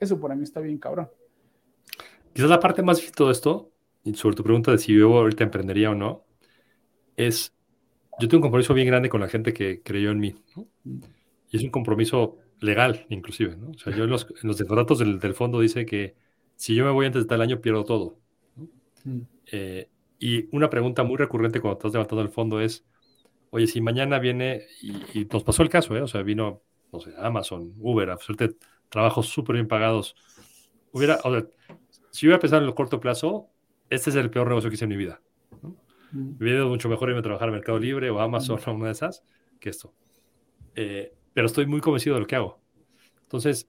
[0.00, 1.08] Eso para mí está bien cabrón.
[2.32, 3.70] Quizás la parte más difícil de todo esto,
[4.04, 6.24] y sobre tu pregunta de si yo ahorita emprendería o no,
[7.16, 7.54] es,
[8.18, 10.34] yo tengo un compromiso bien grande con la gente que creyó en mí,
[11.50, 13.70] Y es un compromiso legal, inclusive, ¿no?
[13.70, 16.14] O sea, yo en los, en los contratos del, del, fondo dice que
[16.56, 18.18] si yo me voy antes de tal año, pierdo todo.
[19.04, 19.20] Mm.
[19.52, 19.88] Eh,
[20.18, 22.86] y una pregunta muy recurrente cuando estás levantando el fondo es,
[23.50, 26.02] oye, si mañana viene, y, nos pasó el caso, ¿eh?
[26.02, 26.62] O sea, vino,
[26.92, 28.18] no sé, Amazon, Uber, a
[28.88, 30.16] trabajos súper bien pagados.
[30.92, 31.46] Hubiera, o sea,
[32.10, 33.50] si hubiera pensado en el corto plazo,
[33.90, 35.20] este es el peor negocio que hice en mi vida.
[35.62, 35.76] ¿no?
[36.12, 36.30] Mm.
[36.30, 38.70] Me hubiera ido mucho mejor irme a trabajar en Mercado Libre o Amazon mm.
[38.70, 39.22] o una de esas
[39.60, 39.92] que esto.
[40.74, 42.60] Eh, pero estoy muy convencido de lo que hago.
[43.22, 43.68] Entonces,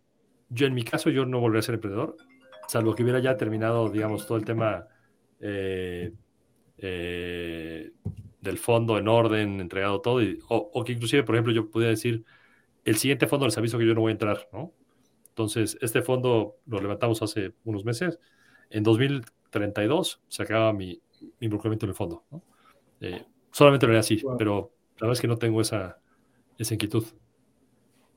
[0.50, 2.16] yo en mi caso, yo no volveré a ser emprendedor,
[2.68, 4.88] salvo que hubiera ya terminado, digamos, todo el tema
[5.40, 6.14] eh,
[6.78, 7.92] eh,
[8.42, 12.24] del fondo en orden, entregado todo, o, o, que inclusive, por ejemplo, yo pudiera decir,
[12.86, 14.72] el siguiente fondo les aviso que yo no voy a entrar, ¿no?
[15.30, 18.20] Entonces, este fondo lo levantamos hace unos meses,
[18.70, 21.02] en 2032 se acaba mi,
[21.40, 22.24] involucramiento en el fondo.
[23.02, 26.00] Eh, solamente lo haré así, pero la verdad es que no tengo esa,
[26.58, 27.06] esa inquietud.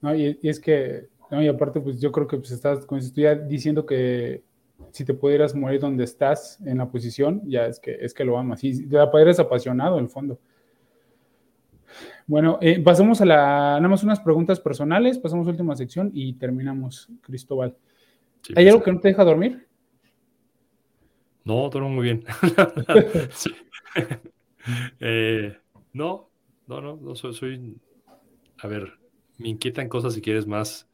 [0.00, 3.12] No, y, es que, no, y aparte, pues yo creo que pues, estás, como si
[3.46, 4.42] diciendo que
[4.90, 8.38] si te pudieras morir donde estás en la posición, ya es que, es que lo
[8.38, 8.62] amas.
[8.64, 10.38] Y la eres apasionado en el fondo.
[12.26, 13.36] Bueno, eh, pasamos a la,
[13.76, 17.76] nada más unas preguntas personales, pasamos a la última sección y terminamos, Cristóbal.
[18.50, 19.66] ¿Hay pues, algo que no te deja dormir?
[21.44, 22.24] No, duermo muy bien.
[25.00, 25.56] Eh,
[25.94, 26.30] no,
[26.66, 27.76] no, no, no soy, soy,
[28.58, 28.92] a ver,
[29.38, 30.86] me inquietan cosas si quieres más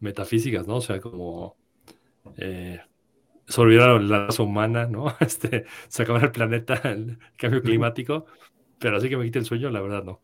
[0.00, 0.76] metafísicas, ¿no?
[0.76, 1.56] O sea, como
[2.36, 2.80] eh,
[3.46, 5.06] la raza humana, ¿no?
[5.20, 8.26] Este, se el planeta, el cambio climático,
[8.78, 10.22] pero así que me quite el sueño, la verdad no.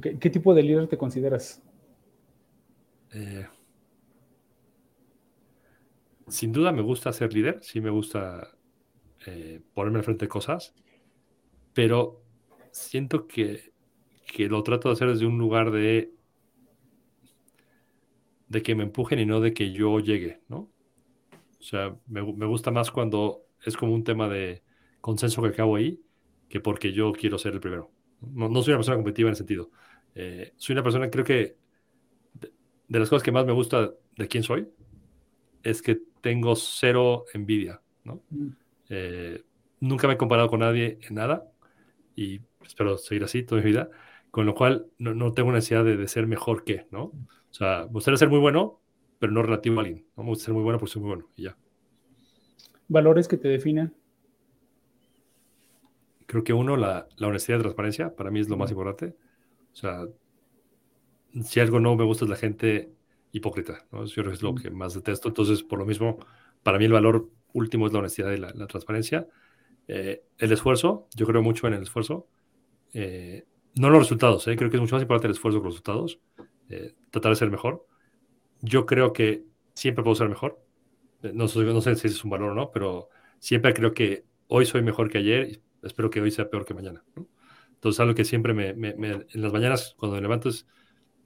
[0.00, 1.62] ¿Qué tipo de líder te consideras?
[3.12, 3.46] Eh,
[6.28, 8.56] sin duda me gusta ser líder, sí me gusta
[9.26, 10.74] eh, ponerme al frente de cosas,
[11.74, 12.22] pero
[12.70, 13.72] siento que,
[14.48, 16.12] lo trato de hacer desde un lugar de,
[18.46, 20.69] de que me empujen y no de que yo llegue, ¿no?
[21.60, 24.62] O sea, me, gusta más cuando es como un tema de
[25.00, 26.00] consenso que acabo ahí
[26.48, 27.90] que porque yo quiero ser el primero.
[28.20, 29.70] No, soy una persona competitiva en ese sentido.
[30.14, 31.56] Eh, soy una persona, creo que
[32.88, 34.68] de las cosas que más me gusta de quién soy
[35.62, 38.22] es que tengo cero envidia, ¿no?
[38.30, 38.48] Mm.
[38.88, 39.44] Eh,
[39.78, 41.44] nunca me he comparado con nadie en nada
[42.16, 43.90] y espero seguir así toda mi vida,
[44.30, 47.04] con lo cual no, no tengo necesidad de, de, ser mejor que, ¿no?
[47.04, 48.79] O sea, me gustaría ser muy bueno,
[49.20, 50.04] pero no relativo a alguien.
[50.16, 50.24] ¿no?
[50.24, 51.56] Me gusta ser muy bueno porque soy muy bueno y ya.
[52.88, 53.94] ¿Valores que te definan?
[56.30, 59.16] creo que uno, la, la honestidad y transparencia, para mí es lo más importante.
[59.72, 60.06] O sea,
[61.42, 62.92] si algo no me gusta es la gente
[63.32, 64.04] hipócrita, ¿no?
[64.04, 65.26] Yo creo que es lo que más detesto.
[65.26, 66.20] Entonces, por lo mismo,
[66.62, 69.26] para mí el valor último es la honestidad y la, la transparencia.
[69.88, 72.28] Eh, el esfuerzo, yo creo mucho en el esfuerzo.
[72.92, 73.44] Eh,
[73.74, 74.56] no los resultados, ¿eh?
[74.56, 76.20] creo que es mucho más importante el esfuerzo que los resultados.
[77.10, 77.84] Tratar de ser mejor.
[78.62, 79.44] Yo creo que
[79.74, 80.62] siempre puedo ser mejor.
[81.22, 83.08] Eh, no, no sé si es un valor o no, pero
[83.38, 86.74] siempre creo que hoy soy mejor que ayer y espero que hoy sea peor que
[86.74, 87.04] mañana.
[87.16, 87.26] ¿no?
[87.74, 90.66] Entonces, algo que siempre me, me, me, en las mañanas cuando me levanto es,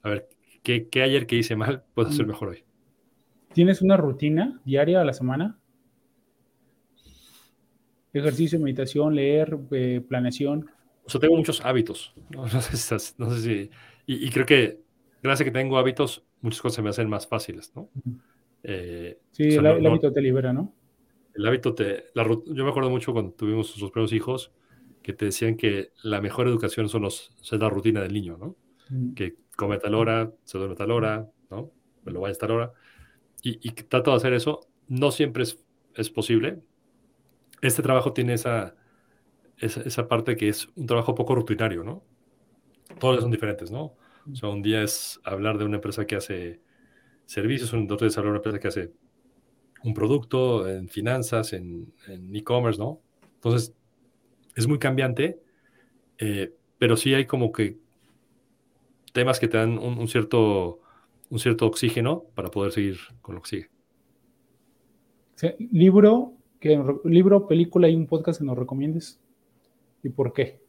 [0.03, 0.29] a ver,
[0.63, 2.63] ¿qué, qué ayer que hice mal puedo hacer mejor hoy?
[3.53, 5.59] ¿Tienes una rutina diaria a la semana?
[8.13, 10.69] Ejercicio, meditación, leer, eh, planeación.
[11.03, 12.13] O sea, tengo muchos hábitos.
[12.29, 13.69] No, no sé, si, no sé si
[14.05, 14.81] y, y, creo que
[15.21, 17.89] gracias a que tengo hábitos, muchas cosas se me hacen más fáciles, ¿no?
[18.63, 20.73] Eh, sí, o sea, el, no, el, hábito te libera, ¿no?
[21.33, 22.05] El hábito te...
[22.13, 24.51] La, yo me acuerdo mucho cuando tuvimos nuestros primeros hijos,
[25.03, 28.55] que te decían que la mejor educación son los, es la rutina del niño, ¿no?
[28.89, 29.13] Mm.
[29.13, 31.71] Que come a tal hora, se duerme a tal hora, ¿no?
[32.03, 32.73] Me lo vaya a tal hora.
[33.41, 34.61] Y, y trato de hacer eso.
[34.87, 35.63] No siempre es,
[35.95, 36.59] es posible.
[37.61, 38.75] Este trabajo tiene esa,
[39.57, 42.03] esa, esa, parte que es un trabajo poco rutinario, ¿no?
[42.99, 43.95] Todos son diferentes, ¿no?
[44.31, 46.61] O sea, un día es hablar de una empresa que hace
[47.25, 48.91] servicios, otro día es hablar de una empresa que hace
[49.83, 51.93] un producto en finanzas, en
[52.33, 53.01] e-commerce, ¿no?
[53.35, 53.75] Entonces,
[54.55, 55.39] es muy cambiante,
[56.17, 57.77] eh, pero sí hay como que
[59.13, 60.79] temas que te dan un, un, cierto,
[61.29, 63.69] un cierto oxígeno para poder seguir con lo que sigue.
[65.35, 69.19] Sí, libro, que, libro, película y un podcast que nos recomiendes.
[70.01, 70.59] ¿Y por qué?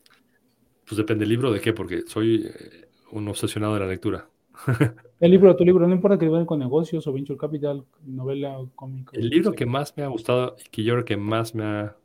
[0.84, 4.28] Pues depende del libro de qué, porque soy eh, un obsesionado de la lectura.
[5.20, 8.70] el libro, tu libro, no importa que vayan con negocios o venture capital, novela o
[8.74, 9.11] cómic.
[9.12, 11.96] El libro que más me ha gustado y que yo creo que más me ha,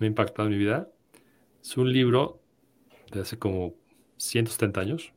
[0.00, 0.88] me ha impactado en mi vida
[1.62, 2.40] es un libro
[3.12, 3.74] de hace como
[4.16, 5.12] 170 años.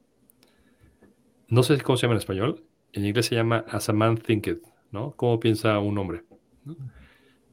[1.49, 2.63] No sé cómo se llama en español.
[2.93, 5.11] En inglés se llama As a Man Thinketh, ¿no?
[5.11, 6.23] ¿Cómo piensa un hombre?
[6.63, 6.75] ¿no?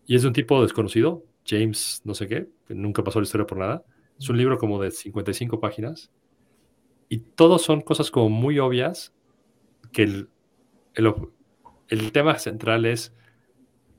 [0.07, 3.47] Y es de un tipo desconocido, James no sé qué, que nunca pasó la historia
[3.47, 3.85] por nada.
[4.19, 6.11] Es un libro como de 55 páginas
[7.09, 9.13] y todos son cosas como muy obvias
[9.93, 10.29] que el,
[10.95, 11.15] el,
[11.89, 13.15] el, tema central es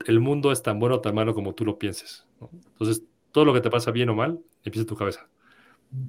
[0.06, 2.26] el mundo es tan bueno o tan malo como tú lo pienses.
[2.40, 2.50] ¿no?
[2.52, 5.28] Entonces, todo lo que te pasa bien o mal empieza en tu cabeza.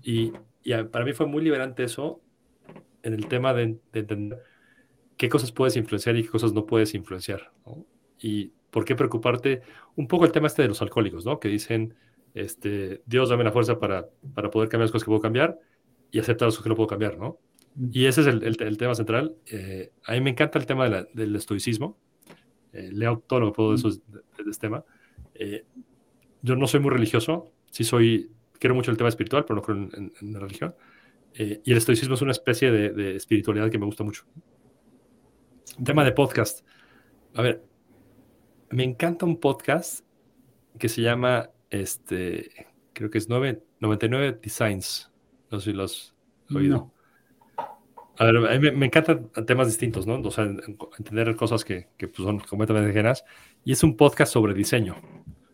[0.02, 0.34] Y,
[0.64, 2.22] y, para mí fue muy liberante eso
[3.04, 4.43] en el tema de, de, entender
[5.16, 7.52] qué cosas puedes influenciar y qué cosas no puedes influenciar.
[7.66, 7.86] ¿no?
[8.20, 9.62] Y por qué preocuparte.
[9.95, 11.39] Un poco el tema este de los alcohólicos, ¿no?
[11.39, 11.95] Que dicen,
[12.34, 15.60] este, Dios dame la fuerza para, para poder cambiar las cosas que puedo cambiar
[16.12, 17.39] y aceptar cosas que no puedo cambiar, ¿no?
[17.91, 19.36] Y ese es el, el, el tema central.
[19.45, 21.97] Eh, a mí me encanta el tema de la, del estoicismo.
[22.74, 24.84] Eh, leo todo lo que puedo de, esos, de, de este tema.
[25.36, 25.66] Eh,
[26.41, 29.78] yo no soy muy religioso, sí soy, quiero mucho el tema espiritual, pero no creo
[29.78, 30.76] en, en, en la religión.
[31.34, 34.24] Eh, y el estoicismo es una especie de, de, espiritualidad que me gusta mucho.
[35.84, 36.66] Tema de podcast.
[37.36, 37.64] A ver,
[38.72, 40.03] me encanta un podcast
[40.80, 45.12] que se llama, este, creo que es 9, 99 Designs.
[45.52, 46.16] No sé si los
[46.50, 46.78] has oído.
[46.78, 46.98] No.
[48.20, 50.16] A ver, a mí me, me, encantan temas distintos, ¿no?
[50.16, 50.45] O sea,
[50.98, 53.24] entender cosas que, que pues son completamente ajenas.
[53.64, 54.95] Y es un podcast sobre diseño.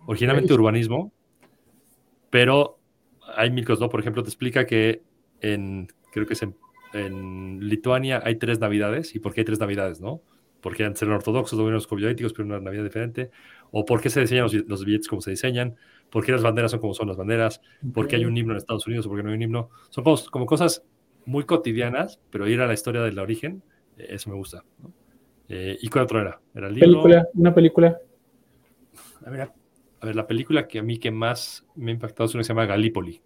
[0.06, 1.14] Originalmente urbanismo,
[2.30, 2.80] pero
[3.36, 3.89] hay mil cosas, ¿no?
[3.89, 5.04] Por ejemplo, te explica que
[5.41, 6.56] en, creo que es en,
[6.94, 9.14] en Lituania hay tres navidades.
[9.14, 10.22] ¿Y por qué hay tres navidades, no?
[10.61, 13.30] Porque antes eran ortodoxos, no los covidéticos, pero una Navidad diferente.
[13.72, 15.76] O por qué se diseñan los, los, billetes como se diseñan.
[16.14, 17.60] Por qué las banderas son como son las banderas.
[17.91, 19.72] Por qué hay un himno en Estados Unidos o por qué no hay un himno.
[19.90, 20.85] Son como, como cosas
[21.26, 23.64] muy cotidianas, pero ir a la historia del origen,
[23.98, 24.64] eh, eso me gusta.
[24.77, 24.94] ¿no?
[25.49, 26.40] Eh, ¿Y cuál otro era?
[26.53, 27.02] ¿Era el libro?
[27.02, 27.27] ¿Película?
[27.34, 27.98] ¿Una película?
[29.26, 32.35] A ver, a ver, la película que a mí que más me ha impactado es
[32.35, 33.19] una que se llama Gallipoli.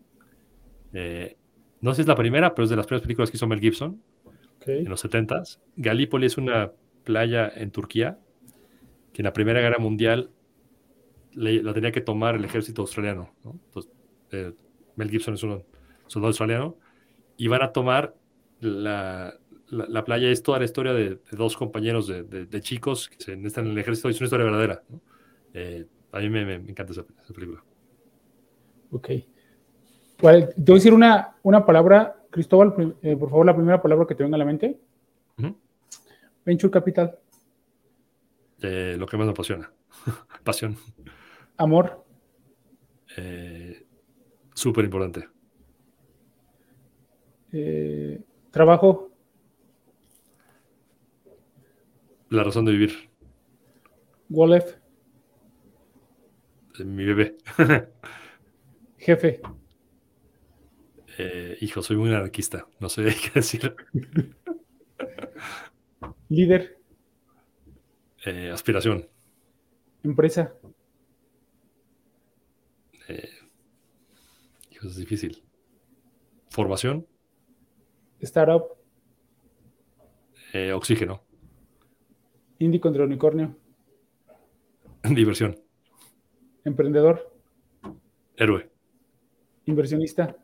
[0.93, 1.35] Eh,
[1.81, 3.59] no sé si es la primera, pero es de las primeras películas que hizo Mel
[3.59, 4.01] Gibson
[4.61, 4.80] okay.
[4.80, 5.59] en los 70s.
[5.76, 6.72] Gallipoli es una
[7.03, 8.18] playa en Turquía
[9.11, 10.30] que en la Primera Guerra Mundial
[11.38, 13.30] le, la tenía que tomar el ejército australiano.
[13.43, 13.59] ¿no?
[13.68, 13.91] Entonces,
[14.31, 14.53] eh,
[14.95, 15.64] Mel Gibson es un
[16.07, 16.76] soldado australiano
[17.38, 18.15] y van a tomar
[18.59, 19.35] la,
[19.68, 20.30] la, la, playa.
[20.30, 23.65] Es toda la historia de, de dos compañeros de, de, de, chicos que se están
[23.65, 24.09] en el ejército.
[24.09, 24.84] Es una historia verdadera.
[24.89, 24.99] ¿no?
[25.53, 27.64] Eh, a mí me, me, encanta esa, esa, película.
[28.91, 29.09] Ok.
[30.19, 34.07] Bueno, te voy a decir una, una palabra, Cristóbal, eh, por favor, la primera palabra
[34.07, 34.80] que te venga a la mente.
[35.38, 35.55] Uh -huh.
[36.43, 37.15] Venture Capital.
[38.61, 39.72] Eh, lo que más me apasiona.
[40.43, 40.76] Pasión.
[41.57, 42.05] Amor.
[43.17, 43.84] Eh,
[44.53, 45.27] Súper importante.
[47.51, 48.19] Eh,
[48.51, 49.11] trabajo.
[52.29, 53.09] La razón de vivir.
[54.29, 54.75] Wolef.
[56.84, 57.38] Mi bebé.
[58.97, 59.41] Jefe.
[61.19, 63.75] Eh, hijo, soy muy anarquista, no sé qué decir.
[66.29, 66.77] Líder,
[68.25, 69.07] Eh, aspiración,
[70.03, 70.53] empresa,
[73.07, 73.29] eh,
[74.84, 75.43] es difícil.
[76.49, 77.05] Formación,
[78.19, 78.63] startup,
[80.53, 81.23] eh, oxígeno,
[82.59, 83.55] indie contra unicornio,
[85.03, 85.59] diversión,
[86.63, 87.34] emprendedor,
[88.35, 88.69] héroe,
[89.65, 90.38] inversionista,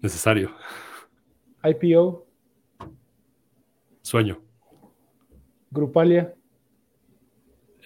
[0.00, 0.54] necesario,
[1.64, 2.26] IPO,
[4.00, 4.40] sueño,
[5.70, 6.34] Grupalia,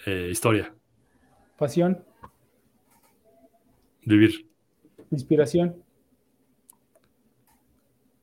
[0.04, 0.74] eh, historia,
[1.56, 2.05] pasión,
[4.06, 4.46] vivir.
[5.10, 5.82] inspiración,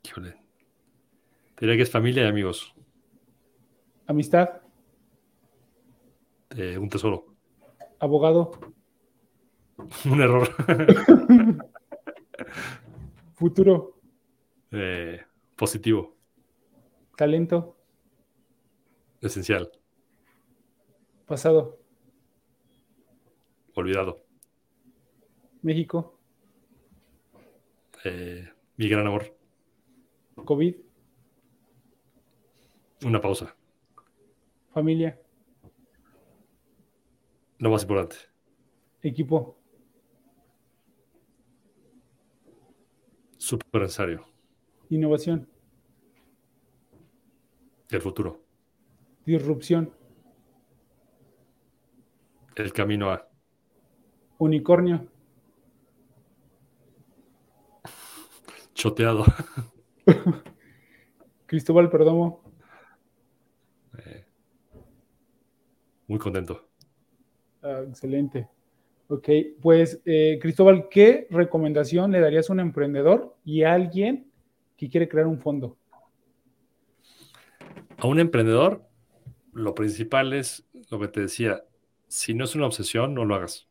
[0.06, 0.36] Híjole.
[1.56, 2.76] Te diría que es familia y amigos.
[4.08, 4.62] amistad,
[6.56, 7.26] eh, un tesoro.
[8.00, 8.52] abogado,
[10.06, 10.48] un error.
[13.36, 13.94] futuro,
[14.72, 15.22] Eh,
[15.56, 16.18] positivo,
[17.18, 17.76] talento,
[19.22, 19.72] esencial,
[21.26, 21.80] pasado,
[23.76, 24.24] olvidado.
[25.64, 26.20] México,
[28.06, 28.46] Eh,
[28.76, 29.24] mi gran amor.
[30.36, 30.76] COVID,
[33.06, 33.56] Una pausa.
[34.74, 35.18] familia,
[37.60, 38.18] Lo más importante.
[39.02, 39.58] equipo,
[43.74, 44.26] necesario.
[44.90, 45.48] innovación,
[47.90, 48.42] El futuro.
[49.26, 49.94] disrupción,
[52.56, 53.28] El camino a.
[54.40, 55.08] unicornio,
[58.84, 59.24] Choteado.
[61.46, 62.44] Cristóbal Perdomo,
[63.98, 64.26] Eh,
[66.08, 66.68] muy contento.
[67.62, 68.50] Ah, excelente.
[69.08, 69.30] Ok,
[69.62, 74.30] pues eh, Cristóbal, ¿qué recomendación le darías a un emprendedor y a alguien
[74.76, 75.78] que quiere crear un fondo?
[78.00, 78.84] A un emprendedor,
[79.54, 81.64] lo principal es lo que te decía.
[82.10, 83.70] Si no es una obsesión, no lo hagas.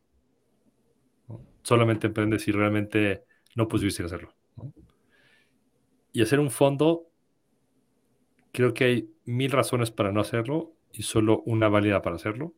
[1.61, 3.25] Solamente emprende si realmente
[3.55, 4.33] no sin hacerlo.
[6.13, 7.09] Y hacer un fondo,
[8.51, 12.53] creo que hay mil razones para no hacerlo y solo una válida para hacerlo.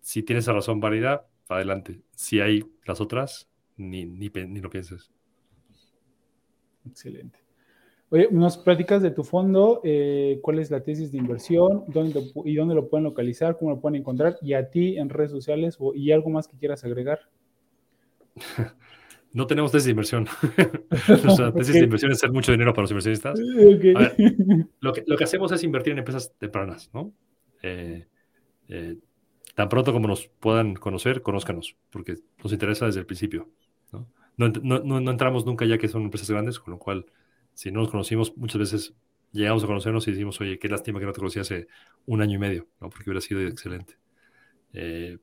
[0.00, 2.02] Si tienes esa razón válida, adelante.
[2.12, 5.10] Si hay las otras, ni, ni, ni lo pienses.
[6.88, 7.38] Excelente.
[8.10, 12.46] Oye, nos platicas de tu fondo, eh, cuál es la tesis de inversión, dónde lo
[12.46, 15.76] y dónde lo pueden localizar, cómo lo pueden encontrar, y a ti en redes sociales
[15.80, 17.18] o- y algo más que quieras agregar.
[19.32, 20.26] No tenemos tesis de inversión.
[21.24, 23.38] Nuestra tesis de inversión es hacer mucho dinero para los inversionistas.
[23.38, 23.84] Ok.
[23.96, 24.16] A ver.
[24.80, 27.12] Lo que, lo que hacemos es invertir en empresas tempranas, ¿no?
[27.62, 28.06] Eh,
[28.68, 28.96] eh,
[29.54, 33.48] tan pronto como nos puedan conocer, conózcanos, porque nos interesa desde el principio,
[33.92, 34.06] ¿no?
[34.36, 37.06] No, ent- no- no- no entramos nunca ya que son empresas grandes, con lo cual,
[37.54, 38.94] si no nos conocimos, muchas veces
[39.32, 41.66] llegamos a conocernos y decimos, oye, qué lástima que no te conocí hace
[42.06, 42.88] un año y medio, ¿no?
[42.90, 43.96] Porque hubiera sido excelente.
[44.72, 45.18] Eh,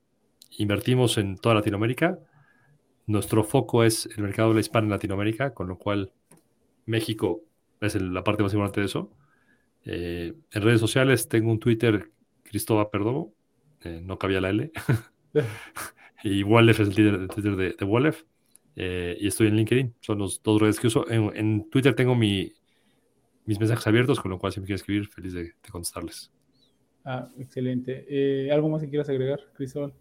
[0.58, 2.18] invertimos en toda Latinoamérica.
[3.06, 6.12] Nuestro foco es el mercado de la hispana en Latinoamérica, con lo cual
[6.86, 7.42] México
[7.80, 9.10] es el- la parte más importante de eso.
[9.84, 12.10] Eh, en redes sociales tengo un Twitter,
[12.44, 13.34] Cristóbal Perdomo,
[13.82, 14.72] eh, no cabía la L.
[16.24, 18.24] y Wallef es el Twitter, el Twitter de, de Wallef.
[18.76, 21.08] Eh, y estoy en LinkedIn, son los dos redes que uso.
[21.10, 22.52] En, en Twitter tengo mi,
[23.46, 26.32] mis mensajes abiertos, con lo cual si me quieren escribir, feliz de, de contestarles.
[27.04, 28.50] Ah, excelente.
[28.50, 29.92] ¿Algo más que quieras agregar, Cristóbal?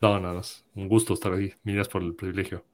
[0.00, 0.64] No, nada más.
[0.74, 1.52] Un gusto estar aquí.
[1.64, 2.64] Gracias por el privilegio.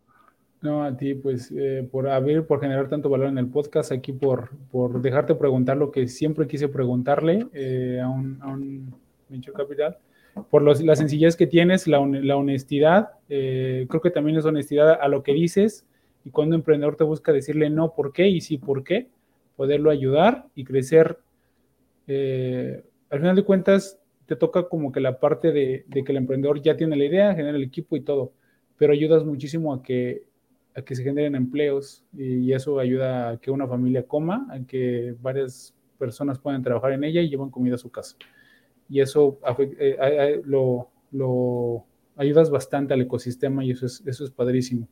[0.60, 4.12] No, a ti, pues, eh, por haber, por generar tanto valor en el podcast, aquí
[4.12, 8.94] por, por dejarte preguntar lo que siempre quise preguntarle eh, a, un, a un
[9.28, 9.98] Venture Capital,
[10.50, 14.98] por los- la sencillez que tienes, la, la honestidad, eh, creo que también es honestidad
[15.00, 15.84] a lo que dices,
[16.24, 19.08] y cuando un emprendedor te busca decirle no por qué y sí por qué,
[19.56, 21.18] poderlo ayudar y crecer.
[22.06, 23.98] eh, al final de cuentas,
[24.32, 27.54] te toca como que la parte de, que el emprendedor ya tiene la idea, genera
[27.54, 28.32] el equipo y todo,
[28.78, 30.24] pero ayudas muchísimo a que
[30.74, 35.14] a que se generen empleos y, eso ayuda a que una familia coma, a que
[35.20, 38.16] varias personas puedan trabajar en ella y llevan comida a su casa.
[38.88, 41.84] Y eso eh, lo, lo
[42.16, 44.88] ayudas bastante al ecosistema y eso es, eso es padrísimo.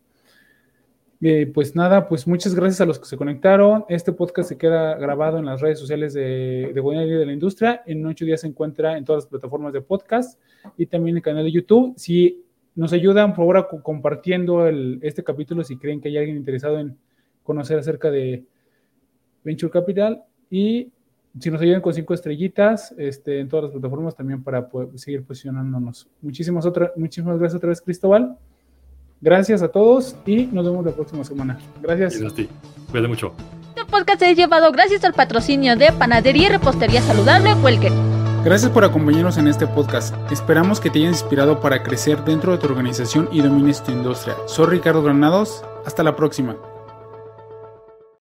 [1.22, 3.84] Eh, pues nada, pues muchas gracias a los que se conectaron.
[3.90, 7.32] Este podcast se queda grabado en las redes sociales de, de Buena Idea de la
[7.34, 7.82] Industria.
[7.86, 10.40] En ocho días se encuentra en todas las plataformas de podcast
[10.78, 11.92] y también en el canal de YouTube.
[11.98, 12.42] Si
[12.74, 16.97] nos ayudan, por favor, compartiendo el- este capítulo si creen que hay alguien interesado en
[17.42, 18.44] conocer acerca de
[19.44, 20.22] Venture Capital.
[20.48, 20.90] Y
[21.38, 26.09] si nos ayudan con cinco estrellitas este, en todas las plataformas también para seguir posicionándonos.
[26.22, 28.38] Muchísimas, otra, muchísimas gracias otra vez, Cristóbal.
[29.20, 31.59] Gracias a todos y nos vemos la próxima semana.
[31.82, 32.18] Gracias.
[32.18, 32.48] Gracias a ti.
[32.90, 33.32] Cuídate mucho.
[33.68, 37.92] Este podcast es llevado gracias al patrocinio de Panadería y Repostería Saludable Welker.
[38.44, 40.14] Gracias por acompañarnos en este podcast.
[40.32, 44.34] Esperamos que te haya inspirado para crecer dentro de tu organización y domines tu industria.
[44.47, 45.62] Soy Ricardo Granados.
[45.84, 46.56] Hasta la próxima.